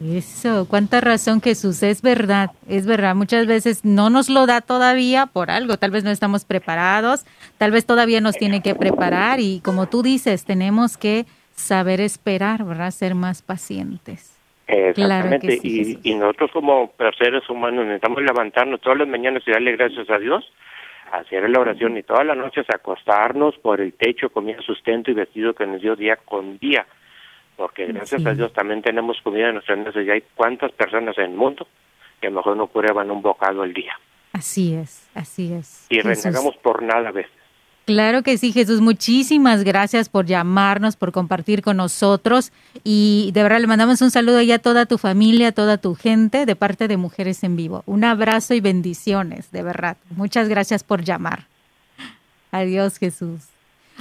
Eso, 0.01 0.69
cuánta 0.69 1.01
razón 1.01 1.41
Jesús, 1.41 1.83
es 1.83 2.03
verdad, 2.03 2.51
es 2.69 2.87
verdad, 2.87 3.17
muchas 3.17 3.47
veces 3.47 3.85
no 3.85 4.11
nos 4.11 4.29
lo 4.29 4.47
da 4.47 4.61
todavía 4.61 5.27
por 5.27 5.51
algo, 5.51 5.77
tal 5.77 5.91
vez 5.91 6.05
no 6.05 6.11
estamos 6.11 6.45
preparados, 6.45 7.25
tal 7.59 7.73
vez 7.73 7.85
todavía 7.85 8.21
nos 8.21 8.37
tiene 8.37 8.63
que 8.63 8.77
preparar 8.77 9.41
y 9.41 9.61
como 9.61 9.89
tú 9.89 10.03
dices, 10.03 10.45
tenemos 10.45 10.97
que 10.97 11.27
saber 11.63 12.01
esperar, 12.01 12.65
¿verdad? 12.65 12.91
Ser 12.91 13.15
más 13.15 13.43
pacientes. 13.43 14.39
Exactamente, 14.67 15.59
y, 15.63 16.15
nosotros 16.15 16.51
como 16.53 16.93
seres 17.19 17.49
humanos 17.51 17.85
necesitamos 17.85 18.23
levantarnos 18.23 18.81
todas 18.81 18.99
las 18.99 19.09
mañanas 19.09 19.43
y 19.47 19.51
darle 19.51 19.73
gracias 19.73 20.09
a 20.09 20.19
Dios, 20.19 20.51
hacer 21.11 21.49
la 21.51 21.61
oración 21.61 21.97
y 21.99 22.03
todas 22.03 22.25
las 22.25 22.37
noches 22.37 22.65
acostarnos 22.71 23.57
por 23.59 23.81
el 23.81 23.93
techo, 23.93 24.31
comida, 24.31 24.63
sustento 24.63 25.11
y 25.11 25.15
vestido 25.15 25.53
que 25.53 25.67
nos 25.67 25.83
dio 25.83 25.95
día 25.95 26.17
con 26.17 26.59
día, 26.59 26.87
porque 27.57 27.87
gracias 27.87 28.25
a 28.25 28.33
Dios 28.33 28.53
también 28.55 28.81
tenemos 28.81 29.21
comida 29.23 29.49
en 29.49 29.55
nuestras 29.55 29.79
mesas 29.79 30.07
y 30.07 30.11
hay 30.11 30.23
cuántas 30.35 30.73
personas 30.73 31.19
en 31.19 31.25
el 31.25 31.37
mundo 31.37 31.67
que 32.21 32.29
a 32.29 32.31
lo 32.31 32.37
mejor 32.37 32.57
no 32.57 32.67
prueban 32.69 33.11
un 33.11 33.21
bocado 33.21 33.63
al 33.63 33.75
día. 33.75 33.99
Así 34.33 34.75
es, 34.75 35.11
así 35.15 35.53
es. 35.53 35.87
Y 35.91 36.01
renegamos 36.01 36.57
por 36.57 36.83
nada 36.83 37.11
a 37.11 37.13
veces. 37.13 37.42
Claro 37.85 38.23
que 38.23 38.39
sí, 38.39 38.53
Jesús. 38.53 38.81
Muchísimas 38.81 39.65
gracias 39.65 40.09
por 40.09 40.27
llamarnos, 40.27 40.95
por 40.95 41.11
compartir 41.11 41.63
con 41.63 41.79
nosotros. 41.79 42.53
Y 42.85 43.31
de 43.35 43.43
verdad 43.43 43.61
le 43.61 43.67
mandamos 43.67 44.01
un 44.03 44.13
saludo 44.13 44.41
ya 44.41 44.57
a 44.57 44.59
toda 44.61 44.87
tu 44.87 44.99
familia, 44.99 45.49
a 45.49 45.53
toda 45.53 45.79
tu 45.79 45.97
gente 45.97 46.47
de 46.47 46.55
parte 46.55 46.87
de 46.87 46.97
Mujeres 46.97 47.43
en 47.43 47.57
Vivo. 47.57 47.83
Un 47.87 48.05
abrazo 48.05 48.55
y 48.55 48.61
bendiciones, 48.61 49.51
de 49.51 49.63
verdad. 49.63 49.97
Muchas 50.11 50.49
gracias 50.49 50.85
por 50.85 51.03
llamar. 51.03 51.47
Adiós, 52.53 52.99
Jesús. 52.99 53.41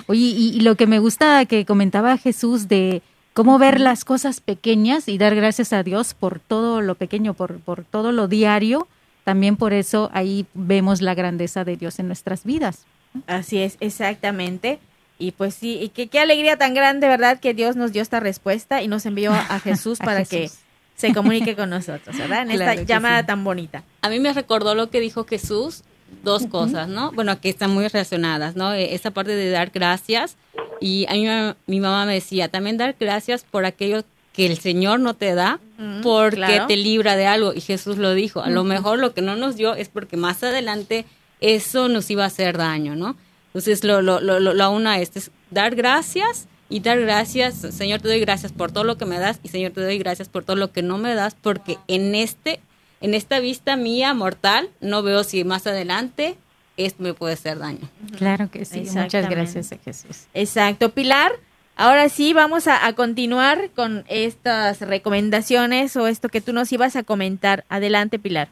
Oye, 0.07 0.19
y, 0.19 0.59
lo 0.61 0.75
que 0.75 0.87
me 0.87 0.99
gusta 0.99 1.45
que 1.45 1.65
comentaba 1.65 2.17
Jesús 2.17 2.67
de 2.67 3.01
cómo 3.33 3.57
ver 3.57 3.79
las 3.79 4.05
cosas 4.05 4.41
pequeñas 4.41 5.07
y 5.07 5.17
dar 5.17 5.35
gracias 5.35 5.73
a 5.73 5.83
Dios 5.83 6.13
por 6.13 6.39
todo 6.39 6.81
lo 6.81 6.95
pequeño, 6.95 7.33
por, 7.33 7.59
por 7.59 7.83
todo 7.83 8.11
lo 8.11 8.27
diario, 8.27 8.87
también 9.23 9.57
por 9.57 9.73
eso 9.73 10.09
ahí 10.13 10.45
vemos 10.53 11.01
la 11.01 11.15
grandeza 11.15 11.63
de 11.63 11.77
Dios 11.77 11.99
en 11.99 12.07
nuestras 12.07 12.43
vidas. 12.43 12.85
Así 13.27 13.59
es, 13.59 13.77
exactamente. 13.79 14.79
Y 15.17 15.31
pues 15.33 15.53
sí, 15.53 15.79
y 15.79 15.89
qué 15.89 16.19
alegría 16.19 16.57
tan 16.57 16.73
grande, 16.73 17.07
¿verdad? 17.07 17.39
Que 17.39 17.53
Dios 17.53 17.75
nos 17.75 17.91
dio 17.91 18.01
esta 18.01 18.19
respuesta 18.19 18.81
y 18.81 18.87
nos 18.87 19.05
envió 19.05 19.31
a 19.33 19.59
Jesús 19.63 19.99
para 19.99 20.25
que 20.25 20.49
se 20.95 21.13
comunique 21.13 21.55
con 21.55 21.69
nosotros, 21.69 22.17
¿verdad? 22.17 22.43
En 22.43 22.51
esta 22.51 22.75
llamada 22.75 23.25
tan 23.25 23.43
bonita. 23.43 23.83
A 24.01 24.09
mí 24.09 24.19
me 24.19 24.33
recordó 24.33 24.75
lo 24.75 24.89
que 24.89 24.99
dijo 24.99 25.25
Jesús, 25.25 25.83
dos 26.23 26.45
cosas, 26.47 26.87
¿no? 26.87 27.11
Bueno, 27.11 27.39
que 27.39 27.49
están 27.49 27.71
muy 27.71 27.87
relacionadas, 27.87 28.55
¿no? 28.55 28.73
E, 28.73 28.93
esa 28.93 29.11
parte 29.11 29.35
de 29.35 29.49
dar 29.49 29.71
gracias. 29.71 30.37
Y 30.79 31.05
a 31.07 31.13
mí 31.13 31.55
mi 31.67 31.79
mamá 31.79 32.05
me 32.05 32.13
decía, 32.13 32.49
también 32.49 32.77
dar 32.77 32.95
gracias 32.99 33.43
por 33.43 33.65
aquello 33.65 34.03
que 34.33 34.45
el 34.45 34.57
Señor 34.57 34.99
no 34.99 35.13
te 35.13 35.35
da 35.35 35.59
porque 36.03 36.61
te 36.67 36.77
libra 36.77 37.15
de 37.15 37.25
algo. 37.25 37.53
Y 37.53 37.61
Jesús 37.61 37.97
lo 37.97 38.13
dijo, 38.13 38.41
a 38.41 38.49
lo 38.49 38.63
mejor 38.63 38.99
lo 38.99 39.13
que 39.13 39.21
no 39.21 39.35
nos 39.35 39.55
dio 39.55 39.75
es 39.75 39.89
porque 39.89 40.17
más 40.17 40.43
adelante 40.43 41.05
eso 41.41 41.89
nos 41.89 42.09
iba 42.09 42.23
a 42.23 42.27
hacer 42.27 42.57
daño, 42.57 42.95
¿no? 42.95 43.17
Entonces, 43.47 43.83
lo, 43.83 44.01
lo, 44.01 44.21
lo, 44.21 44.39
la 44.39 44.69
una 44.69 44.99
es, 44.99 45.31
dar 45.49 45.75
gracias 45.75 46.47
y 46.69 46.79
dar 46.79 47.01
gracias, 47.01 47.55
Señor, 47.55 47.99
te 47.99 48.07
doy 48.07 48.21
gracias 48.21 48.53
por 48.53 48.71
todo 48.71 48.85
lo 48.85 48.97
que 48.97 49.05
me 49.05 49.19
das 49.19 49.39
y 49.43 49.49
Señor, 49.49 49.73
te 49.73 49.81
doy 49.81 49.97
gracias 49.97 50.29
por 50.29 50.45
todo 50.45 50.55
lo 50.55 50.71
que 50.71 50.81
no 50.81 50.97
me 50.97 51.13
das, 51.13 51.35
porque 51.35 51.77
en 51.87 52.15
este, 52.15 52.61
en 53.01 53.13
esta 53.13 53.39
vista 53.39 53.75
mía 53.75 54.13
mortal, 54.13 54.69
no 54.79 55.03
veo 55.03 55.25
si 55.25 55.43
más 55.43 55.67
adelante 55.67 56.37
esto 56.77 57.03
me 57.03 57.13
puede 57.13 57.33
hacer 57.33 57.59
daño. 57.59 57.89
Claro 58.17 58.49
que 58.49 58.63
sí. 58.63 58.85
Muchas 58.93 59.29
gracias, 59.29 59.69
Jesús. 59.83 60.27
Exacto. 60.33 60.91
Pilar, 60.91 61.33
ahora 61.75 62.07
sí 62.07 62.31
vamos 62.31 62.67
a, 62.67 62.85
a, 62.85 62.93
continuar 62.93 63.71
con 63.75 64.05
estas 64.07 64.79
recomendaciones 64.79 65.97
o 65.97 66.07
esto 66.07 66.29
que 66.29 66.39
tú 66.39 66.53
nos 66.53 66.71
ibas 66.71 66.95
a 66.95 67.03
comentar. 67.03 67.65
Adelante, 67.67 68.17
Pilar. 68.17 68.47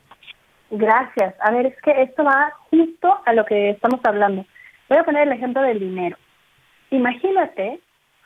Gracias. 0.72 1.34
A 1.40 1.52
ver, 1.52 1.68
es 1.68 1.82
que 1.82 2.02
esto 2.02 2.24
va 2.24 2.54
justo 2.70 3.20
a 3.26 3.34
lo 3.34 3.46
que 3.46 3.72
estamos 3.72 4.00
hablando. 4.04 4.46
Voy 4.88 4.98
a 4.98 5.04
poner 5.04 5.28
el 5.28 5.34
ejemplo 5.34 5.62
del 5.62 5.80
dinero. 5.80 6.18
Imagínate 6.92 7.80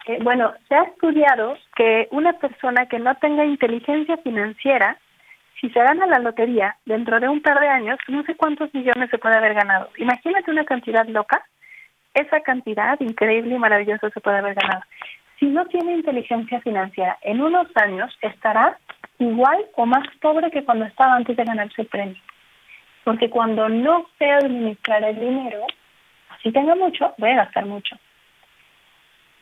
que, 0.06 0.20
bueno, 0.20 0.54
se 0.68 0.76
ha 0.76 0.84
estudiado 0.84 1.58
que 1.76 2.08
una 2.12 2.34
persona 2.34 2.86
que 2.88 3.00
no 3.00 3.16
tenga 3.16 3.46
inteligencia 3.46 4.18
financiera, 4.18 4.98
si 5.60 5.70
se 5.70 5.80
gana 5.80 6.06
la 6.06 6.20
lotería 6.20 6.76
dentro 6.86 7.20
de 7.20 7.30
un 7.30 7.42
par 7.42 7.60
de 7.60 7.68
años, 7.68 7.98
no 8.10 8.24
sé 8.24 8.36
cuántos 8.36 8.74
millones 8.74 9.10
se 9.10 9.18
puede 9.18 9.36
haber 9.36 9.54
ganado. 9.54 9.90
Imagínate 9.98 10.52
una 10.52 10.66
cantidad 10.66 11.08
loca, 11.08 11.44
esa 12.14 12.42
cantidad 12.42 13.00
increíble 13.00 13.56
y 13.56 13.60
maravillosa 13.60 14.10
se 14.10 14.20
puede 14.20 14.38
haber 14.40 14.56
ganado. 14.56 14.82
Si 15.40 15.46
no 15.46 15.66
tiene 15.66 15.94
inteligencia 15.94 16.60
financiera, 16.62 17.18
en 17.22 17.42
unos 17.42 17.68
años 17.76 18.16
estará 18.22 18.78
igual 19.20 19.66
o 19.76 19.86
más 19.86 20.06
pobre 20.22 20.52
que 20.52 20.64
cuando 20.64 20.86
estaba 20.86 21.16
antes 21.16 21.36
de 21.36 21.44
ganarse 21.44 21.82
el 21.82 21.88
premio. 21.88 22.22
Porque 23.04 23.30
cuando 23.30 23.70
no 23.70 24.06
sé 24.18 24.30
administrar 24.32 25.04
el 25.04 25.20
dinero, 25.20 25.66
así 26.30 26.52
tengo 26.52 26.76
mucho, 26.76 27.14
voy 27.18 27.32
a 27.32 27.44
gastar 27.44 27.66
mucho. 27.66 27.98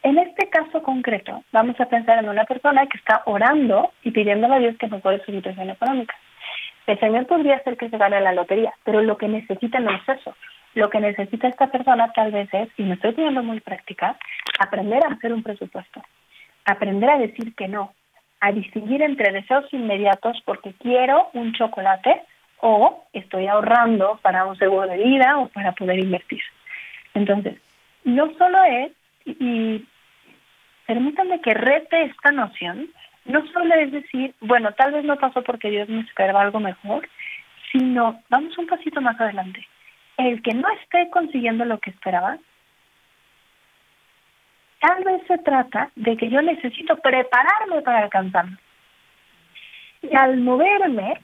En 0.04 0.18
este 0.18 0.50
caso 0.50 0.82
concreto, 0.82 1.44
vamos 1.52 1.80
a 1.80 1.86
pensar 1.86 2.18
en 2.20 2.30
una 2.30 2.46
persona 2.46 2.88
que 2.88 2.98
está 2.98 3.22
orando 3.26 3.92
y 4.04 4.12
pidiéndole 4.12 4.56
a 4.56 4.60
Dios 4.60 4.78
que 4.78 4.88
mejore 4.88 5.24
su 5.24 5.32
situación 5.32 5.70
económica. 5.70 6.16
El 6.88 7.00
Señor 7.00 7.28
podría 7.28 7.58
hacer 7.58 7.78
que 7.78 7.90
se 7.90 7.98
gane 7.98 8.20
la 8.20 8.34
lotería, 8.34 8.74
pero 8.84 9.02
lo 9.02 9.18
que 9.18 9.28
necesita 9.28 9.80
no 9.80 9.92
es 9.92 10.10
eso. 10.10 10.36
Lo 10.74 10.90
que 10.90 11.00
necesita 11.00 11.48
esta 11.48 11.68
persona 11.68 12.12
tal 12.14 12.32
vez 12.32 12.52
es, 12.54 12.70
y 12.78 12.84
me 12.84 12.96
estoy 12.96 13.12
pidiendo 13.12 13.44
muy 13.44 13.60
práctica, 13.60 14.18
aprender 14.60 15.04
a 15.06 15.14
hacer 15.14 15.34
un 15.34 15.44
presupuesto, 15.44 16.02
aprender 16.66 17.10
a 17.10 17.20
decir 17.20 17.54
que 17.56 17.68
no, 17.68 17.94
a 18.40 18.52
distinguir 18.52 19.04
entre 19.04 19.32
deseos 19.32 19.72
inmediatos 19.72 20.42
porque 20.46 20.74
quiero 20.80 21.30
un 21.34 21.54
chocolate 21.54 22.24
o 22.62 23.04
estoy 23.14 23.48
ahorrando 23.48 24.20
para 24.22 24.46
un 24.46 24.58
seguro 24.58 24.88
de 24.88 24.98
vida 24.98 25.38
o 25.40 25.50
para 25.50 25.74
poder 25.74 26.00
invertir. 26.00 26.42
Entonces, 27.14 27.58
no 28.04 28.32
solo 28.38 28.64
es, 28.64 28.92
y 29.26 29.86
permítanme 30.86 31.42
que 31.42 31.54
rete 31.54 32.04
esta 32.04 32.32
noción, 32.32 32.90
no 33.26 33.46
solo 33.48 33.76
es 33.76 33.92
decir, 33.92 34.34
bueno, 34.42 34.72
tal 34.74 34.94
vez 34.94 35.04
no 35.04 35.18
pasó 35.18 35.44
porque 35.44 35.70
Dios 35.70 35.90
me 35.90 36.02
esperaba 36.02 36.42
algo 36.42 36.60
mejor, 36.60 37.08
sino 37.72 38.22
vamos 38.30 38.58
un 38.58 38.68
pasito 38.68 39.02
más 39.02 39.20
adelante. 39.20 39.66
El 40.18 40.42
que 40.42 40.54
no 40.54 40.68
esté 40.82 41.10
consiguiendo 41.10 41.66
lo 41.66 41.80
que 41.80 41.90
esperaba, 41.90 42.38
tal 44.80 45.04
vez 45.04 45.22
se 45.28 45.38
trata 45.40 45.92
de 45.96 46.18
que 46.18 46.30
yo 46.30 46.42
necesito 46.42 46.96
prepararme 46.98 47.82
para 47.84 48.04
alcanzarlo. 48.04 48.58
Y 50.02 50.16
al 50.16 50.38
moverme, 50.38 51.22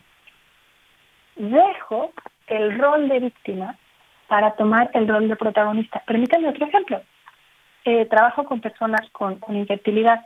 dejo 1.37 2.11
el 2.47 2.77
rol 2.77 3.07
de 3.09 3.19
víctima 3.19 3.75
para 4.27 4.51
tomar 4.55 4.89
el 4.93 5.07
rol 5.07 5.27
de 5.27 5.35
protagonista. 5.35 6.03
Permítanme 6.05 6.49
otro 6.49 6.65
ejemplo. 6.65 7.01
eh, 7.85 8.05
trabajo 8.05 8.43
con 8.43 8.59
personas 8.59 9.09
con, 9.11 9.39
infertilidad 9.49 10.25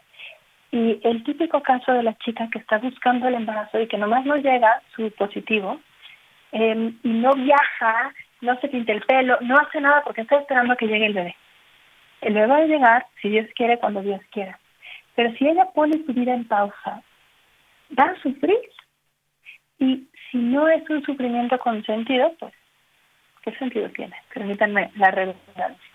y 0.72 1.00
el 1.04 1.24
típico 1.24 1.62
caso 1.62 1.94
de 1.94 2.02
la 2.02 2.18
chica 2.18 2.50
que 2.52 2.58
está 2.58 2.80
buscando 2.80 3.28
el 3.28 3.36
embarazo 3.36 3.80
y 3.80 3.88
que 3.88 4.00
nomás 4.00 4.26
no 4.26 4.36
llega 4.38 4.82
su 4.96 5.12
positivo 5.12 5.80
em, 6.52 6.98
y 7.04 7.10
no 7.10 7.34
viaja, 7.34 8.14
no 8.42 8.60
se 8.60 8.68
pinta 8.68 8.94
el 8.94 9.02
pelo, 9.02 9.38
no 9.42 9.58
hace 9.60 9.80
nada 9.80 10.02
porque 10.04 10.22
está 10.22 10.38
esperando 10.40 10.74
a 10.74 10.76
que 10.76 10.88
llegue 10.88 11.06
el 11.06 11.14
bebé. 11.14 11.36
El 12.22 12.34
bebé 12.34 12.48
va 12.48 12.58
a 12.58 12.66
llegar, 12.66 13.06
si 13.22 13.30
Dios 13.30 13.48
quiere, 13.54 13.78
cuando 13.78 14.02
Dios 14.02 14.22
quiera. 14.32 14.58
Pero 15.16 15.32
si 15.36 15.48
ella 15.48 15.66
pone 15.74 16.04
su 16.06 16.14
vida 16.14 16.34
en 16.34 16.48
pausa, 16.48 17.04
va 17.98 18.06
a 18.06 18.22
sufrir. 18.22 18.58
Y 19.78 20.08
si 20.32 20.38
no 20.38 20.68
es 20.70 20.90
un 20.90 21.04
sufrimiento 21.04 21.60
consentido, 21.60 22.34
pues, 22.40 22.54
¿qué 23.44 23.52
sentido 23.58 23.90
tiene? 23.90 24.16
Permítanme 24.34 24.92
la 24.96 25.12
redundancia. 25.12 25.92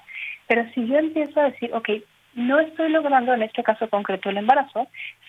Pero 0.47 0.65
si 0.75 0.87
yo 0.87 0.99
empiezo 0.99 1.41
a 1.41 1.51
decir, 1.51 1.73
ok, 1.73 1.89
no 2.35 2.61
estoy 2.61 2.91
logrando 2.91 3.33
en 3.33 3.43
este 3.43 3.63
caso 3.63 3.89
concreto 3.89 4.29
el 4.29 4.37
embarazo, 4.37 4.87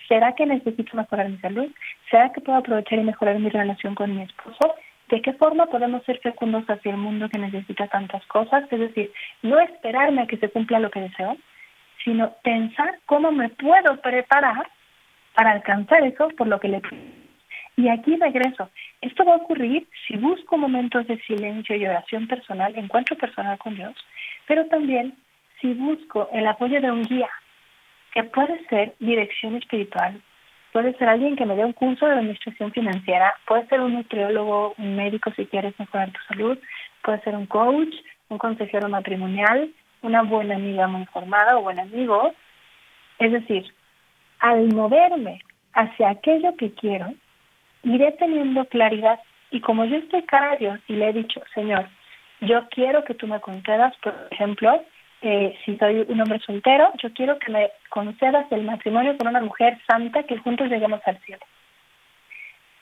¿será 0.08 0.34
que 0.36 0.46
necesito 0.46 0.96
mejorar 0.98 1.30
mi 1.30 1.38
salud? 1.38 1.68
¿Será 2.12 2.32
que 2.34 2.42
puedo 2.42 2.58
aprovechar 2.58 3.00
y 3.00 3.04
mejorar 3.04 3.40
mi 3.40 3.50
relación 3.50 3.96
con 3.96 4.16
mi 4.16 4.24
esposo? 4.24 4.76
¿De 5.10 5.22
qué 5.22 5.32
forma 5.34 5.68
podemos 5.68 6.04
ser 6.04 6.20
fecundos 6.20 6.66
hacia 6.70 6.92
el 6.92 6.98
mundo 6.98 7.30
que 7.30 7.40
necesita 7.40 7.88
tantas 7.88 8.26
cosas? 8.26 8.66
Es 8.70 8.80
decir, 8.80 9.12
no 9.42 9.58
esperarme 9.60 10.24
a 10.24 10.28
que 10.28 10.38
se 10.38 10.50
cumpla 10.50 10.80
lo 10.80 10.92
que 10.92 11.00
deseo, 11.00 11.38
sino 12.04 12.34
pensar 12.44 13.00
cómo 13.06 13.32
me 13.32 13.50
puedo 13.50 14.02
preparar 14.02 14.70
para 15.34 15.52
alcanzar 15.52 16.04
eso 16.04 16.28
por 16.38 16.48
lo 16.48 16.60
que 16.60 16.68
le 16.68 16.82
pido. 16.82 17.02
Y 17.78 17.90
aquí 17.90 18.18
regreso. 18.18 18.70
Esto 19.02 19.26
va 19.26 19.34
a 19.34 19.38
ocurrir 19.38 19.88
si 20.08 20.18
busco 20.18 20.58
momentos 20.58 21.06
de 21.08 21.20
silencio 21.22 21.76
y 21.76 21.86
oración 21.86 22.28
personal, 22.28 22.76
encuentro 22.76 23.16
personal 23.16 23.58
con 23.60 23.76
Dios, 23.76 23.96
pero 24.48 24.66
también 24.68 25.16
si 25.62 25.74
busco 25.74 26.30
el 26.34 26.48
apoyo 26.48 26.82
de 26.82 26.92
un 26.92 27.04
guía, 27.04 27.30
que 28.14 28.24
puede 28.24 28.66
ser 28.68 28.96
dirección 29.00 29.56
espiritual, 29.56 30.22
puede 30.72 30.94
ser 30.98 31.10
alguien 31.10 31.36
que 31.36 31.46
me 31.46 31.56
dé 31.56 31.66
un 31.66 31.74
curso 31.74 32.06
de 32.06 32.14
administración 32.14 32.72
financiera, 32.72 33.36
puede 33.46 33.68
ser 33.68 33.82
un 33.82 33.94
nutriólogo, 33.94 34.74
un 34.78 34.96
médico 34.96 35.32
si 35.36 35.46
quieres 35.46 35.78
mejorar 35.80 36.12
tu 36.12 36.20
salud, 36.28 36.58
puede 37.04 37.22
ser 37.22 37.36
un 37.36 37.46
coach, 37.46 37.94
un 38.30 38.38
consejero 38.38 38.90
matrimonial, 38.90 39.72
una 40.02 40.24
buena 40.24 40.56
amiga 40.56 40.88
muy 40.88 41.02
informada 41.02 41.58
o 41.58 41.62
buen 41.62 41.80
amigo. 41.80 42.34
Es 43.20 43.32
decir, 43.32 43.74
al 44.40 44.68
moverme 44.74 45.42
hacia 45.74 46.10
aquello 46.10 46.56
que 46.58 46.72
quiero, 46.74 47.14
iré 47.84 48.12
teniendo 48.14 48.66
claridad 48.66 49.20
y 49.52 49.62
como 49.62 49.86
yo 49.86 49.98
estoy 49.98 50.24
cara 50.24 50.54
a 50.54 50.58
Dios 50.58 50.80
y 50.88 50.94
le 50.94 51.10
he 51.10 51.14
dicho, 51.14 51.42
Señor, 51.54 51.88
yo 52.42 52.68
quiero 52.70 53.04
que 53.04 53.14
tú 53.14 53.28
me 53.28 53.40
concedas, 53.40 53.96
por 53.98 54.14
ejemplo, 54.32 54.84
eh, 55.22 55.58
si 55.66 55.78
soy 55.78 56.06
un 56.08 56.22
hombre 56.22 56.40
soltero, 56.40 56.92
yo 57.02 57.12
quiero 57.14 57.40
que 57.40 57.52
me 57.52 57.72
concedas 57.90 58.46
el 58.52 58.64
matrimonio 58.64 59.18
con 59.18 59.28
una 59.28 59.42
mujer 59.42 59.80
santa 59.88 60.24
que 60.24 60.38
juntos 60.38 60.70
lleguemos 60.70 61.02
al 61.06 61.18
cielo. 61.20 61.44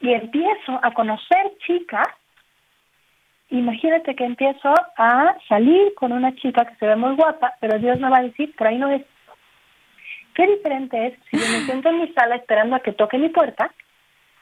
Y 0.01 0.13
empiezo 0.13 0.79
a 0.81 0.91
conocer 0.91 1.53
chicas, 1.65 2.07
imagínate 3.49 4.15
que 4.15 4.25
empiezo 4.25 4.73
a 4.97 5.35
salir 5.47 5.93
con 5.95 6.11
una 6.11 6.35
chica 6.35 6.65
que 6.65 6.75
se 6.75 6.87
ve 6.87 6.95
muy 6.95 7.15
guapa, 7.15 7.53
pero 7.61 7.79
Dios 7.79 7.99
me 7.99 8.09
va 8.09 8.17
a 8.17 8.23
decir, 8.23 8.53
por 8.55 8.67
ahí 8.67 8.77
no 8.77 8.89
es. 8.89 9.03
Qué 10.33 10.45
diferente 10.47 11.07
es 11.07 11.13
si 11.29 11.37
yo 11.37 11.45
me 11.47 11.65
siento 11.65 11.89
en 11.89 12.01
mi 12.01 12.07
sala 12.09 12.35
esperando 12.35 12.75
a 12.75 12.81
que 12.81 12.91
toque 12.91 13.17
mi 13.17 13.29
puerta, 13.29 13.71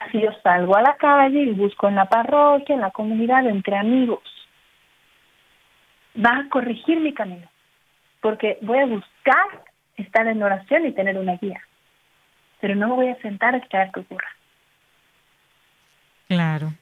así 0.05 0.21
yo 0.21 0.29
salgo 0.41 0.75
a 0.75 0.81
la 0.81 0.95
calle 0.97 1.41
y 1.43 1.51
busco 1.51 1.87
en 1.87 1.95
la 1.95 2.05
parroquia, 2.05 2.75
en 2.75 2.81
la 2.81 2.91
comunidad, 2.91 3.45
entre 3.47 3.77
amigos. 3.77 4.23
Va 6.15 6.37
a 6.37 6.49
corregir 6.49 6.99
mi 6.99 7.13
camino 7.13 7.47
porque 8.23 8.57
voy 8.61 8.79
a 8.79 8.85
buscar 8.85 9.65
estar 9.97 10.25
en 10.27 10.41
oración 10.41 10.87
y 10.87 10.93
tener 10.93 11.17
una 11.17 11.35
guía, 11.35 11.61
pero 12.61 12.73
no 12.73 12.87
me 12.87 12.95
voy 12.95 13.07
a 13.09 13.21
sentar 13.21 13.53
a 13.53 13.57
esperar 13.57 13.91
que 13.91 13.99
ocurra. 13.99 14.29
Claro. 16.29 16.73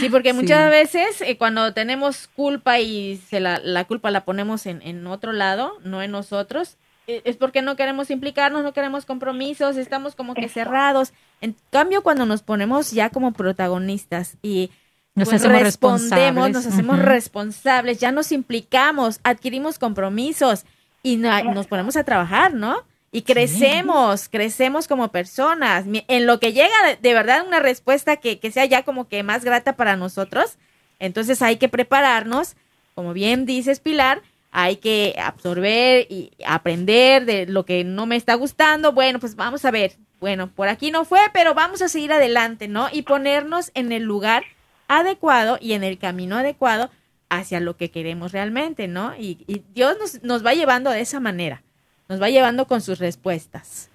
Sí, 0.00 0.10
porque 0.10 0.32
muchas 0.34 0.68
veces 0.70 1.20
eh, 1.22 1.38
cuando 1.38 1.72
tenemos 1.72 2.26
culpa 2.26 2.80
y 2.80 3.16
se 3.16 3.38
la, 3.38 3.60
la 3.62 3.84
culpa 3.84 4.10
la 4.10 4.24
ponemos 4.24 4.66
en, 4.66 4.82
en, 4.82 5.06
otro 5.06 5.32
lado, 5.32 5.78
no 5.84 6.02
en 6.02 6.10
nosotros, 6.10 6.76
es 7.08 7.36
porque 7.36 7.62
no 7.62 7.74
queremos 7.74 8.10
implicarnos, 8.10 8.62
no 8.62 8.74
queremos 8.74 9.06
compromisos, 9.06 9.76
estamos 9.76 10.14
como 10.14 10.34
que 10.34 10.48
cerrados. 10.48 11.14
En 11.40 11.56
cambio, 11.70 12.02
cuando 12.02 12.26
nos 12.26 12.42
ponemos 12.42 12.90
ya 12.90 13.08
como 13.08 13.32
protagonistas 13.32 14.36
y 14.42 14.70
nos 15.14 15.30
pues 15.30 15.40
hacemos 15.40 15.62
respondemos, 15.62 16.50
nos 16.50 16.66
hacemos 16.66 16.98
responsables, 16.98 17.98
ya 17.98 18.12
nos 18.12 18.30
implicamos, 18.30 19.20
adquirimos 19.24 19.78
compromisos 19.78 20.66
y 21.02 21.16
nos 21.16 21.66
ponemos 21.66 21.96
a 21.96 22.04
trabajar, 22.04 22.52
¿no? 22.52 22.84
Y 23.10 23.22
crecemos, 23.22 24.28
crecemos 24.28 24.86
como 24.86 25.08
personas. 25.08 25.86
En 26.08 26.26
lo 26.26 26.38
que 26.38 26.52
llega 26.52 26.76
de, 27.00 27.14
verdad 27.14 27.46
una 27.46 27.58
respuesta 27.58 28.16
que, 28.16 28.38
que 28.38 28.50
sea 28.50 28.66
ya 28.66 28.82
como 28.82 29.08
que 29.08 29.22
más 29.22 29.44
grata 29.44 29.76
para 29.76 29.96
nosotros, 29.96 30.58
entonces 30.98 31.40
hay 31.40 31.56
que 31.56 31.70
prepararnos, 31.70 32.54
como 32.94 33.14
bien 33.14 33.46
dices 33.46 33.80
Pilar, 33.80 34.20
hay 34.50 34.76
que 34.76 35.14
absorber 35.22 36.06
y 36.10 36.30
aprender 36.46 37.24
de 37.24 37.46
lo 37.46 37.64
que 37.64 37.84
no 37.84 38.06
me 38.06 38.16
está 38.16 38.34
gustando. 38.34 38.92
Bueno, 38.92 39.18
pues 39.18 39.36
vamos 39.36 39.64
a 39.64 39.70
ver. 39.70 39.92
Bueno, 40.20 40.48
por 40.48 40.68
aquí 40.68 40.90
no 40.90 41.04
fue, 41.04 41.20
pero 41.32 41.54
vamos 41.54 41.82
a 41.82 41.88
seguir 41.88 42.12
adelante, 42.12 42.66
¿no? 42.66 42.88
Y 42.92 43.02
ponernos 43.02 43.70
en 43.74 43.92
el 43.92 44.02
lugar 44.02 44.42
adecuado 44.88 45.58
y 45.60 45.74
en 45.74 45.84
el 45.84 45.98
camino 45.98 46.36
adecuado 46.36 46.90
hacia 47.28 47.60
lo 47.60 47.76
que 47.76 47.90
queremos 47.90 48.32
realmente, 48.32 48.88
¿no? 48.88 49.14
Y, 49.16 49.62
Dios 49.74 49.96
nos, 50.00 50.22
nos, 50.24 50.44
va 50.44 50.54
llevando 50.54 50.90
de 50.90 51.02
esa 51.02 51.20
manera, 51.20 51.62
nos 52.08 52.20
va 52.20 52.30
llevando 52.30 52.66
con 52.66 52.80
sus 52.80 52.98
respuestas. 52.98 53.90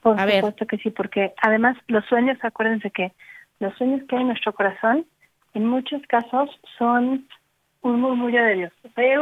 Por 0.00 0.18
supuesto 0.18 0.66
que 0.66 0.78
sí, 0.78 0.90
porque 0.90 1.34
además 1.42 1.76
los 1.88 2.04
sueños, 2.06 2.38
acuérdense 2.42 2.90
que 2.90 3.12
los 3.58 3.74
sueños 3.76 4.02
que 4.08 4.16
hay 4.16 4.22
en 4.22 4.28
nuestro 4.28 4.52
corazón, 4.54 5.04
en 5.54 5.66
muchos 5.66 6.00
casos 6.06 6.48
son 6.78 7.26
un 7.86 8.00
murmullo 8.00 8.42
de 8.42 8.54
Dios. 8.54 8.72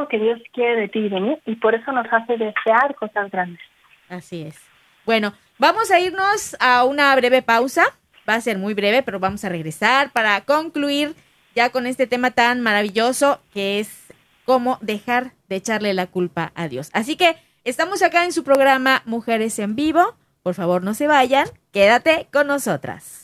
Que 0.08 0.18
Dios 0.18 0.40
quiere 0.52 0.82
de 0.82 0.88
ti 0.88 1.00
mí, 1.00 1.38
y 1.46 1.56
por 1.56 1.74
eso 1.74 1.90
nos 1.92 2.06
hace 2.12 2.36
desear 2.36 2.94
cosas 2.94 3.30
grandes. 3.30 3.60
Así 4.08 4.42
es. 4.42 4.60
Bueno, 5.04 5.32
vamos 5.58 5.90
a 5.90 6.00
irnos 6.00 6.56
a 6.60 6.84
una 6.84 7.14
breve 7.16 7.42
pausa 7.42 7.84
Va 8.28 8.34
a 8.34 8.40
ser 8.40 8.58
muy 8.58 8.74
breve, 8.74 9.02
pero 9.02 9.20
vamos 9.20 9.44
a 9.44 9.48
regresar 9.48 10.10
para 10.10 10.40
concluir 10.42 11.14
ya 11.54 11.70
con 11.70 11.86
este 11.86 12.06
tema 12.06 12.30
tan 12.30 12.60
maravilloso 12.62 13.40
que 13.52 13.80
es 13.80 14.06
cómo 14.44 14.78
dejar 14.80 15.32
de 15.48 15.56
echarle 15.56 15.92
la 15.94 16.06
culpa 16.06 16.52
a 16.54 16.68
Dios. 16.68 16.90
Así 16.94 17.16
que 17.16 17.36
estamos 17.64 18.02
acá 18.02 18.24
en 18.24 18.32
su 18.32 18.42
programa 18.42 19.02
Mujeres 19.04 19.58
en 19.58 19.76
Vivo. 19.76 20.16
Por 20.42 20.54
favor, 20.54 20.82
no 20.82 20.94
se 20.94 21.06
vayan, 21.06 21.46
quédate 21.70 22.28
con 22.32 22.46
nosotras. 22.46 23.23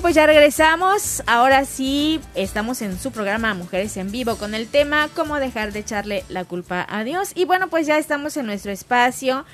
Pues 0.00 0.14
ya 0.14 0.26
regresamos. 0.26 1.22
Ahora 1.26 1.64
sí, 1.64 2.20
estamos 2.34 2.82
en 2.82 2.96
su 2.98 3.12
programa 3.12 3.54
Mujeres 3.54 3.96
en 3.96 4.12
Vivo 4.12 4.36
con 4.36 4.54
el 4.54 4.70
tema 4.70 5.08
cómo 5.16 5.36
dejar 5.36 5.72
de 5.72 5.80
echarle 5.80 6.24
la 6.28 6.44
culpa 6.44 6.86
a 6.88 7.04
Dios. 7.04 7.32
Y 7.36 7.44
bueno, 7.44 7.68
pues 7.68 7.86
ya 7.86 7.98
estamos 7.98 8.36
en 8.36 8.46
nuestro 8.46 8.70
espacio. 8.70 9.44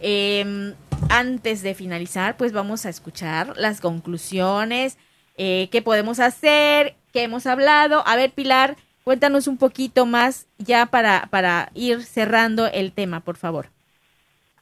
Em, 0.00 0.74
antes 1.08 1.62
de 1.62 1.74
finalizar, 1.74 2.36
pues 2.36 2.52
vamos 2.52 2.84
a 2.84 2.90
escuchar 2.90 3.54
las 3.56 3.80
conclusiones, 3.80 4.98
eh, 5.36 5.68
qué 5.70 5.82
podemos 5.82 6.20
hacer, 6.20 6.94
que 7.12 7.22
hemos 7.22 7.46
hablado. 7.46 8.02
A 8.06 8.16
ver, 8.16 8.32
Pilar, 8.32 8.76
cuéntanos 9.04 9.46
un 9.46 9.56
poquito 9.56 10.04
más 10.04 10.46
ya 10.58 10.86
para, 10.86 11.28
para 11.30 11.70
ir 11.74 12.02
cerrando 12.02 12.66
el 12.66 12.92
tema, 12.92 13.20
por 13.20 13.36
favor. 13.36 13.68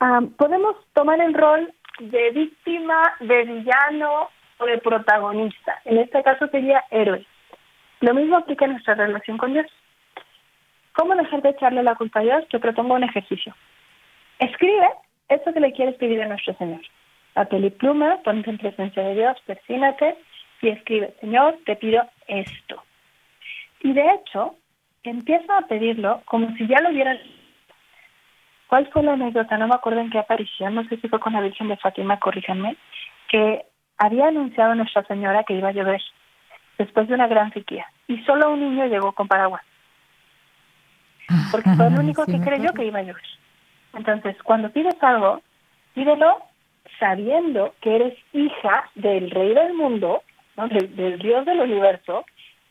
Ah, 0.01 0.21
podemos 0.37 0.77
tomar 0.93 1.21
el 1.21 1.35
rol 1.35 1.73
de 1.99 2.31
víctima, 2.31 3.15
de 3.21 3.45
villano 3.45 4.29
o 4.59 4.67
de 4.67 4.79
protagonista. 4.79 5.81
En 5.85 5.99
este 5.99 6.23
caso 6.23 6.47
sería 6.49 6.85
héroe. 6.91 7.27
Lo 8.01 8.15
mismo 8.15 8.37
aplica 8.37 8.65
en 8.65 8.73
nuestra 8.73 8.95
relación 8.95 9.39
con 9.39 9.53
Dios. 9.53 9.67
¿Cómo 10.93 11.15
dejar 11.15 11.43
de 11.43 11.51
echarle 11.51 11.83
la 11.83 11.95
culpa 11.95 12.21
a 12.21 12.23
Dios? 12.23 12.45
Yo 12.51 12.61
propongo 12.61 12.95
un 12.95 13.05
ejercicio. 13.05 13.55
Escribe 14.39 14.89
eso 15.29 15.53
que 15.53 15.61
le 15.61 15.73
quieres 15.73 15.97
pedir 15.97 16.23
a 16.23 16.29
nuestro 16.29 16.55
Señor. 16.55 16.81
Papel 17.33 17.65
y 17.65 17.71
pluma, 17.71 18.19
ponte 18.23 18.51
en 18.51 18.59
presencia 18.59 19.03
de 19.03 19.15
Dios, 19.15 19.41
persínate 19.47 20.17
y 20.61 20.69
escribe, 20.69 21.15
Señor, 21.21 21.59
te 21.67 21.77
pido 21.77 22.05
esto. 22.29 22.83
Y 23.81 23.93
de 23.93 24.09
hecho, 24.15 24.55
empieza 25.03 25.59
a 25.59 25.67
pedirlo 25.67 26.23
como 26.27 26.55
si 26.57 26.67
ya 26.67 26.81
lo 26.81 26.91
hubieran 26.91 27.19
¿Cuál 28.75 28.89
fue 28.91 29.03
la 29.03 29.13
anécdota? 29.13 29.57
No 29.59 29.69
me 29.69 29.75
acuerdo 29.75 30.01
en 30.01 30.11
qué 30.11 30.19
aparición, 30.19 30.75
no 30.75 30.85
sé 30.89 30.97
si 30.97 31.09
fue 31.09 31.21
con 31.21 31.33
la 31.35 31.41
Virgen 31.41 31.69
de 31.69 31.77
Fátima, 31.77 32.19
corríjanme, 32.19 32.77
que 33.29 33.67
había 33.99 34.29
anunciado 34.29 34.75
Nuestra 34.75 35.05
Señora 35.05 35.45
que 35.45 35.55
iba 35.55 35.69
a 35.69 35.73
llover 35.73 36.03
después 36.79 37.09
de 37.09 37.15
una 37.15 37.27
gran 37.27 37.53
sequía 37.53 37.87
y 38.09 38.19
solo 38.25 38.53
un 38.53 38.61
niño 38.61 38.87
llegó 38.87 39.13
con 39.13 39.29
paraguas. 39.29 39.63
Porque 41.51 41.71
fue 41.71 41.87
el 41.87 41.99
único 41.99 42.27
que 42.27 42.41
creyó 42.41 42.73
que 42.73 42.85
iba 42.85 42.99
a 42.99 43.03
llover. 43.03 43.23
Entonces, 43.95 44.37
cuando 44.43 44.71
pides 44.71 45.01
algo, 45.03 45.41
pídelo 45.95 46.39
sabiendo 46.99 47.75
que 47.81 47.97
eres 47.97 48.19
hija 48.33 48.91
del 48.95 49.31
rey 49.31 49.55
del 49.55 49.75
mundo, 49.75 50.23
del, 50.57 50.95
del, 50.95 51.19
Dios 51.19 51.45
del 51.47 51.61
universo, 51.61 52.25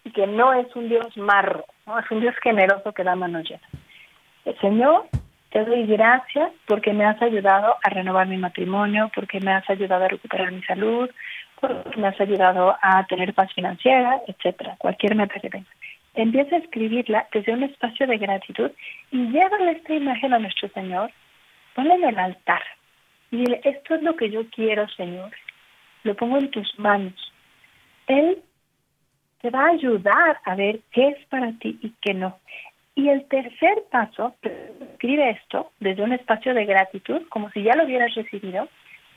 y 0.04 0.12
que 0.12 0.28
no 0.28 0.54
es 0.54 0.74
un 0.76 0.90
Dios 0.90 1.16
marro, 1.18 1.66
¿no? 1.88 1.98
es 1.98 2.10
un 2.12 2.20
Dios 2.20 2.36
generoso 2.44 2.92
que 2.92 3.04
da 3.04 3.16
manos 3.16 3.50
llenas. 3.50 3.70
El 4.46 4.60
Señor 4.60 5.08
te 5.54 5.64
doy 5.64 5.86
gracias 5.86 6.52
porque 6.66 6.94
me 6.94 7.06
has 7.06 7.22
ayudado 7.22 7.76
a 7.84 7.90
renovar 7.92 8.28
mi 8.28 8.38
matrimonio, 8.38 9.12
porque 9.14 9.40
me 9.40 9.52
has 9.52 9.70
ayudado 9.70 10.06
a 10.06 10.08
recuperar 10.08 10.52
mi 10.52 10.64
salud, 10.64 11.08
porque 11.62 11.96
me 12.02 12.08
has 12.08 12.20
ayudado 12.20 12.76
a 12.82 13.06
tener 13.06 13.36
paz 13.36 13.54
financiera, 13.54 14.20
etcétera, 14.28 14.76
cualquier 14.80 15.14
meta 15.14 15.40
que 15.40 15.52
tengas. 15.52 15.72
Empieza 16.16 16.56
a 16.56 16.60
escribirla 16.60 17.28
desde 17.32 17.54
un 17.54 17.62
espacio 17.62 18.08
de 18.08 18.18
gratitud 18.18 18.72
y 19.12 19.28
llévale 19.28 19.74
esta 19.74 19.94
imagen 19.94 20.34
a 20.34 20.40
nuestro 20.40 20.70
Señor, 20.70 21.12
ponle 21.76 21.94
en 21.94 22.04
el 22.06 22.18
altar 22.18 22.64
y 23.30 23.38
dile, 23.38 23.62
esto 23.64 23.94
es 23.94 24.02
lo 24.02 24.16
que 24.16 24.32
yo 24.32 24.50
quiero, 24.50 24.88
Señor, 24.90 25.32
lo 26.02 26.16
pongo 26.16 26.40
en 26.40 26.50
tus 26.50 26.80
manos. 26.80 27.32
Él 28.08 28.42
te 29.40 29.52
va 29.52 29.68
a 29.68 29.74
ayudar 29.74 30.40
a 30.46 30.56
ver 30.56 30.80
qué 30.92 31.10
es 31.10 31.26
para 31.28 31.52
ti 31.60 31.78
y 31.80 31.94
qué 32.02 32.16
no. 32.16 32.40
Y 32.96 33.10
el 33.10 33.26
tercer 33.28 33.84
paso, 33.92 34.36
escribe 34.42 35.32
esto 35.32 35.72
desde 35.80 36.04
un 36.04 36.14
espacio 36.14 36.54
de 36.54 36.66
gratitud, 36.66 37.24
como 37.30 37.50
si 37.52 37.64
ya 37.64 37.76
lo 37.76 37.86
hubieras 37.86 38.14
recibido, 38.14 38.70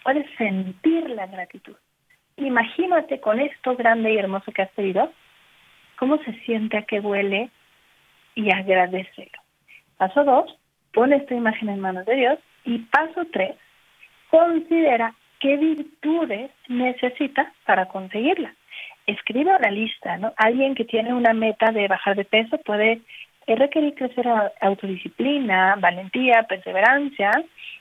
puedes 0.03 0.27
sentir 0.37 1.11
la 1.11 1.27
gratitud. 1.27 1.77
Imagínate 2.37 3.21
con 3.21 3.41
esto 3.41 3.77
grande 3.77 4.13
y 4.13 4.19
hermoso 4.19 4.53
que 4.53 4.63
has 4.63 4.71
pedido, 4.71 5.13
cómo 5.99 6.19
se 6.19 6.33
siente 6.41 6.79
a 6.79 6.83
que 6.83 7.01
huele 7.01 7.51
y 8.35 8.51
agradecelo. 8.53 9.39
Paso 9.97 10.25
dos, 10.25 10.59
pon 10.93 11.13
esta 11.13 11.35
imagen 11.35 11.69
en 11.69 11.81
manos 11.81 12.07
de 12.07 12.17
Dios. 12.17 12.39
Y 12.65 12.79
paso 12.79 13.25
tres, 13.33 13.57
considera 14.31 15.15
qué 15.41 15.57
virtudes 15.57 16.51
necesitas 16.69 17.53
para 17.65 17.87
conseguirla. 17.87 18.55
Escribe 19.07 19.55
una 19.55 19.71
lista, 19.71 20.17
¿no? 20.19 20.33
Alguien 20.37 20.75
que 20.75 20.85
tiene 20.85 21.15
una 21.15 21.33
meta 21.33 21.71
de 21.71 21.87
bajar 21.87 22.17
de 22.17 22.25
peso 22.25 22.59
puede 22.59 23.01
es 23.47 23.59
requerir 23.59 23.95
crecer 23.95 24.27
autodisciplina, 24.61 25.77
valentía, 25.79 26.43
perseverancia. 26.49 27.31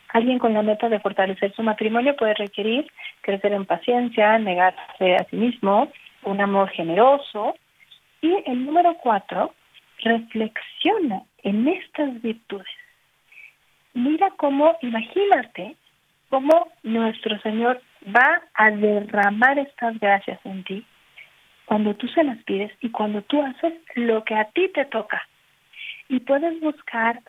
Alguien 0.09 0.38
con 0.38 0.53
la 0.53 0.61
meta 0.61 0.89
de 0.89 0.99
fortalecer 0.99 1.53
su 1.53 1.63
matrimonio 1.63 2.16
puede 2.16 2.36
requerir 2.36 2.89
crecer 3.22 3.51
en 3.53 3.66
paciencia, 3.66 4.38
negarse 4.38 5.16
a 5.16 5.26
sí 5.26 5.36
mismo, 5.36 5.91
un 6.24 6.39
amor 6.39 6.70
generoso. 6.70 7.55
Y 8.22 8.32
el 8.45 8.66
número 8.66 8.95
cuatro, 9.01 9.53
reflexiona 10.03 11.24
en 11.43 11.68
estas 11.68 12.22
virtudes. 12.22 12.68
Mira 13.93 14.30
cómo, 14.38 14.78
imagínate 14.82 15.76
cómo 16.30 16.68
nuestro 16.84 17.39
Señor 17.39 17.82
va 18.16 18.41
a 18.53 18.70
derramar 18.70 19.57
estas 19.57 19.99
gracias 19.99 20.39
en 20.43 20.63
ti 20.63 20.86
cuando 21.66 21.95
tú 21.95 22.07
se 22.09 22.24
las 22.24 22.38
pides 22.43 22.72
y 22.82 22.91
cuando 22.91 23.24
tú 23.24 23.41
haces 23.41 23.74
lo 23.95 24.24
que 24.24 24.36
a 24.36 24.45
ti 24.51 24.70
te 24.70 24.86
toca 24.86 25.28
y 26.10 26.20
puedes 26.20 26.60
buscar 26.62 27.22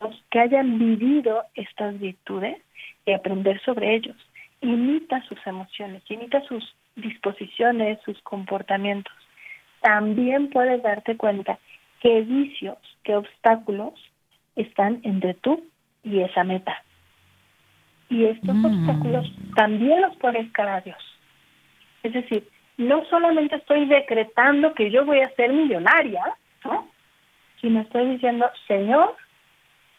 los 0.00 0.14
que 0.30 0.40
hayan 0.40 0.78
vivido 0.78 1.42
estas 1.54 1.98
virtudes 1.98 2.60
y 3.04 3.12
aprender 3.12 3.60
sobre 3.62 3.94
ellos. 3.94 4.16
Imita 4.60 5.22
sus 5.22 5.38
emociones, 5.46 6.02
imita 6.08 6.40
sus 6.42 6.74
disposiciones, 6.96 7.98
sus 8.04 8.20
comportamientos. 8.22 9.12
También 9.80 10.50
puedes 10.50 10.82
darte 10.82 11.16
cuenta 11.16 11.58
qué 12.00 12.22
vicios, 12.22 12.78
qué 13.04 13.16
obstáculos 13.16 13.94
están 14.56 15.00
entre 15.04 15.34
tú 15.34 15.64
y 16.02 16.20
esa 16.20 16.44
meta. 16.44 16.82
Y 18.08 18.24
estos 18.24 18.54
mm. 18.54 18.64
obstáculos 18.64 19.32
también 19.54 20.00
los 20.00 20.16
puedes 20.16 20.50
cara 20.52 20.76
a 20.76 20.80
Dios. 20.80 20.98
Es 22.02 22.12
decir, 22.12 22.48
no 22.76 23.04
solamente 23.06 23.56
estoy 23.56 23.86
decretando 23.86 24.72
que 24.74 24.90
yo 24.90 25.04
voy 25.04 25.20
a 25.20 25.30
ser 25.30 25.52
millonaria, 25.52 26.22
¿no? 26.64 26.88
Me 27.66 27.80
estoy 27.80 28.08
diciendo, 28.10 28.50
Señor, 28.66 29.16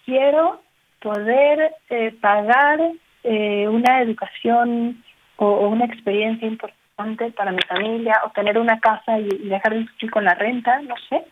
quiero 0.06 0.62
poder 1.02 1.76
eh, 1.90 2.12
pagar 2.22 2.80
eh, 3.24 3.68
una 3.68 4.02
educación 4.02 5.04
o, 5.38 5.68
una 5.68 5.86
experiencia 5.86 6.48
importante 6.48 7.32
para 7.32 7.52
mi 7.52 7.62
familia, 7.68 8.22
o 8.26 8.32
tener 8.32 8.58
una 8.58 8.80
casa 8.80 9.20
y, 9.20 9.28
dejar 9.48 9.74
de 9.74 9.86
sufrir 9.86 10.12
con 10.12 10.26
la 10.26 10.36
renta, 10.36 10.82
no 10.82 10.96
sé. 11.10 11.26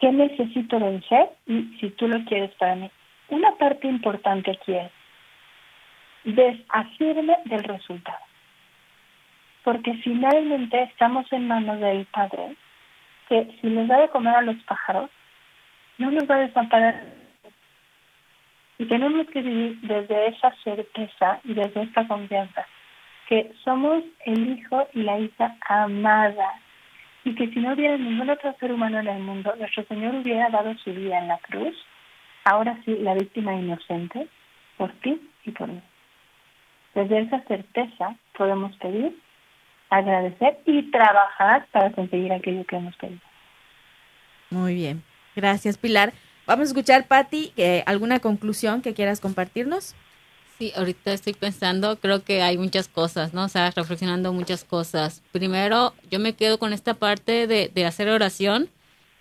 ¿Qué 0.00 0.10
necesito 0.12 0.80
vencer? 0.80 1.28
Y 1.46 1.76
si 1.78 1.90
tú 1.90 2.08
lo 2.08 2.24
quieres 2.24 2.50
para 2.54 2.74
mí. 2.74 2.90
Una 3.28 3.52
parte 3.56 3.86
importante 3.86 4.50
aquí 4.50 4.74
es 4.74 4.90
deshacerme 6.24 7.36
del 7.44 7.64
resultado. 7.64 8.18
Porque 9.62 9.94
finalmente 10.02 10.82
estamos 10.84 11.30
en 11.32 11.48
manos 11.48 11.80
del 11.80 12.06
Padre 12.06 12.56
que 13.30 13.46
si 13.60 13.68
les 13.68 13.86
da 13.86 14.00
de 14.00 14.08
comer 14.08 14.34
a 14.34 14.42
los 14.42 14.56
pájaros, 14.64 15.08
no 15.98 16.10
nos 16.10 16.28
va 16.28 16.34
a 16.34 16.46
desamparar. 16.46 17.04
Y 18.78 18.86
tenemos 18.86 19.28
que 19.28 19.40
vivir 19.40 19.80
desde 19.82 20.26
esa 20.26 20.52
certeza 20.64 21.38
y 21.44 21.54
desde 21.54 21.82
esta 21.82 22.08
confianza, 22.08 22.66
que 23.28 23.52
somos 23.62 24.02
el 24.26 24.48
hijo 24.50 24.88
y 24.94 25.02
la 25.02 25.20
hija 25.20 25.56
amada, 25.68 26.60
y 27.22 27.36
que 27.36 27.48
si 27.50 27.60
no 27.60 27.74
hubiera 27.74 27.96
ningún 27.96 28.30
otro 28.30 28.52
ser 28.58 28.72
humano 28.72 28.98
en 28.98 29.06
el 29.06 29.22
mundo, 29.22 29.54
nuestro 29.56 29.84
Señor 29.84 30.16
hubiera 30.16 30.48
dado 30.48 30.74
su 30.78 30.92
vida 30.92 31.18
en 31.18 31.28
la 31.28 31.38
cruz, 31.38 31.76
ahora 32.44 32.76
sí, 32.84 32.96
la 32.98 33.14
víctima 33.14 33.54
inocente, 33.54 34.26
por 34.76 34.90
ti 35.02 35.20
y 35.44 35.52
por 35.52 35.68
mí. 35.68 35.80
Desde 36.94 37.20
esa 37.20 37.40
certeza 37.42 38.16
podemos 38.36 38.74
pedir 38.78 39.16
agradecer 39.90 40.58
y 40.64 40.90
trabajar 40.90 41.66
para 41.72 41.92
conseguir 41.92 42.32
aquello 42.32 42.64
que 42.64 42.76
hemos 42.76 42.96
pedido. 42.96 43.20
Muy 44.50 44.74
bien, 44.74 45.02
gracias 45.36 45.76
Pilar. 45.76 46.12
Vamos 46.46 46.68
a 46.68 46.70
escuchar, 46.70 47.06
Patti, 47.06 47.52
¿alguna 47.86 48.18
conclusión 48.18 48.82
que 48.82 48.94
quieras 48.94 49.20
compartirnos? 49.20 49.94
Sí, 50.58 50.72
ahorita 50.76 51.12
estoy 51.12 51.32
pensando, 51.32 51.98
creo 52.00 52.24
que 52.24 52.42
hay 52.42 52.58
muchas 52.58 52.88
cosas, 52.88 53.32
¿no? 53.32 53.44
O 53.44 53.48
sea, 53.48 53.70
reflexionando 53.70 54.32
muchas 54.32 54.64
cosas. 54.64 55.22
Primero, 55.32 55.94
yo 56.10 56.18
me 56.18 56.34
quedo 56.34 56.58
con 56.58 56.72
esta 56.72 56.94
parte 56.94 57.46
de, 57.46 57.70
de 57.72 57.86
hacer 57.86 58.08
oración 58.08 58.68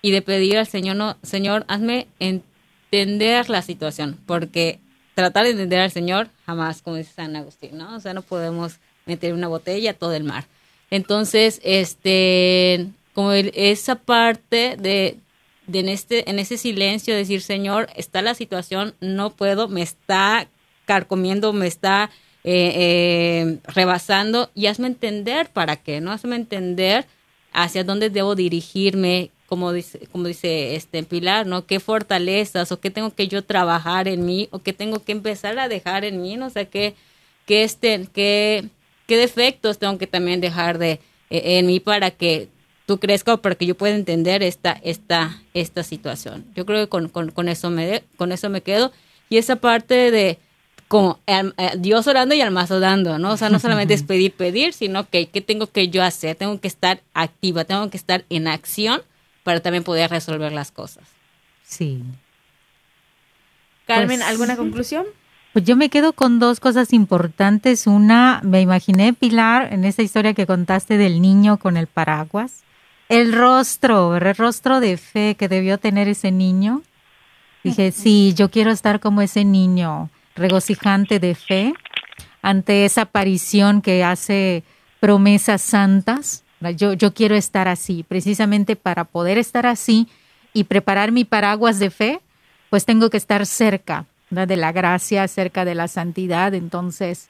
y 0.02 0.12
de 0.12 0.22
pedir 0.22 0.58
al 0.58 0.68
Señor, 0.68 0.96
no, 0.96 1.18
Señor, 1.22 1.66
hazme 1.68 2.08
entender 2.20 3.50
la 3.50 3.62
situación, 3.62 4.18
porque 4.26 4.80
tratar 5.14 5.46
de 5.46 5.52
entender 5.52 5.80
al 5.80 5.92
Señor 5.92 6.30
jamás, 6.46 6.82
como 6.82 6.96
dice 6.96 7.14
San 7.14 7.36
Agustín, 7.36 7.78
¿no? 7.78 7.96
O 7.96 8.00
sea, 8.00 8.14
no 8.14 8.22
podemos 8.22 8.80
meter 9.06 9.34
una 9.34 9.48
botella 9.48 9.92
a 9.92 9.94
todo 9.94 10.14
el 10.14 10.24
mar. 10.24 10.46
Entonces, 10.92 11.60
este, 11.64 12.88
como 13.14 13.32
esa 13.34 13.96
parte 13.96 14.76
de, 14.78 15.18
de, 15.68 15.80
en, 15.80 15.90
este, 15.90 16.30
en 16.30 16.40
ese 16.40 16.58
silencio 16.58 17.16
decir, 17.16 17.42
Señor, 17.42 17.90
está 17.96 18.22
la 18.22 18.34
situación, 18.34 18.96
no 19.02 19.32
puedo, 19.32 19.68
me 19.68 19.82
está 19.82 20.48
carcomiendo, 20.86 21.54
me 21.54 21.68
está 21.68 22.10
eh, 22.44 22.74
eh, 22.76 23.58
rebasando 23.66 24.50
y 24.56 24.68
hazme 24.68 24.88
entender 24.88 25.50
para 25.50 25.76
qué, 25.76 26.02
¿no? 26.02 26.12
Hazme 26.12 26.36
entender 26.36 27.06
hacia 27.52 27.84
dónde 27.84 28.10
debo 28.10 28.34
dirigirme, 28.34 29.32
como 29.46 29.74
dice, 29.74 30.08
como 30.12 30.28
dice 30.28 30.76
este 30.76 31.04
Pilar, 31.04 31.46
¿no? 31.46 31.66
¿Qué 31.66 31.80
fortalezas 31.80 32.72
o 32.72 32.80
qué 32.80 32.90
tengo 32.90 33.14
que 33.14 33.28
yo 33.28 33.44
trabajar 33.44 34.08
en 34.08 34.26
mí 34.26 34.48
o 34.52 34.60
qué 34.60 34.74
tengo 34.74 35.04
que 35.04 35.12
empezar 35.12 35.60
a 35.60 35.68
dejar 35.68 36.06
en 36.06 36.22
mí, 36.22 36.38
¿no? 36.38 36.48
O 36.48 36.50
sea, 36.50 36.66
qué, 36.66 36.96
este, 37.48 38.08
qué, 38.14 38.70
qué 39.10 39.18
defectos 39.18 39.80
tengo 39.80 39.98
que 39.98 40.08
también 40.08 40.40
dejar 40.40 40.78
de, 40.78 40.92
eh, 41.32 41.58
en 41.58 41.66
mí 41.66 41.80
para 41.80 42.12
que 42.12 42.48
tú 42.86 43.00
crezcas 43.00 43.36
o 43.36 43.42
para 43.42 43.56
que 43.56 43.66
yo 43.66 43.76
pueda 43.76 43.96
entender 43.96 44.44
esta, 44.44 44.72
esta, 44.84 45.42
esta 45.54 45.84
situación. 45.84 46.46
Yo 46.56 46.66
creo 46.66 46.86
que 46.86 46.90
con, 46.90 47.10
con, 47.10 47.32
con 47.32 47.50
eso 47.50 47.70
me, 47.70 48.04
con 48.18 48.32
eso 48.32 48.50
me 48.50 48.62
quedo. 48.62 48.92
Y 49.30 49.38
esa 49.38 49.58
parte 49.58 50.12
de 50.12 50.38
como 50.88 51.20
eh, 51.28 51.52
Dios 51.78 52.08
orando 52.08 52.34
y 52.36 52.42
almas 52.42 52.70
dando, 52.70 53.20
¿no? 53.20 53.32
O 53.32 53.38
sea, 53.38 53.50
no 53.50 53.60
solamente 53.66 53.94
es 53.96 54.04
pedir, 54.04 54.32
pedir, 54.32 54.74
sino 54.74 55.10
que 55.10 55.28
¿qué 55.28 55.42
tengo 55.42 55.68
que 55.68 55.90
yo 55.90 56.04
hacer? 56.04 56.36
Tengo 56.36 56.60
que 56.62 56.68
estar 56.68 57.02
activa, 57.14 57.66
tengo 57.66 57.90
que 57.90 57.98
estar 57.98 58.26
en 58.30 58.48
acción 58.48 59.02
para 59.44 59.60
también 59.60 59.84
poder 59.84 60.10
resolver 60.10 60.52
las 60.52 60.72
cosas. 60.72 61.04
Sí. 61.64 62.04
Carmen, 63.86 64.20
Pues- 64.20 64.30
¿alguna 64.30 64.56
conclusión? 64.64 65.06
Pues 65.54 65.66
yo 65.66 65.76
me 65.76 65.90
quedo 65.90 66.14
con 66.14 66.38
dos 66.38 66.60
cosas 66.60 66.94
importantes. 66.94 67.88
Una, 67.88 68.40
me 68.44 68.62
imaginé, 68.62 69.14
Pilar, 69.14 69.74
en 69.74 69.84
esa 69.84 70.04
historia 70.04 70.36
que 70.36 70.46
contaste 70.46 70.98
del 70.98 71.22
niño 71.22 71.58
con 71.58 71.76
el 71.76 71.88
paraguas. 71.88 72.62
El 73.08 73.34
rostro, 73.34 74.16
el 74.16 74.36
rostro 74.36 74.80
de 74.80 74.98
fe 74.98 75.36
que 75.36 75.48
debió 75.48 75.80
tener 75.80 76.08
ese 76.08 76.32
niño. 76.32 76.84
Dije, 77.64 77.92
sí, 77.92 78.34
yo 78.36 78.52
quiero 78.52 78.70
estar 78.70 79.00
como 79.00 79.22
ese 79.22 79.44
niño, 79.44 80.12
regocijante 80.36 81.20
de 81.20 81.34
fe, 81.34 81.74
ante 82.44 82.86
esa 82.86 83.02
aparición 83.02 83.82
que 83.82 84.04
hace 84.04 84.64
promesas 85.00 85.64
santas. 85.64 86.44
Yo, 86.76 86.94
yo 86.94 87.14
quiero 87.14 87.36
estar 87.36 87.68
así, 87.68 88.04
precisamente 88.04 88.76
para 88.76 89.04
poder 89.04 89.40
estar 89.40 89.66
así 89.66 90.08
y 90.54 90.66
preparar 90.66 91.12
mi 91.12 91.26
paraguas 91.26 91.80
de 91.80 91.90
fe, 91.90 92.22
pues 92.70 92.86
tengo 92.86 93.10
que 93.10 93.18
estar 93.18 93.46
cerca 93.48 94.06
¿verdad? 94.30 94.48
de 94.48 94.58
la 94.58 94.72
gracia, 94.72 95.28
cerca 95.28 95.66
de 95.66 95.76
la 95.76 95.88
santidad. 95.88 96.54
Entonces, 96.54 97.30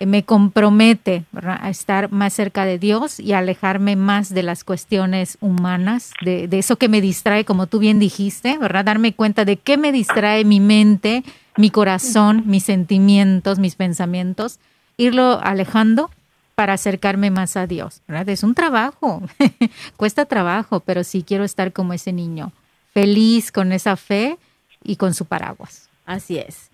eh, 0.00 0.06
me 0.06 0.24
compromete 0.24 1.24
¿verdad? 1.32 1.58
a 1.60 1.70
estar 1.70 2.12
más 2.12 2.32
cerca 2.32 2.64
de 2.64 2.78
Dios 2.78 3.18
y 3.18 3.32
a 3.32 3.38
alejarme 3.38 3.96
más 3.96 4.32
de 4.32 4.42
las 4.42 4.64
cuestiones 4.64 5.38
humanas, 5.40 6.12
de, 6.20 6.46
de 6.46 6.58
eso 6.58 6.76
que 6.76 6.88
me 6.88 7.00
distrae, 7.00 7.44
como 7.44 7.66
tú 7.66 7.78
bien 7.78 7.98
dijiste, 7.98 8.58
¿verdad? 8.58 8.84
Darme 8.84 9.12
cuenta 9.12 9.44
de 9.44 9.56
qué 9.56 9.76
me 9.76 9.92
distrae 9.92 10.44
mi 10.44 10.60
mente, 10.60 11.24
mi 11.56 11.70
corazón, 11.70 12.44
mis 12.46 12.64
sentimientos, 12.64 13.58
mis 13.58 13.74
pensamientos, 13.74 14.60
irlo 14.96 15.40
alejando 15.42 16.10
para 16.54 16.74
acercarme 16.74 17.30
más 17.30 17.56
a 17.56 17.66
Dios, 17.66 18.02
¿verdad? 18.06 18.28
Es 18.28 18.42
un 18.42 18.54
trabajo, 18.54 19.22
cuesta 19.96 20.24
trabajo, 20.24 20.80
pero 20.80 21.04
sí 21.04 21.22
quiero 21.22 21.44
estar 21.44 21.72
como 21.72 21.92
ese 21.92 22.12
niño, 22.12 22.52
feliz 22.92 23.52
con 23.52 23.72
esa 23.72 23.96
fe 23.96 24.38
y 24.82 24.96
con 24.96 25.14
su 25.14 25.24
paraguas. 25.24 25.87
Así 26.08 26.38
es. 26.38 26.70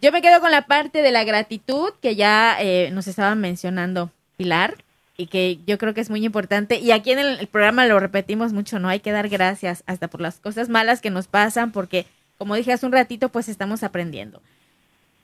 Yo 0.00 0.12
me 0.12 0.22
quedo 0.22 0.40
con 0.40 0.50
la 0.50 0.66
parte 0.66 1.02
de 1.02 1.12
la 1.12 1.22
gratitud 1.22 1.90
que 2.00 2.16
ya 2.16 2.56
eh, 2.58 2.88
nos 2.90 3.06
estaba 3.06 3.34
mencionando 3.34 4.10
Pilar 4.38 4.76
y 5.18 5.26
que 5.26 5.58
yo 5.66 5.76
creo 5.76 5.92
que 5.92 6.00
es 6.00 6.08
muy 6.08 6.24
importante. 6.24 6.78
Y 6.78 6.90
aquí 6.92 7.10
en 7.10 7.18
el, 7.18 7.38
el 7.38 7.48
programa 7.48 7.84
lo 7.84 8.00
repetimos 8.00 8.54
mucho, 8.54 8.78
¿no? 8.78 8.88
Hay 8.88 9.00
que 9.00 9.12
dar 9.12 9.28
gracias 9.28 9.84
hasta 9.86 10.08
por 10.08 10.22
las 10.22 10.40
cosas 10.40 10.70
malas 10.70 11.02
que 11.02 11.10
nos 11.10 11.26
pasan 11.26 11.70
porque, 11.70 12.06
como 12.38 12.54
dije 12.54 12.72
hace 12.72 12.86
un 12.86 12.92
ratito, 12.92 13.28
pues 13.28 13.50
estamos 13.50 13.82
aprendiendo. 13.82 14.40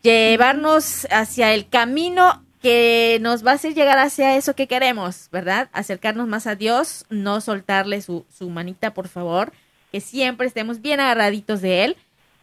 Llevarnos 0.02 1.06
hacia 1.10 1.54
el 1.54 1.66
camino 1.66 2.44
que 2.60 3.16
nos 3.22 3.46
va 3.46 3.52
a 3.52 3.54
hacer 3.54 3.72
llegar 3.72 3.98
hacia 3.98 4.36
eso 4.36 4.54
que 4.54 4.66
queremos, 4.66 5.30
¿verdad? 5.32 5.70
Acercarnos 5.72 6.28
más 6.28 6.46
a 6.46 6.54
Dios, 6.54 7.06
no 7.08 7.40
soltarle 7.40 8.02
su, 8.02 8.26
su 8.36 8.50
manita, 8.50 8.92
por 8.92 9.08
favor, 9.08 9.54
que 9.90 10.02
siempre 10.02 10.46
estemos 10.46 10.82
bien 10.82 11.00
agarraditos 11.00 11.62
de 11.62 11.84
Él 11.84 11.96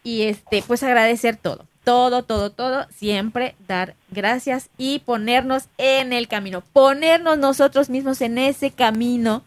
y 0.03 0.23
este, 0.23 0.63
pues 0.65 0.83
agradecer 0.83 1.35
todo, 1.35 1.65
todo, 1.83 2.23
todo, 2.23 2.51
todo, 2.51 2.85
siempre 2.95 3.55
dar 3.67 3.95
gracias 4.09 4.69
y 4.77 4.99
ponernos 4.99 5.65
en 5.77 6.13
el 6.13 6.27
camino, 6.27 6.61
ponernos 6.73 7.37
nosotros 7.37 7.89
mismos 7.89 8.21
en 8.21 8.37
ese 8.37 8.71
camino 8.71 9.43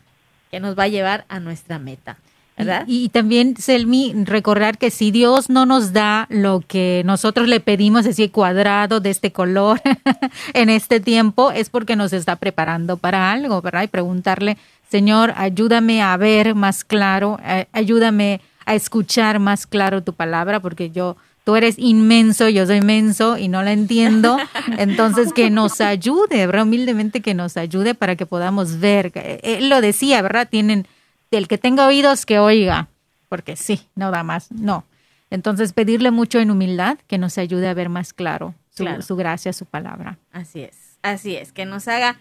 que 0.51 0.61
nos 0.61 0.79
va 0.79 0.85
a 0.85 0.89
llevar 0.89 1.25
a 1.29 1.41
nuestra 1.41 1.79
meta, 1.79 2.19
¿verdad? 2.57 2.85
Y, 2.87 3.05
y 3.05 3.09
también, 3.09 3.57
Selmi, 3.57 4.15
recordar 4.25 4.79
que 4.79 4.91
si 4.91 5.11
Dios 5.11 5.51
no 5.51 5.67
nos 5.67 5.93
da 5.93 6.27
lo 6.31 6.61
que 6.61 7.03
nosotros 7.05 7.49
le 7.49 7.61
pedimos, 7.61 8.07
así 8.07 8.29
cuadrado 8.29 9.01
de 9.01 9.11
este 9.11 9.33
color 9.33 9.81
en 10.55 10.71
este 10.71 11.01
tiempo, 11.01 11.51
es 11.51 11.71
porque 11.71 11.97
nos 11.97 12.13
está 12.13 12.37
preparando 12.37 12.97
para 12.97 13.33
algo, 13.33 13.61
¿verdad? 13.63 13.83
Y 13.83 13.89
preguntarle, 13.89 14.57
Señor, 14.89 15.35
ayúdame 15.37 16.03
a 16.03 16.17
ver 16.17 16.55
más 16.55 16.85
claro, 16.85 17.41
eh, 17.45 17.67
ayúdame 17.73 18.41
a 18.67 18.75
escuchar 18.75 19.39
más 19.39 19.67
claro 19.67 20.03
tu 20.03 20.13
palabra, 20.15 20.61
porque 20.61 20.91
yo, 20.91 21.17
tú 21.45 21.57
eres 21.57 21.79
inmenso, 21.79 22.49
yo 22.49 22.67
soy 22.67 22.81
menso 22.81 23.37
y 23.39 23.49
no 23.49 23.63
la 23.63 23.73
entiendo. 23.73 24.37
Entonces, 24.79 25.33
que 25.33 25.51
nos 25.51 25.81
ayude, 25.81 26.47
¿verdad? 26.47 26.63
Humildemente 26.65 27.21
que 27.21 27.35
nos 27.35 27.57
ayude 27.57 27.95
para 27.95 28.17
que 28.17 28.27
podamos 28.27 28.81
ver. 28.81 29.13
Eh, 29.15 29.41
Él 29.43 29.69
lo 29.69 29.81
decía, 29.81 30.23
¿verdad? 30.23 30.49
Tienen, 30.51 30.87
el 31.31 31.49
que 31.49 31.59
tenga 31.59 31.87
oídos, 31.87 32.27
que 32.27 32.39
oiga, 32.39 32.89
porque 33.29 33.57
sí, 33.57 33.89
no 33.97 34.11
da 34.11 34.23
más, 34.23 34.51
no. 34.53 34.85
Entonces, 35.31 35.73
pedirle 35.73 36.11
mucho 36.13 36.39
en 36.39 36.51
humildad 36.51 36.99
que 37.09 37.19
nos 37.19 37.39
ayude 37.39 37.69
a 37.69 37.75
ver 37.75 37.89
más 37.89 38.13
claro 38.13 38.55
su, 38.71 38.85
Claro. 38.85 39.03
su 39.03 39.17
gracia, 39.17 39.53
su 39.53 39.67
palabra. 39.67 40.19
Así 40.33 40.61
es, 40.61 40.77
así 41.03 41.35
es, 41.37 41.51
que 41.53 41.65
nos 41.65 41.89
haga, 41.89 42.19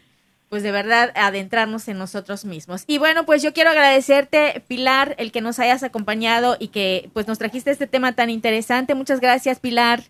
pues 0.53 0.61
de 0.61 0.71
verdad, 0.71 1.11
adentrarnos 1.15 1.87
en 1.87 1.97
nosotros 1.97 2.45
mismos. 2.45 2.83
Y 2.85 2.99
bueno, 2.99 3.25
pues 3.25 3.41
yo 3.41 3.53
quiero 3.53 3.71
agradecerte, 3.71 4.61
Pilar, 4.67 5.15
el 5.17 5.31
que 5.31 5.41
nos 5.41 5.57
hayas 5.57 5.81
acompañado 5.81 6.57
y 6.59 6.67
que 6.67 7.09
pues 7.11 7.27
nos 7.27 7.39
trajiste 7.39 7.71
este 7.71 7.87
tema 7.87 8.13
tan 8.13 8.29
interesante. 8.29 8.93
Muchas 8.93 9.19
gracias, 9.19 9.59
Pilar. 9.59 10.01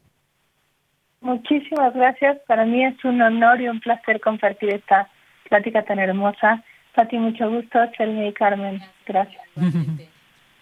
Muchísimas 1.21 1.93
gracias. 1.93 2.39
Para 2.45 2.65
mí 2.65 2.83
es 2.83 3.05
un 3.05 3.21
honor 3.21 3.61
y 3.61 3.69
un 3.69 3.79
placer 3.79 4.19
compartir 4.19 4.73
esta 4.73 5.07
plática 5.47 5.81
tan 5.83 5.99
hermosa. 5.99 6.61
Pati, 6.93 7.17
mucho 7.19 7.49
gusto. 7.49 7.79
Selmi 7.95 8.27
y 8.27 8.33
Carmen, 8.33 8.81
gracias. 9.05 9.45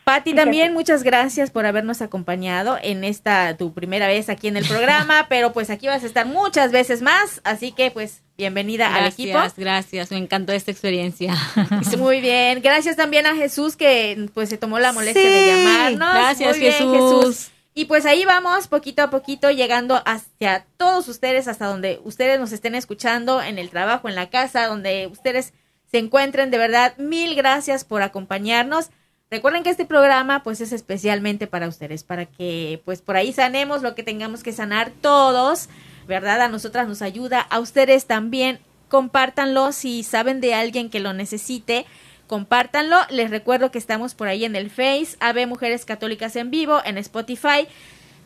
Pati, 0.04 0.34
también 0.34 0.74
muchas 0.74 1.04
gracias 1.04 1.52
por 1.52 1.66
habernos 1.66 2.02
acompañado 2.02 2.78
en 2.82 3.04
esta 3.04 3.56
tu 3.56 3.74
primera 3.74 4.08
vez 4.08 4.30
aquí 4.30 4.47
en 4.47 4.58
el 4.58 4.66
programa, 4.66 5.26
pero 5.30 5.54
pues 5.54 5.70
aquí 5.70 5.88
vas 5.88 6.04
a 6.04 6.08
estar 6.08 6.26
muchas 6.26 6.72
veces 6.72 7.02
más, 7.02 7.41
así 7.43 7.72
que 7.72 7.91
pues 7.91 8.22
bienvenida 8.38 8.95
al 8.95 9.08
equipo. 9.08 9.34
Gracias, 9.34 9.58
gracias. 9.58 10.12
Me 10.12 10.18
encantó 10.18 10.54
esta 10.54 10.72
experiencia. 10.72 11.36
Muy 11.97 12.20
bien, 12.20 12.62
gracias 12.62 12.95
también 12.95 13.28
a 13.28 13.36
Jesús 13.36 13.76
que 13.76 14.28
pues 14.34 14.49
se 14.49 14.58
tomó 14.58 14.80
la 14.80 14.91
molestia 14.91 15.30
de 15.30 15.47
llamarnos. 15.47 16.14
Gracias, 16.14 16.58
bien, 16.58 16.74
Jesús. 16.74 17.52
Y 17.74 17.86
pues 17.86 18.06
ahí 18.06 18.26
vamos, 18.26 18.68
poquito 18.68 19.02
a 19.02 19.10
poquito, 19.10 19.49
llegando 19.49 20.02
hacia 20.06 20.66
todos 20.78 21.08
ustedes, 21.08 21.47
hasta 21.47 21.68
donde 21.68 22.02
ustedes 22.04 22.39
nos 22.39 22.52
estén 22.52 22.76
escuchando, 22.76 23.41
en 23.41 23.60
el 23.60 23.70
trabajo, 23.70 24.10
en 24.10 24.16
la 24.16 24.30
casa, 24.30 24.68
donde 24.68 25.08
ustedes 25.08 25.54
se 25.89 25.99
encuentren. 25.99 26.52
De 26.52 26.58
verdad, 26.58 26.97
mil 26.97 27.36
gracias 27.36 27.86
por 27.86 28.02
acompañarnos. 28.02 28.89
Recuerden 29.32 29.64
que 29.64 29.70
este 29.70 29.86
programa 29.86 30.44
pues 30.44 30.62
es 30.62 30.74
especialmente 30.74 31.48
para 31.48 31.68
ustedes, 31.68 32.04
para 32.04 32.26
que 32.26 32.82
pues 32.86 33.02
por 33.02 33.16
ahí 33.16 33.32
sanemos 33.32 33.82
lo 33.82 33.96
que 33.96 34.04
tengamos 34.04 34.44
que 34.44 34.52
sanar 34.52 34.92
todos, 35.02 35.70
¿verdad? 36.06 36.42
A 36.42 36.50
nosotras 36.50 36.88
nos 36.88 37.02
ayuda, 37.02 37.40
a 37.40 37.60
ustedes 37.60 38.06
también. 38.06 38.60
Compártanlo 38.90 39.72
si 39.72 40.04
saben 40.04 40.42
de 40.42 40.54
alguien 40.54 40.90
que 40.90 41.00
lo 41.00 41.14
necesite 41.14 41.86
compártanlo. 42.32 42.98
Les 43.10 43.30
recuerdo 43.30 43.72
que 43.72 43.78
estamos 43.78 44.16
por 44.16 44.30
ahí 44.30 44.46
en 44.46 44.56
el 44.56 44.70
Face, 44.70 45.18
AB 45.20 45.48
Mujeres 45.48 45.84
Católicas 45.84 46.38
en 46.38 46.50
Vivo, 46.50 46.82
en 46.86 46.98
Spotify, 46.98 47.68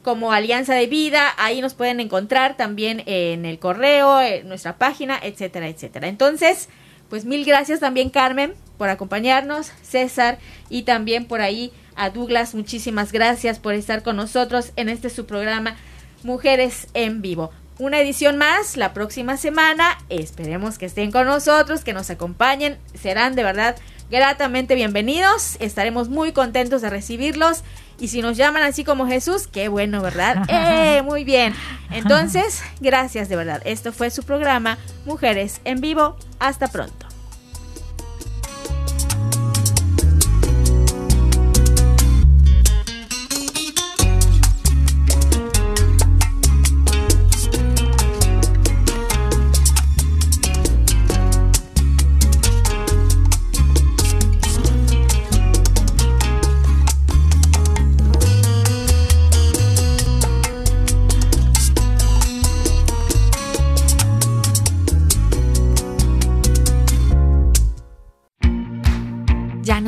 como 0.03 0.31
Alianza 0.31 0.75
de 0.75 0.85
Vida. 0.85 1.33
Ahí 1.39 1.59
nos 1.59 1.73
pueden 1.73 1.99
encontrar 1.99 2.55
también 2.55 3.01
en 3.07 3.45
el 3.45 3.57
correo, 3.57 4.21
en 4.21 4.47
nuestra 4.47 4.77
página, 4.77 5.19
etcétera, 5.23 5.67
etcétera. 5.69 6.07
Entonces, 6.07 6.69
pues 7.09 7.25
mil 7.25 7.45
gracias 7.45 7.79
también, 7.79 8.11
Carmen, 8.11 8.53
por 8.77 8.89
acompañarnos, 8.89 9.71
César, 9.81 10.37
y 10.69 10.83
también 10.83 11.25
por 11.25 11.41
ahí 11.41 11.71
a 11.95 12.09
Douglas. 12.09 12.55
Muchísimas 12.55 13.11
gracias 13.11 13.59
por 13.59 13.73
estar 13.73 14.03
con 14.03 14.15
nosotros 14.15 14.71
en 14.75 14.89
este 14.89 15.09
su 15.09 15.25
programa 15.25 15.75
Mujeres 16.23 16.87
en 16.93 17.21
Vivo. 17.21 17.51
Una 17.77 17.99
edición 17.99 18.37
más 18.37 18.77
la 18.77 18.93
próxima 18.93 19.35
semana. 19.35 19.97
Esperemos 20.09 20.77
que 20.77 20.85
estén 20.85 21.11
con 21.11 21.27
nosotros, 21.27 21.83
que 21.83 21.93
nos 21.93 22.09
acompañen. 22.09 22.77
Serán 22.93 23.35
de 23.35 23.43
verdad 23.43 23.75
gratamente 24.09 24.75
bienvenidos. 24.75 25.57
Estaremos 25.59 26.07
muy 26.07 26.31
contentos 26.31 26.81
de 26.81 26.89
recibirlos. 26.89 27.63
Y 27.99 28.09
si 28.09 28.21
nos 28.21 28.37
llaman 28.37 28.63
así 28.63 28.83
como 28.83 29.07
Jesús, 29.07 29.47
qué 29.47 29.67
bueno, 29.67 30.01
¿verdad? 30.01 30.45
¡Eh! 30.49 31.01
Muy 31.01 31.25
bien. 31.25 31.53
Entonces, 31.91 32.61
gracias 32.79 33.27
de 33.27 33.35
verdad. 33.35 33.61
Esto 33.65 33.91
fue 33.91 34.09
su 34.09 34.23
programa 34.23 34.77
Mujeres 35.05 35.59
en 35.65 35.81
Vivo. 35.81 36.17
Hasta 36.39 36.67
pronto. 36.67 37.14